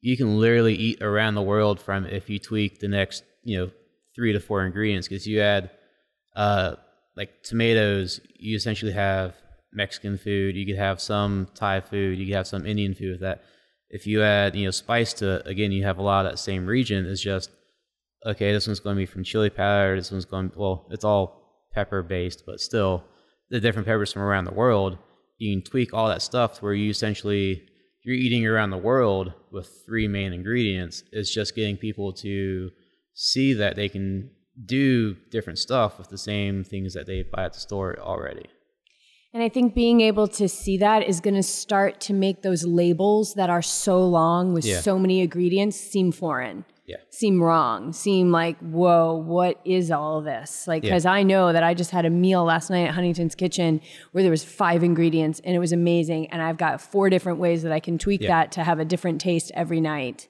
you 0.00 0.16
can 0.16 0.38
literally 0.40 0.74
eat 0.74 1.02
around 1.02 1.34
the 1.34 1.42
world 1.42 1.78
from 1.78 2.06
if 2.06 2.30
you 2.30 2.38
tweak 2.38 2.80
the 2.80 2.88
next 2.88 3.24
you 3.44 3.58
know 3.58 3.70
three 4.14 4.32
to 4.32 4.40
four 4.40 4.64
ingredients. 4.64 5.08
Because 5.08 5.26
you 5.26 5.40
add 5.40 5.70
uh, 6.36 6.76
like 7.16 7.42
tomatoes, 7.42 8.20
you 8.36 8.56
essentially 8.56 8.92
have 8.92 9.34
Mexican 9.72 10.18
food. 10.18 10.56
You 10.56 10.66
could 10.66 10.76
have 10.76 11.00
some 11.00 11.48
Thai 11.54 11.80
food. 11.80 12.18
You 12.18 12.26
could 12.26 12.36
have 12.36 12.46
some 12.46 12.66
Indian 12.66 12.94
food 12.94 13.12
with 13.12 13.20
that. 13.20 13.42
If 13.90 14.06
you 14.06 14.22
add, 14.22 14.56
you 14.56 14.64
know, 14.64 14.70
spice 14.70 15.12
to 15.14 15.36
it, 15.36 15.46
again, 15.46 15.72
you 15.72 15.84
have 15.84 15.98
a 15.98 16.02
lot 16.02 16.26
of 16.26 16.32
that 16.32 16.38
same 16.38 16.66
region. 16.66 17.06
It's 17.06 17.20
just 17.20 17.50
okay. 18.26 18.52
This 18.52 18.66
one's 18.66 18.80
going 18.80 18.96
to 18.96 19.00
be 19.00 19.06
from 19.06 19.24
chili 19.24 19.50
powder. 19.50 19.96
This 19.96 20.10
one's 20.10 20.24
going. 20.24 20.52
Well, 20.56 20.86
it's 20.90 21.04
all 21.04 21.68
pepper 21.72 22.02
based, 22.02 22.44
but 22.46 22.60
still, 22.60 23.04
the 23.50 23.60
different 23.60 23.86
peppers 23.86 24.12
from 24.12 24.22
around 24.22 24.44
the 24.44 24.54
world. 24.54 24.98
You 25.38 25.54
can 25.54 25.64
tweak 25.64 25.92
all 25.92 26.08
that 26.08 26.22
stuff 26.22 26.54
to 26.54 26.64
where 26.64 26.74
you 26.74 26.90
essentially 26.90 27.64
you're 28.04 28.14
eating 28.14 28.46
around 28.46 28.70
the 28.70 28.78
world 28.78 29.32
with 29.50 29.82
three 29.86 30.06
main 30.06 30.32
ingredients. 30.32 31.02
It's 31.10 31.32
just 31.32 31.56
getting 31.56 31.76
people 31.76 32.12
to 32.14 32.70
see 33.14 33.54
that 33.54 33.76
they 33.76 33.88
can 33.88 34.30
do 34.64 35.14
different 35.30 35.58
stuff 35.58 35.98
with 35.98 36.08
the 36.08 36.18
same 36.18 36.64
things 36.64 36.94
that 36.94 37.06
they 37.06 37.22
buy 37.22 37.44
at 37.44 37.52
the 37.52 37.60
store 37.60 37.98
already. 37.98 38.46
And 39.32 39.42
I 39.42 39.48
think 39.48 39.74
being 39.74 40.00
able 40.00 40.28
to 40.28 40.48
see 40.48 40.78
that 40.78 41.02
is 41.02 41.20
going 41.20 41.34
to 41.34 41.42
start 41.42 42.00
to 42.02 42.12
make 42.12 42.42
those 42.42 42.64
labels 42.64 43.34
that 43.34 43.50
are 43.50 43.62
so 43.62 44.00
long 44.06 44.54
with 44.54 44.64
yeah. 44.64 44.80
so 44.80 44.96
many 44.96 45.20
ingredients 45.20 45.76
seem 45.76 46.12
foreign. 46.12 46.64
Yeah. 46.86 46.98
Seem 47.10 47.42
wrong, 47.42 47.92
seem 47.92 48.30
like, 48.30 48.58
whoa, 48.58 49.14
what 49.14 49.58
is 49.64 49.90
all 49.90 50.20
this? 50.20 50.68
Like, 50.68 50.82
because 50.82 51.04
yeah. 51.04 51.12
I 51.12 51.22
know 51.22 51.52
that 51.52 51.64
I 51.64 51.72
just 51.72 51.90
had 51.90 52.04
a 52.04 52.10
meal 52.10 52.44
last 52.44 52.68
night 52.70 52.86
at 52.86 52.94
Huntington's 52.94 53.34
Kitchen 53.34 53.80
where 54.12 54.22
there 54.22 54.30
was 54.30 54.44
five 54.44 54.84
ingredients 54.84 55.40
and 55.42 55.56
it 55.56 55.58
was 55.58 55.72
amazing. 55.72 56.26
And 56.30 56.42
I've 56.42 56.58
got 56.58 56.80
four 56.82 57.08
different 57.08 57.38
ways 57.38 57.62
that 57.62 57.72
I 57.72 57.80
can 57.80 57.96
tweak 57.96 58.20
that 58.20 58.52
to 58.52 58.62
have 58.62 58.78
a 58.78 58.84
different 58.84 59.20
taste 59.20 59.50
every 59.54 59.80
night. 59.80 60.28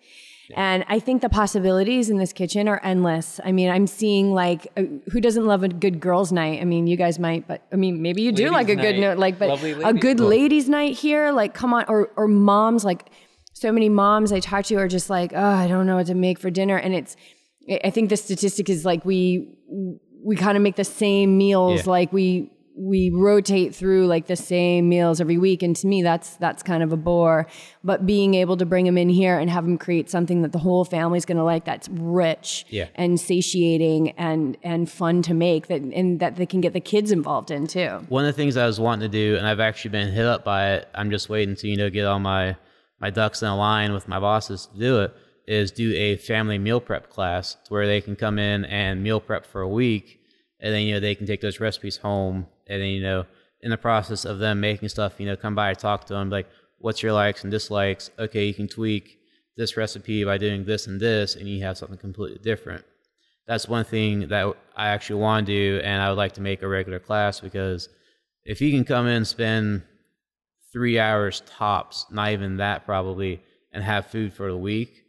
And 0.54 0.84
I 0.88 0.98
think 0.98 1.22
the 1.22 1.28
possibilities 1.28 2.10
in 2.10 2.18
this 2.18 2.32
kitchen 2.32 2.68
are 2.68 2.80
endless. 2.82 3.40
I 3.44 3.52
mean, 3.52 3.70
I'm 3.70 3.86
seeing 3.86 4.32
like 4.32 4.66
uh, 4.76 4.82
who 5.10 5.20
doesn't 5.20 5.46
love 5.46 5.62
a 5.62 5.68
good 5.68 6.00
girls' 6.00 6.32
night? 6.32 6.60
I 6.60 6.64
mean, 6.64 6.86
you 6.86 6.96
guys 6.96 7.18
might, 7.18 7.48
but 7.48 7.66
I 7.72 7.76
mean, 7.76 8.02
maybe 8.02 8.22
you 8.22 8.32
do 8.32 8.50
like 8.50 8.68
a 8.68 8.76
good 8.76 8.98
night, 8.98 9.18
like, 9.18 9.38
but 9.38 9.62
a 9.62 9.92
good 9.94 10.20
ladies' 10.20 10.68
night 10.68 10.96
here, 10.98 11.32
like, 11.32 11.54
come 11.54 11.72
on, 11.72 11.84
or 11.88 12.10
or 12.16 12.28
moms, 12.28 12.84
like, 12.84 13.10
so 13.52 13.72
many 13.72 13.88
moms 13.88 14.32
I 14.32 14.40
talk 14.40 14.66
to 14.66 14.76
are 14.76 14.88
just 14.88 15.08
like, 15.08 15.32
oh, 15.34 15.42
I 15.42 15.66
don't 15.66 15.86
know 15.86 15.96
what 15.96 16.06
to 16.08 16.14
make 16.14 16.38
for 16.38 16.50
dinner, 16.50 16.76
and 16.76 16.94
it's, 16.94 17.16
I 17.84 17.90
think 17.90 18.10
the 18.10 18.16
statistic 18.16 18.68
is 18.68 18.84
like 18.84 19.04
we 19.04 19.56
we 20.22 20.36
kind 20.36 20.56
of 20.56 20.62
make 20.62 20.76
the 20.76 20.84
same 20.84 21.38
meals, 21.38 21.86
yeah. 21.86 21.90
like 21.90 22.12
we 22.12 22.50
we 22.76 23.08
rotate 23.10 23.74
through 23.74 24.06
like 24.06 24.26
the 24.26 24.34
same 24.34 24.88
meals 24.88 25.20
every 25.20 25.38
week 25.38 25.62
and 25.62 25.76
to 25.76 25.86
me 25.86 26.02
that's 26.02 26.36
that's 26.36 26.62
kind 26.62 26.82
of 26.82 26.92
a 26.92 26.96
bore 26.96 27.46
but 27.84 28.04
being 28.04 28.34
able 28.34 28.56
to 28.56 28.66
bring 28.66 28.84
them 28.84 28.98
in 28.98 29.08
here 29.08 29.38
and 29.38 29.48
have 29.48 29.64
them 29.64 29.78
create 29.78 30.10
something 30.10 30.42
that 30.42 30.50
the 30.50 30.58
whole 30.58 30.84
family's 30.84 31.24
going 31.24 31.36
to 31.36 31.44
like 31.44 31.64
that's 31.64 31.88
rich 31.88 32.66
yeah. 32.68 32.88
and 32.96 33.20
satiating 33.20 34.10
and 34.12 34.56
and 34.62 34.90
fun 34.90 35.22
to 35.22 35.32
make 35.32 35.68
that 35.68 35.80
and 35.80 36.18
that 36.18 36.34
they 36.34 36.46
can 36.46 36.60
get 36.60 36.72
the 36.72 36.80
kids 36.80 37.12
involved 37.12 37.50
in 37.50 37.66
too 37.66 38.04
one 38.08 38.24
of 38.24 38.34
the 38.34 38.36
things 38.36 38.56
i 38.56 38.66
was 38.66 38.80
wanting 38.80 39.08
to 39.08 39.08
do 39.08 39.36
and 39.36 39.46
i've 39.46 39.60
actually 39.60 39.90
been 39.90 40.10
hit 40.10 40.26
up 40.26 40.44
by 40.44 40.72
it 40.72 40.88
i'm 40.94 41.10
just 41.10 41.28
waiting 41.28 41.54
to 41.54 41.68
you 41.68 41.76
know 41.76 41.88
get 41.88 42.04
all 42.04 42.18
my 42.18 42.56
my 43.00 43.10
ducks 43.10 43.40
in 43.40 43.48
a 43.48 43.56
line 43.56 43.92
with 43.92 44.08
my 44.08 44.18
bosses 44.18 44.66
to 44.66 44.78
do 44.78 45.00
it 45.00 45.14
is 45.46 45.70
do 45.70 45.92
a 45.94 46.16
family 46.16 46.58
meal 46.58 46.80
prep 46.80 47.08
class 47.08 47.56
where 47.68 47.86
they 47.86 48.00
can 48.00 48.16
come 48.16 48.38
in 48.38 48.64
and 48.64 49.02
meal 49.02 49.20
prep 49.20 49.46
for 49.46 49.60
a 49.60 49.68
week 49.68 50.20
and 50.58 50.74
then 50.74 50.82
you 50.82 50.94
know 50.94 51.00
they 51.00 51.14
can 51.14 51.26
take 51.26 51.40
those 51.40 51.60
recipes 51.60 51.98
home 51.98 52.46
and 52.66 52.80
then 52.80 52.88
you 52.88 53.02
know 53.02 53.24
in 53.60 53.70
the 53.70 53.76
process 53.76 54.24
of 54.24 54.38
them 54.38 54.60
making 54.60 54.88
stuff 54.88 55.18
you 55.18 55.26
know 55.26 55.36
come 55.36 55.54
by 55.54 55.70
and 55.70 55.78
talk 55.78 56.04
to 56.04 56.14
them 56.14 56.30
like 56.30 56.48
what's 56.78 57.02
your 57.02 57.14
likes 57.14 57.42
and 57.44 57.50
dislikes? 57.50 58.10
Okay 58.18 58.44
you 58.44 58.54
can 58.54 58.68
tweak 58.68 59.18
this 59.56 59.76
recipe 59.76 60.24
by 60.24 60.36
doing 60.36 60.64
this 60.64 60.86
and 60.86 61.00
this 61.00 61.34
and 61.34 61.48
you 61.48 61.62
have 61.62 61.78
something 61.78 61.98
completely 61.98 62.38
different. 62.42 62.84
That's 63.46 63.68
one 63.68 63.84
thing 63.84 64.28
that 64.28 64.54
i 64.76 64.88
actually 64.88 65.20
want 65.20 65.46
to 65.46 65.52
do 65.52 65.80
and 65.84 66.02
i 66.02 66.08
would 66.08 66.18
like 66.18 66.32
to 66.32 66.40
make 66.40 66.62
a 66.62 66.68
regular 66.68 66.98
class 66.98 67.40
because 67.40 67.88
if 68.44 68.60
you 68.60 68.70
can 68.70 68.84
come 68.84 69.06
in 69.06 69.24
spend 69.24 69.82
three 70.72 70.98
hours 70.98 71.42
tops 71.46 72.06
not 72.10 72.32
even 72.32 72.56
that 72.56 72.84
probably 72.84 73.42
and 73.72 73.84
have 73.84 74.06
food 74.06 74.32
for 74.32 74.50
the 74.50 74.56
week 74.56 75.02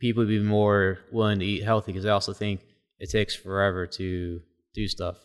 people 0.00 0.22
would 0.22 0.28
be 0.28 0.40
more 0.40 0.98
willing 1.12 1.38
to 1.38 1.44
eat 1.44 1.62
healthy 1.62 1.92
because 1.92 2.06
i 2.06 2.10
also 2.10 2.32
think 2.32 2.60
it 2.98 3.10
takes 3.10 3.34
forever 3.34 3.86
to 3.86 4.40
do 4.74 4.88
stuff 4.88 5.16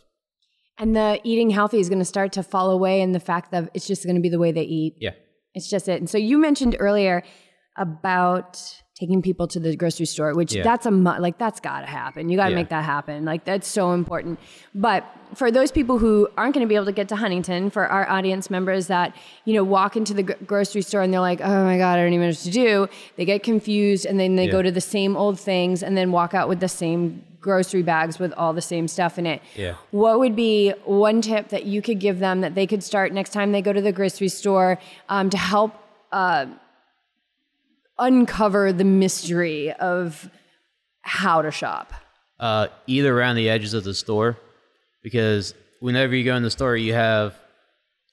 and 0.80 0.95
the 0.95 1.19
eating 1.23 1.49
healthy 1.49 1.80
is 1.80 1.89
going 1.89 1.99
to 1.99 2.05
start 2.05 2.32
to 2.34 2.43
fall 2.43 2.71
away 2.71 3.01
in 3.01 3.11
the 3.11 3.19
fact 3.19 3.51
that 3.51 3.69
it's 3.73 3.86
just 3.86 4.03
going 4.05 4.15
to 4.15 4.21
be 4.21 4.30
the 4.30 4.39
way 4.39 4.51
they 4.51 4.63
eat. 4.63 4.95
Yeah. 4.99 5.11
It's 5.53 5.69
just 5.69 5.88
it. 5.89 5.99
And 5.99 6.09
so 6.09 6.17
you 6.17 6.38
mentioned 6.38 6.77
earlier 6.80 7.21
about 7.77 8.82
taking 8.99 9.21
people 9.21 9.47
to 9.47 9.59
the 9.59 9.75
grocery 9.75 10.05
store, 10.05 10.34
which 10.34 10.53
yeah. 10.53 10.63
that's 10.63 10.86
a 10.86 10.91
like 10.91 11.38
that's 11.38 11.59
got 11.59 11.82
to 11.82 11.88
happen. 11.88 12.30
You 12.30 12.38
got 12.38 12.45
to 12.45 12.51
yeah. 12.51 12.55
make 12.57 12.69
that 12.69 12.84
happen. 12.84 13.25
Like 13.25 13.45
that's 13.45 13.67
so 13.67 13.93
important. 13.93 14.39
But 14.75 15.05
for 15.34 15.51
those 15.51 15.71
people 15.71 15.97
who 15.97 16.27
aren't 16.38 16.53
going 16.53 16.65
to 16.65 16.67
be 16.67 16.75
able 16.75 16.86
to 16.86 16.91
get 16.91 17.07
to 17.09 17.15
Huntington, 17.15 17.69
for 17.69 17.88
our 17.88 18.09
audience 18.09 18.49
members 18.49 18.88
that 18.88 19.15
you 19.45 19.53
know 19.53 19.63
walk 19.63 19.95
into 19.95 20.13
the 20.13 20.23
grocery 20.23 20.82
store 20.82 21.01
and 21.01 21.13
they're 21.13 21.21
like, 21.21 21.39
"Oh 21.41 21.63
my 21.63 21.77
god, 21.77 21.99
I 21.99 22.03
don't 22.03 22.13
even 22.13 22.21
know 22.21 22.27
what 22.27 22.38
to 22.38 22.51
do," 22.51 22.88
they 23.15 23.25
get 23.25 23.43
confused 23.43 24.05
and 24.05 24.19
then 24.19 24.36
they 24.36 24.45
yeah. 24.45 24.51
go 24.51 24.61
to 24.61 24.71
the 24.71 24.82
same 24.82 25.15
old 25.15 25.39
things 25.39 25.82
and 25.82 25.97
then 25.97 26.11
walk 26.11 26.34
out 26.34 26.49
with 26.49 26.59
the 26.59 26.69
same 26.69 27.23
grocery 27.42 27.82
bags 27.82 28.20
with 28.20 28.34
all 28.34 28.54
the 28.54 28.62
same 28.62 28.88
stuff 28.88 29.18
in 29.18 29.26
it. 29.26 29.42
Yeah. 29.56 29.76
What 29.92 30.20
would 30.20 30.36
be 30.36 30.72
one 30.86 31.22
tip 31.22 31.50
that 31.50 31.66
you 31.66 31.82
could 31.82 32.00
give 32.00 32.20
them 32.20 32.42
that 32.42 32.56
they 32.56 32.68
could 32.68 32.84
start 32.84 33.14
next 33.14 33.32
time 33.32 33.52
they 33.52 33.62
go 33.62 33.74
to 33.74 33.82
the 33.82 33.92
grocery 33.92 34.30
store 34.30 34.78
um, 35.08 35.30
to 35.30 35.38
help 35.38 35.74
uh, 36.12 36.48
uncover 37.98 38.74
the 38.74 38.84
mystery 38.84 39.72
of 39.74 40.30
how 41.02 41.42
to 41.42 41.52
shop? 41.52 41.94
Uh, 42.40 42.68
either 42.88 43.18
around 43.18 43.36
the 43.36 43.50
edges 43.50 43.74
of 43.74 43.84
the 43.84 43.94
store, 43.94 44.38
because 45.04 45.54
whenever 45.82 46.16
you 46.16 46.24
go 46.24 46.36
in 46.36 46.44
the 46.44 46.52
store, 46.52 46.76
you 46.76 46.94
have 46.94 47.36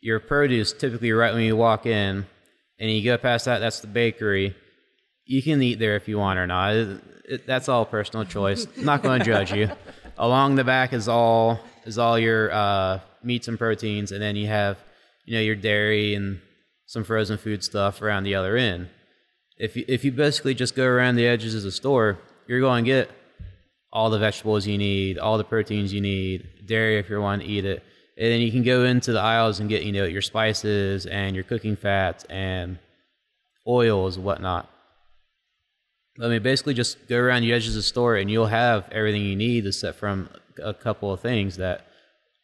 your 0.01 0.18
produce 0.18 0.72
typically 0.72 1.12
right 1.12 1.33
when 1.33 1.43
you 1.43 1.57
walk 1.57 1.87
in, 1.87 2.27
and 2.79 2.91
you 2.91 3.05
go 3.05 3.16
past 3.18 3.45
that, 3.45 3.61
that's 3.61 3.81
the 3.81 3.87
bakery. 3.87 4.55
You 5.24 5.43
can 5.43 5.62
eat 5.62 5.79
there 5.79 5.97
if 5.97 6.09
you 6.09 6.18
want 6.18 6.39
or 6.39 6.47
not 6.47 6.74
it, 7.27 7.47
that's 7.47 7.68
all 7.68 7.85
personal 7.85 8.24
choice. 8.24 8.66
I'm 8.77 8.85
not 8.85 9.03
going 9.03 9.18
to 9.18 9.24
judge 9.24 9.53
you. 9.53 9.70
Along 10.18 10.55
the 10.55 10.64
back 10.64 10.93
is 10.93 11.09
all 11.09 11.61
is 11.85 11.99
all 11.99 12.18
your 12.18 12.53
uh, 12.53 13.01
meats 13.22 13.49
and 13.49 13.59
proteins, 13.59 14.12
and 14.12 14.22
then 14.22 14.37
you 14.37 14.47
have 14.47 14.79
you 15.24 15.35
know 15.35 15.41
your 15.41 15.57
dairy 15.57 16.14
and 16.14 16.41
some 16.87 17.05
frozen 17.05 17.37
food 17.37 17.62
stuff 17.64 18.01
around 18.01 18.24
the 18.24 18.35
other 18.35 18.57
end. 18.57 18.89
If 19.59 19.77
you, 19.77 19.85
if 19.89 20.05
you 20.05 20.12
basically 20.12 20.55
just 20.55 20.74
go 20.74 20.85
around 20.85 21.16
the 21.16 21.27
edges 21.27 21.55
of 21.55 21.62
the 21.62 21.72
store, 21.72 22.18
you're 22.47 22.61
going 22.61 22.85
to 22.85 22.91
get 22.91 23.11
all 23.93 24.11
the 24.11 24.18
vegetables 24.18 24.66
you 24.66 24.79
need, 24.79 25.18
all 25.18 25.39
the 25.39 25.45
proteins 25.45 25.93
you 25.93 26.01
need, 26.01 26.47
dairy 26.66 26.99
if 26.99 27.09
you 27.09 27.20
want 27.20 27.43
to 27.43 27.49
eat 27.49 27.64
it, 27.64 27.83
and 28.16 28.31
then 28.31 28.41
you 28.41 28.51
can 28.51 28.62
go 28.62 28.85
into 28.85 29.12
the 29.12 29.20
aisles 29.20 29.61
and 29.61 29.68
get 29.68 29.83
you 29.83 29.93
know 29.93 30.05
your 30.05 30.22
spices 30.22 31.07
and 31.07 31.35
your 31.35 31.45
cooking 31.45 31.77
fats 31.77 32.24
and 32.31 32.79
oils 33.66 34.16
and 34.16 34.24
whatnot. 34.24 34.70
I 36.20 36.28
mean, 36.28 36.42
basically, 36.42 36.74
just 36.74 37.08
go 37.08 37.18
around 37.18 37.42
the 37.42 37.52
edges 37.52 37.70
of 37.70 37.74
the 37.74 37.82
store 37.82 38.16
and 38.16 38.30
you'll 38.30 38.46
have 38.46 38.88
everything 38.90 39.22
you 39.22 39.36
need 39.36 39.66
except 39.66 39.98
from 39.98 40.28
a 40.62 40.72
couple 40.72 41.12
of 41.12 41.20
things 41.20 41.56
that 41.56 41.86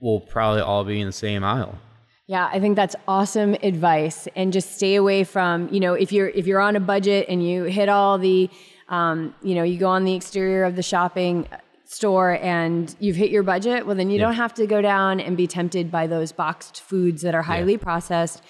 will 0.00 0.20
probably 0.20 0.60
all 0.60 0.84
be 0.84 1.00
in 1.00 1.06
the 1.06 1.12
same 1.12 1.44
aisle. 1.44 1.78
Yeah, 2.26 2.48
I 2.52 2.60
think 2.60 2.76
that's 2.76 2.96
awesome 3.08 3.54
advice. 3.62 4.28
And 4.36 4.52
just 4.52 4.76
stay 4.76 4.96
away 4.96 5.24
from, 5.24 5.68
you 5.72 5.80
know, 5.80 5.94
if 5.94 6.12
you're 6.12 6.28
if 6.28 6.46
you're 6.46 6.60
on 6.60 6.76
a 6.76 6.80
budget 6.80 7.26
and 7.28 7.46
you 7.46 7.64
hit 7.64 7.88
all 7.88 8.18
the, 8.18 8.50
um, 8.88 9.34
you 9.42 9.54
know, 9.54 9.62
you 9.62 9.78
go 9.78 9.88
on 9.88 10.04
the 10.04 10.14
exterior 10.14 10.64
of 10.64 10.76
the 10.76 10.82
shopping 10.82 11.48
store 11.84 12.38
and 12.40 12.94
you've 13.00 13.16
hit 13.16 13.30
your 13.30 13.42
budget, 13.42 13.86
well, 13.86 13.96
then 13.96 14.08
you 14.08 14.18
yeah. 14.18 14.24
don't 14.24 14.34
have 14.34 14.54
to 14.54 14.66
go 14.66 14.80
down 14.80 15.20
and 15.20 15.36
be 15.36 15.46
tempted 15.46 15.90
by 15.90 16.06
those 16.06 16.32
boxed 16.32 16.80
foods 16.80 17.22
that 17.22 17.34
are 17.34 17.42
highly 17.42 17.72
yeah. 17.72 17.78
processed 17.78 18.42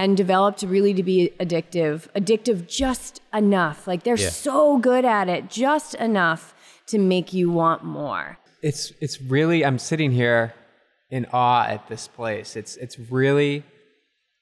and 0.00 0.16
developed 0.16 0.62
really 0.62 0.94
to 0.94 1.02
be 1.02 1.30
addictive, 1.38 2.08
addictive 2.12 2.66
just 2.66 3.20
enough. 3.34 3.86
Like 3.86 4.02
they're 4.02 4.16
yeah. 4.16 4.30
so 4.30 4.78
good 4.78 5.04
at 5.04 5.28
it, 5.28 5.50
just 5.50 5.94
enough 5.96 6.54
to 6.86 6.98
make 6.98 7.34
you 7.34 7.50
want 7.50 7.84
more. 7.84 8.38
It's 8.62 8.94
it's 9.02 9.20
really 9.20 9.62
I'm 9.62 9.78
sitting 9.78 10.10
here 10.10 10.54
in 11.10 11.26
awe 11.34 11.66
at 11.66 11.86
this 11.88 12.08
place. 12.08 12.56
It's 12.56 12.76
it's 12.76 12.98
really 12.98 13.62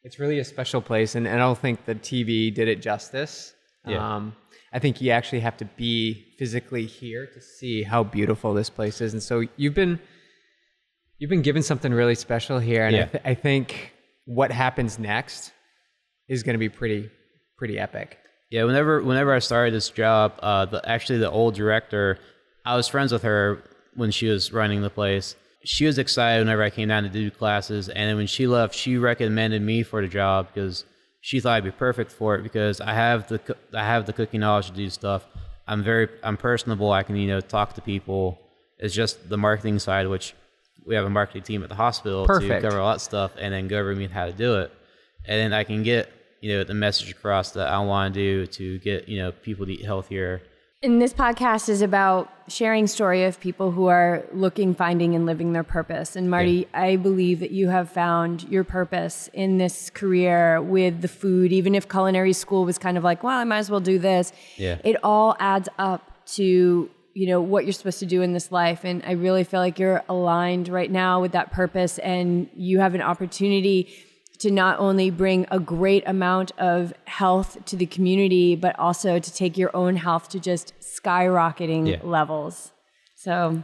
it's 0.05 0.21
really 0.21 0.39
a 0.39 0.45
special 0.45 0.81
place 0.81 1.17
and, 1.17 1.27
and 1.27 1.35
I 1.35 1.39
don't 1.41 1.59
think 1.59 1.87
the 1.87 1.97
TV 1.97 2.55
did 2.55 2.69
it 2.69 2.81
justice. 2.81 3.53
Yeah. 3.85 4.15
Um, 4.15 4.37
I 4.73 4.79
think 4.79 5.01
you 5.01 5.11
actually 5.11 5.41
have 5.41 5.57
to 5.57 5.65
be 5.65 6.35
physically 6.39 6.87
here 6.87 7.27
to 7.27 7.41
see 7.41 7.83
how 7.83 8.05
beautiful 8.05 8.55
this 8.55 8.71
place 8.71 9.01
is. 9.01 9.13
And 9.13 9.21
so 9.21 9.45
you've 9.57 9.75
been 9.75 9.99
you've 11.19 11.31
been 11.31 11.43
given 11.43 11.65
something 11.65 11.93
really 11.93 12.15
special 12.15 12.61
here 12.61 12.87
and 12.87 12.95
yeah. 12.95 13.03
I, 13.03 13.07
th- 13.07 13.25
I 13.25 13.35
think 13.35 13.93
what 14.29 14.53
happens 14.53 14.99
next 14.99 15.53
is 16.29 16.43
going 16.43 16.53
to 16.53 16.59
be 16.59 16.69
pretty 16.69 17.11
pretty 17.57 17.79
epic. 17.79 18.19
Yeah, 18.51 18.65
whenever 18.65 19.03
whenever 19.03 19.33
I 19.33 19.39
started 19.39 19.73
this 19.73 19.89
job, 19.89 20.35
uh, 20.41 20.67
the, 20.67 20.87
actually 20.89 21.19
the 21.19 21.31
old 21.31 21.55
director, 21.55 22.19
I 22.65 22.77
was 22.77 22.89
friends 22.89 23.11
with 23.11 23.23
her 23.23 23.63
when 23.95 24.11
she 24.11 24.29
was 24.29 24.53
running 24.53 24.83
the 24.83 24.91
place. 24.91 25.35
She 25.65 25.87
was 25.87 25.99
excited 25.99 26.41
whenever 26.41 26.63
I 26.63 26.71
came 26.71 26.89
down 26.89 27.05
to 27.05 27.09
do 27.09 27.31
classes, 27.31 27.89
and 27.89 28.09
then 28.09 28.17
when 28.17 28.27
she 28.27 28.47
left, 28.47 28.75
she 28.75 28.99
recommended 28.99 29.63
me 29.63 29.83
for 29.83 30.03
the 30.03 30.09
job 30.09 30.49
because 30.53 30.85
she 31.23 31.41
thought 31.41 31.57
I'd 31.57 31.65
be 31.65 31.71
perfect 31.71 32.13
for 32.13 32.37
it 32.37 32.43
because 32.43 32.83
I 32.83 32.93
have 32.93 33.29
the 33.29 33.57
I 33.73 33.85
have 33.85 34.05
the 34.05 34.13
cooking 34.13 34.41
knowledge 34.41 34.67
to 34.67 34.73
do 34.73 34.91
stuff. 34.91 35.27
I'm 35.67 35.83
very 35.83 36.09
I'm 36.23 36.37
personable. 36.37 36.93
I 36.93 37.03
can 37.03 37.17
you 37.17 37.29
know 37.29 37.41
talk 37.41 37.73
to 37.75 37.81
people. 37.81 38.39
It's 38.79 38.95
just 38.95 39.31
the 39.31 39.39
marketing 39.39 39.79
side, 39.79 40.07
which 40.07 40.35
we 40.89 40.95
have 40.95 41.05
a 41.05 41.11
marketing 41.11 41.43
team 41.43 41.63
at 41.63 41.69
the 41.69 41.75
hospital 41.75 42.27
Perfect. 42.27 42.63
to 42.63 42.69
cover 42.69 42.81
all 42.81 42.93
that 42.93 43.01
stuff 43.01 43.33
and 43.39 43.53
then 43.53 43.69
go 43.69 43.79
over 43.79 43.95
me 43.95 44.07
how 44.09 44.25
to 44.25 44.33
do 44.33 44.57
it. 44.57 44.73
And 45.27 45.39
then 45.39 45.53
I 45.53 45.63
can 45.63 45.83
get, 45.83 46.11
you 46.41 46.55
know, 46.55 46.65
the 46.65 46.75
message 46.75 47.11
across 47.11 47.53
that 47.53 47.69
I 47.69 47.79
want 47.81 48.15
to 48.15 48.21
do 48.21 48.47
to 48.47 48.79
get, 48.79 49.09
you 49.09 49.19
know, 49.19 49.31
people 49.31 49.67
to 49.67 49.73
eat 49.73 49.85
healthier 49.85 50.41
And 50.81 51.03
this 51.03 51.13
podcast 51.13 51.69
is 51.69 51.83
about 51.83 52.31
sharing 52.47 52.87
story 52.87 53.25
of 53.25 53.41
people 53.41 53.73
who 53.73 53.89
are 53.89 54.25
looking, 54.33 54.77
finding, 54.77 55.17
and 55.17 55.27
living 55.27 55.53
their 55.53 55.65
purpose. 55.65 56.15
And 56.15 56.31
Marty, 56.31 56.69
yeah. 56.73 56.81
I 56.81 56.97
believe 56.97 57.41
that 57.41 57.51
you 57.51 57.69
have 57.69 57.91
found 57.91 58.45
your 58.45 58.63
purpose 58.63 59.29
in 59.33 59.59
this 59.59 59.91
career 59.91 60.63
with 60.63 61.01
the 61.01 61.09
food. 61.09 61.53
Even 61.53 61.75
if 61.75 61.89
culinary 61.89 62.33
school 62.33 62.65
was 62.65 62.79
kind 62.79 62.97
of 62.97 63.03
like, 63.03 63.25
well, 63.25 63.37
I 63.37 63.43
might 63.43 63.59
as 63.59 63.71
well 63.71 63.81
do 63.81 63.99
this. 63.99 64.33
Yeah. 64.57 64.79
It 64.85 64.97
all 65.03 65.37
adds 65.41 65.69
up 65.79 66.25
to 66.37 66.89
you 67.19 67.27
know 67.27 67.41
what 67.41 67.65
you're 67.65 67.73
supposed 67.73 67.99
to 67.99 68.07
do 68.07 68.23
in 68.23 68.33
this 68.33 68.53
life 68.53 68.85
and 68.85 69.03
i 69.07 69.13
really 69.13 69.43
feel 69.43 69.61
like 69.61 69.79
you're 69.79 70.03
aligned 70.09 70.69
right 70.69 70.91
now 70.91 71.21
with 71.21 71.33
that 71.33 71.51
purpose 71.51 71.99
and 71.99 72.49
you 72.55 72.79
have 72.79 72.95
an 72.95 73.03
opportunity 73.03 73.89
to 74.39 74.51
not 74.51 74.79
only 74.79 75.11
bring 75.11 75.47
a 75.51 75.59
great 75.59 76.05
amount 76.07 76.53
of 76.59 76.93
health 77.07 77.65
to 77.67 77.77
the 77.77 77.87
community, 77.87 78.55
but 78.55 78.79
also 78.79 79.19
to 79.19 79.35
take 79.35 79.59
your 79.59 79.75
own 79.75 79.97
health 79.97 80.29
to 80.31 80.41
just 80.41 80.75
skyrocketing 80.81 81.89
yeah. 81.89 81.99
levels. 82.03 82.71
So, 83.17 83.63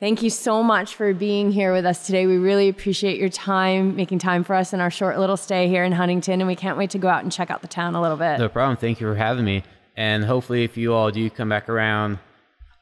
thank 0.00 0.22
you 0.22 0.30
so 0.30 0.62
much 0.62 0.94
for 0.94 1.12
being 1.12 1.52
here 1.52 1.72
with 1.72 1.84
us 1.84 2.06
today. 2.06 2.26
We 2.26 2.38
really 2.38 2.68
appreciate 2.68 3.18
your 3.18 3.28
time, 3.28 3.96
making 3.96 4.18
time 4.18 4.44
for 4.44 4.54
us 4.54 4.72
in 4.72 4.80
our 4.80 4.90
short 4.90 5.18
little 5.18 5.36
stay 5.36 5.68
here 5.68 5.84
in 5.84 5.92
Huntington, 5.92 6.40
and 6.40 6.48
we 6.48 6.56
can't 6.56 6.78
wait 6.78 6.90
to 6.90 6.98
go 6.98 7.08
out 7.08 7.22
and 7.22 7.30
check 7.30 7.50
out 7.50 7.60
the 7.60 7.68
town 7.68 7.94
a 7.94 8.00
little 8.00 8.16
bit. 8.16 8.38
No 8.38 8.48
problem. 8.48 8.78
Thank 8.78 9.00
you 9.00 9.06
for 9.06 9.14
having 9.14 9.44
me. 9.44 9.62
And 9.96 10.24
hopefully, 10.24 10.64
if 10.64 10.76
you 10.76 10.94
all 10.94 11.10
do 11.10 11.28
come 11.28 11.50
back 11.50 11.68
around, 11.68 12.18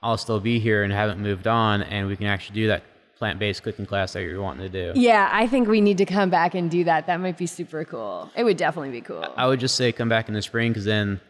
I'll 0.03 0.19
still 0.19 0.41
be 0.41 0.59
here 0.59 0.83
and 0.83 0.93
haven't 0.93 1.21
moved 1.21 1.47
on, 1.47 1.83
and 1.83 2.09
we 2.09 2.17
can 2.17 2.27
actually 2.27 2.57
do 2.57 2.67
that 2.69 2.83
plant 3.23 3.39
based 3.39 3.63
cooking 3.63 3.87
class 3.87 4.15
that 4.15 4.23
you're 4.23 4.43
wanting 4.43 4.69
to 4.69 4.93
do. 4.93 4.99
Yeah, 4.99 5.29
I 5.33 5.47
think 5.47 5.69
we 5.69 5.81
need 5.81 5.99
to 5.99 6.05
come 6.05 6.29
back 6.29 6.55
and 6.57 6.69
do 6.69 6.83
that. 6.85 7.07
That 7.07 7.21
might 7.21 7.39
be 7.39 7.47
super 7.47 7.85
cool. 7.85 8.29
It 8.35 8.43
would 8.43 8.57
definitely 8.57 8.91
be 8.91 9.01
cool. 9.01 9.25
I 9.37 9.47
would 9.47 9.61
just 9.61 9.77
say 9.77 9.93
come 9.93 10.09
back 10.09 10.27
in 10.27 10.35
the 10.35 10.43
spring 10.43 10.73
because 10.73 10.85
then, 10.85 11.21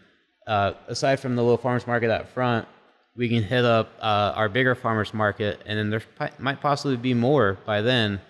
uh, 0.47 0.73
aside 0.89 1.20
from 1.20 1.37
the 1.37 1.43
little 1.43 1.59
farmers 1.59 1.87
market 1.87 2.11
out 2.11 2.31
front, 2.31 2.66
we 3.14 3.29
can 3.29 3.43
hit 3.43 3.64
up 3.64 3.93
uh, 4.01 4.33
our 4.35 4.49
bigger 4.49 4.75
farmers 4.75 5.12
market, 5.12 5.61
and 5.66 5.79
then 5.79 5.91
there 5.91 6.03
might 6.39 6.62
possibly 6.62 6.97
be 6.97 7.12
more 7.12 7.59
by 7.66 7.83
then. 7.83 8.23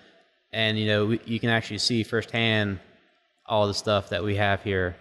And 0.52 0.76
you 0.76 0.86
know, 0.86 1.06
we, 1.06 1.20
you 1.24 1.38
can 1.38 1.48
actually 1.50 1.78
see 1.78 2.02
firsthand 2.02 2.80
all 3.46 3.68
the 3.68 3.74
stuff 3.74 4.08
that 4.08 4.24
we 4.24 4.34
have 4.36 4.64
here. 4.64 4.96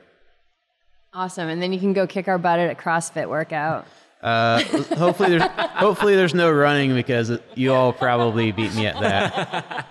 Awesome, 1.14 1.50
and 1.50 1.60
then 1.62 1.74
you 1.74 1.80
can 1.80 1.94
go 1.94 2.06
kick 2.06 2.28
our 2.28 2.38
butt 2.38 2.60
at 2.60 2.72
a 2.72 2.76
CrossFit 2.80 3.28
workout. 3.28 3.88
Uh, 4.22 4.62
hopefully 4.98 5.38
there's 5.38 5.50
hopefully 5.74 6.16
there's 6.16 6.34
no 6.34 6.52
running 6.52 6.94
because 6.94 7.40
you 7.56 7.74
all 7.74 7.92
probably 7.92 8.52
beat 8.52 8.74
me 8.76 8.86
at 8.86 9.00
that. 9.00 9.86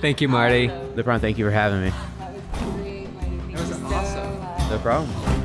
Thank 0.00 0.20
you, 0.20 0.28
Marty. 0.28 0.66
No 0.66 1.02
problem. 1.02 1.20
Thank 1.20 1.38
you 1.38 1.44
for 1.46 1.50
having 1.50 1.84
me. 1.84 1.92
That 3.52 3.60
was 3.60 3.82
awesome. 3.84 4.70
No 4.70 4.78
problem. 4.78 5.37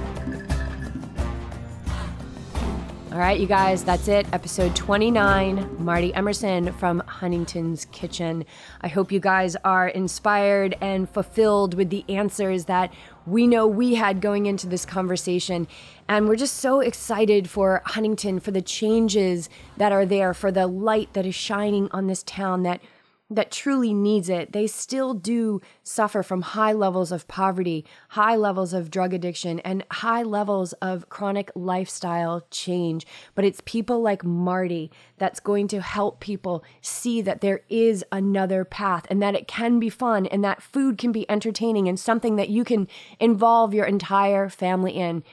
All 3.14 3.20
right, 3.20 3.40
you 3.40 3.46
guys, 3.46 3.84
that's 3.84 4.08
it. 4.08 4.26
Episode 4.34 4.76
29. 4.76 5.76
Marty 5.78 6.12
Emerson 6.16 6.74
from 6.74 7.02
Huntington's 7.02 7.86
Kitchen. 7.92 8.44
I 8.82 8.88
hope 8.88 9.12
you 9.12 9.20
guys 9.20 9.56
are 9.58 9.88
inspired 9.88 10.76
and 10.82 11.08
fulfilled 11.08 11.76
with 11.76 11.92
the 11.92 12.04
answers 12.10 12.66
that 12.66 12.92
we 13.28 13.46
know 13.46 13.68
we 13.68 13.94
had 13.94 14.20
going 14.20 14.48
into 14.48 14.66
this 14.66 14.84
conversation. 14.84 15.68
And 16.08 16.28
we're 16.28 16.38
just 16.38 16.58
so 16.58 16.80
excited 16.80 17.52
for 17.52 17.84
Huntington, 17.86 18.40
for 18.40 18.50
the 18.50 18.64
changes 18.64 19.48
that 19.78 19.92
are 19.92 20.08
there, 20.08 20.34
for 20.34 20.52
the 20.52 20.66
light 20.66 21.14
that 21.14 21.28
is 21.28 21.36
shining 21.36 21.90
on 21.92 22.08
this 22.08 22.24
town 22.24 22.64
that 22.64 22.82
that 23.30 23.52
truly 23.52 23.94
needs 23.94 24.30
it, 24.30 24.52
they 24.52 24.68
still 24.68 25.14
do 25.14 25.62
suffer 25.82 26.22
from 26.22 26.42
high 26.42 26.74
levels 26.74 27.12
of 27.12 27.28
poverty, 27.28 27.86
high 28.10 28.36
levels 28.36 28.74
of 28.74 28.92
drug 28.92 29.14
addiction, 29.14 29.60
and 29.62 29.84
high 29.92 30.24
levels 30.24 30.74
of 30.74 31.10
chronic 31.10 31.52
lifestyle 31.56 32.46
change. 32.52 33.06
But 33.34 33.46
it's 33.46 33.62
people 33.66 34.02
like 34.02 34.24
Marty 34.24 34.92
that's 35.18 35.40
going 35.40 35.68
to 35.70 35.82
help 35.82 36.20
people 36.20 36.64
see 36.82 37.22
that 37.22 37.42
there 37.42 37.62
is 37.70 38.06
another 38.12 38.66
path 38.66 39.08
and 39.10 39.22
that 39.22 39.36
it 39.36 39.48
can 39.48 39.80
be 39.80 39.90
fun 39.90 40.26
and 40.28 40.44
that 40.44 40.62
food 40.62 40.98
can 40.98 41.12
be 41.12 41.30
entertaining 41.30 41.88
and 41.88 42.00
something 42.00 42.36
that 42.36 42.50
you 42.50 42.64
can 42.64 42.88
involve 43.20 43.74
your 43.74 43.86
entire 43.86 44.50
family 44.50 44.94
in. 44.94 45.24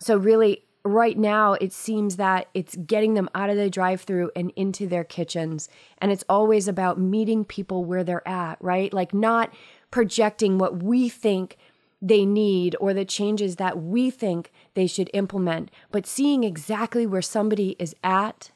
So, 0.00 0.16
really, 0.16 0.63
right 0.84 1.16
now 1.16 1.54
it 1.54 1.72
seems 1.72 2.16
that 2.16 2.48
it's 2.52 2.76
getting 2.76 3.14
them 3.14 3.28
out 3.34 3.50
of 3.50 3.56
the 3.56 3.70
drive-through 3.70 4.30
and 4.36 4.52
into 4.54 4.86
their 4.86 5.04
kitchens. 5.04 5.68
And 5.98 6.12
it's 6.12 6.24
always 6.28 6.68
about 6.68 7.00
meeting 7.00 7.44
people 7.44 7.84
where 7.84 8.04
they're 8.04 8.26
at 8.28 8.58
right? 8.60 8.92
Like 8.92 9.14
not 9.14 9.52
projecting 9.90 10.58
what 10.58 10.82
we 10.82 11.08
think 11.08 11.56
they 12.02 12.26
need 12.26 12.76
or 12.80 12.92
the 12.92 13.04
changes 13.04 13.56
that 13.56 13.80
we 13.80 14.10
think 14.10 14.52
they 14.74 14.86
should 14.86 15.08
implement 15.14 15.70
but 15.90 16.06
seeing 16.06 16.44
exactly 16.44 17.06
where 17.06 17.22
somebody 17.22 17.76
is 17.78 17.94
at 18.04 18.50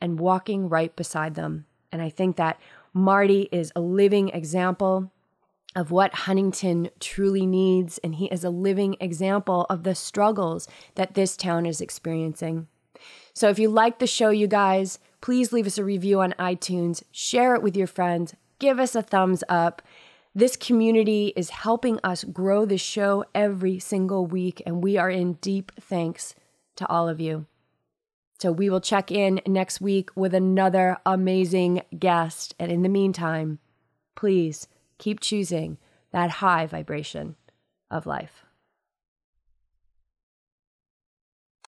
and 0.00 0.18
walking 0.18 0.68
right 0.68 0.96
beside 0.96 1.34
them. 1.34 1.66
And 1.92 2.00
i 2.00 2.08
think 2.08 2.36
that 2.36 2.58
marty 2.94 3.48
is 3.52 3.70
a 3.76 3.80
living 3.80 4.30
example 4.30 5.10
of 5.76 5.90
what 5.90 6.14
Huntington 6.14 6.88
truly 6.98 7.46
needs, 7.46 7.98
and 7.98 8.14
he 8.14 8.26
is 8.26 8.42
a 8.42 8.50
living 8.50 8.96
example 8.98 9.66
of 9.68 9.82
the 9.82 9.94
struggles 9.94 10.66
that 10.94 11.14
this 11.14 11.36
town 11.36 11.66
is 11.66 11.82
experiencing. 11.82 12.66
So, 13.34 13.50
if 13.50 13.58
you 13.58 13.68
like 13.68 13.98
the 13.98 14.06
show, 14.06 14.30
you 14.30 14.46
guys, 14.46 14.98
please 15.20 15.52
leave 15.52 15.66
us 15.66 15.76
a 15.76 15.84
review 15.84 16.22
on 16.22 16.34
iTunes, 16.38 17.02
share 17.12 17.54
it 17.54 17.62
with 17.62 17.76
your 17.76 17.86
friends, 17.86 18.34
give 18.58 18.80
us 18.80 18.94
a 18.94 19.02
thumbs 19.02 19.44
up. 19.50 19.82
This 20.34 20.56
community 20.56 21.34
is 21.36 21.50
helping 21.50 22.00
us 22.02 22.24
grow 22.24 22.64
the 22.64 22.78
show 22.78 23.26
every 23.34 23.78
single 23.78 24.26
week, 24.26 24.62
and 24.64 24.82
we 24.82 24.96
are 24.96 25.10
in 25.10 25.34
deep 25.34 25.72
thanks 25.78 26.34
to 26.76 26.88
all 26.88 27.06
of 27.06 27.20
you. 27.20 27.44
So, 28.38 28.50
we 28.50 28.70
will 28.70 28.80
check 28.80 29.12
in 29.12 29.42
next 29.46 29.82
week 29.82 30.08
with 30.14 30.32
another 30.32 30.96
amazing 31.04 31.82
guest. 31.98 32.54
And 32.58 32.72
in 32.72 32.80
the 32.80 32.88
meantime, 32.88 33.58
please 34.14 34.68
keep 34.98 35.20
choosing 35.20 35.78
that 36.12 36.30
high 36.30 36.66
vibration 36.66 37.36
of 37.90 38.06
life. 38.06 38.45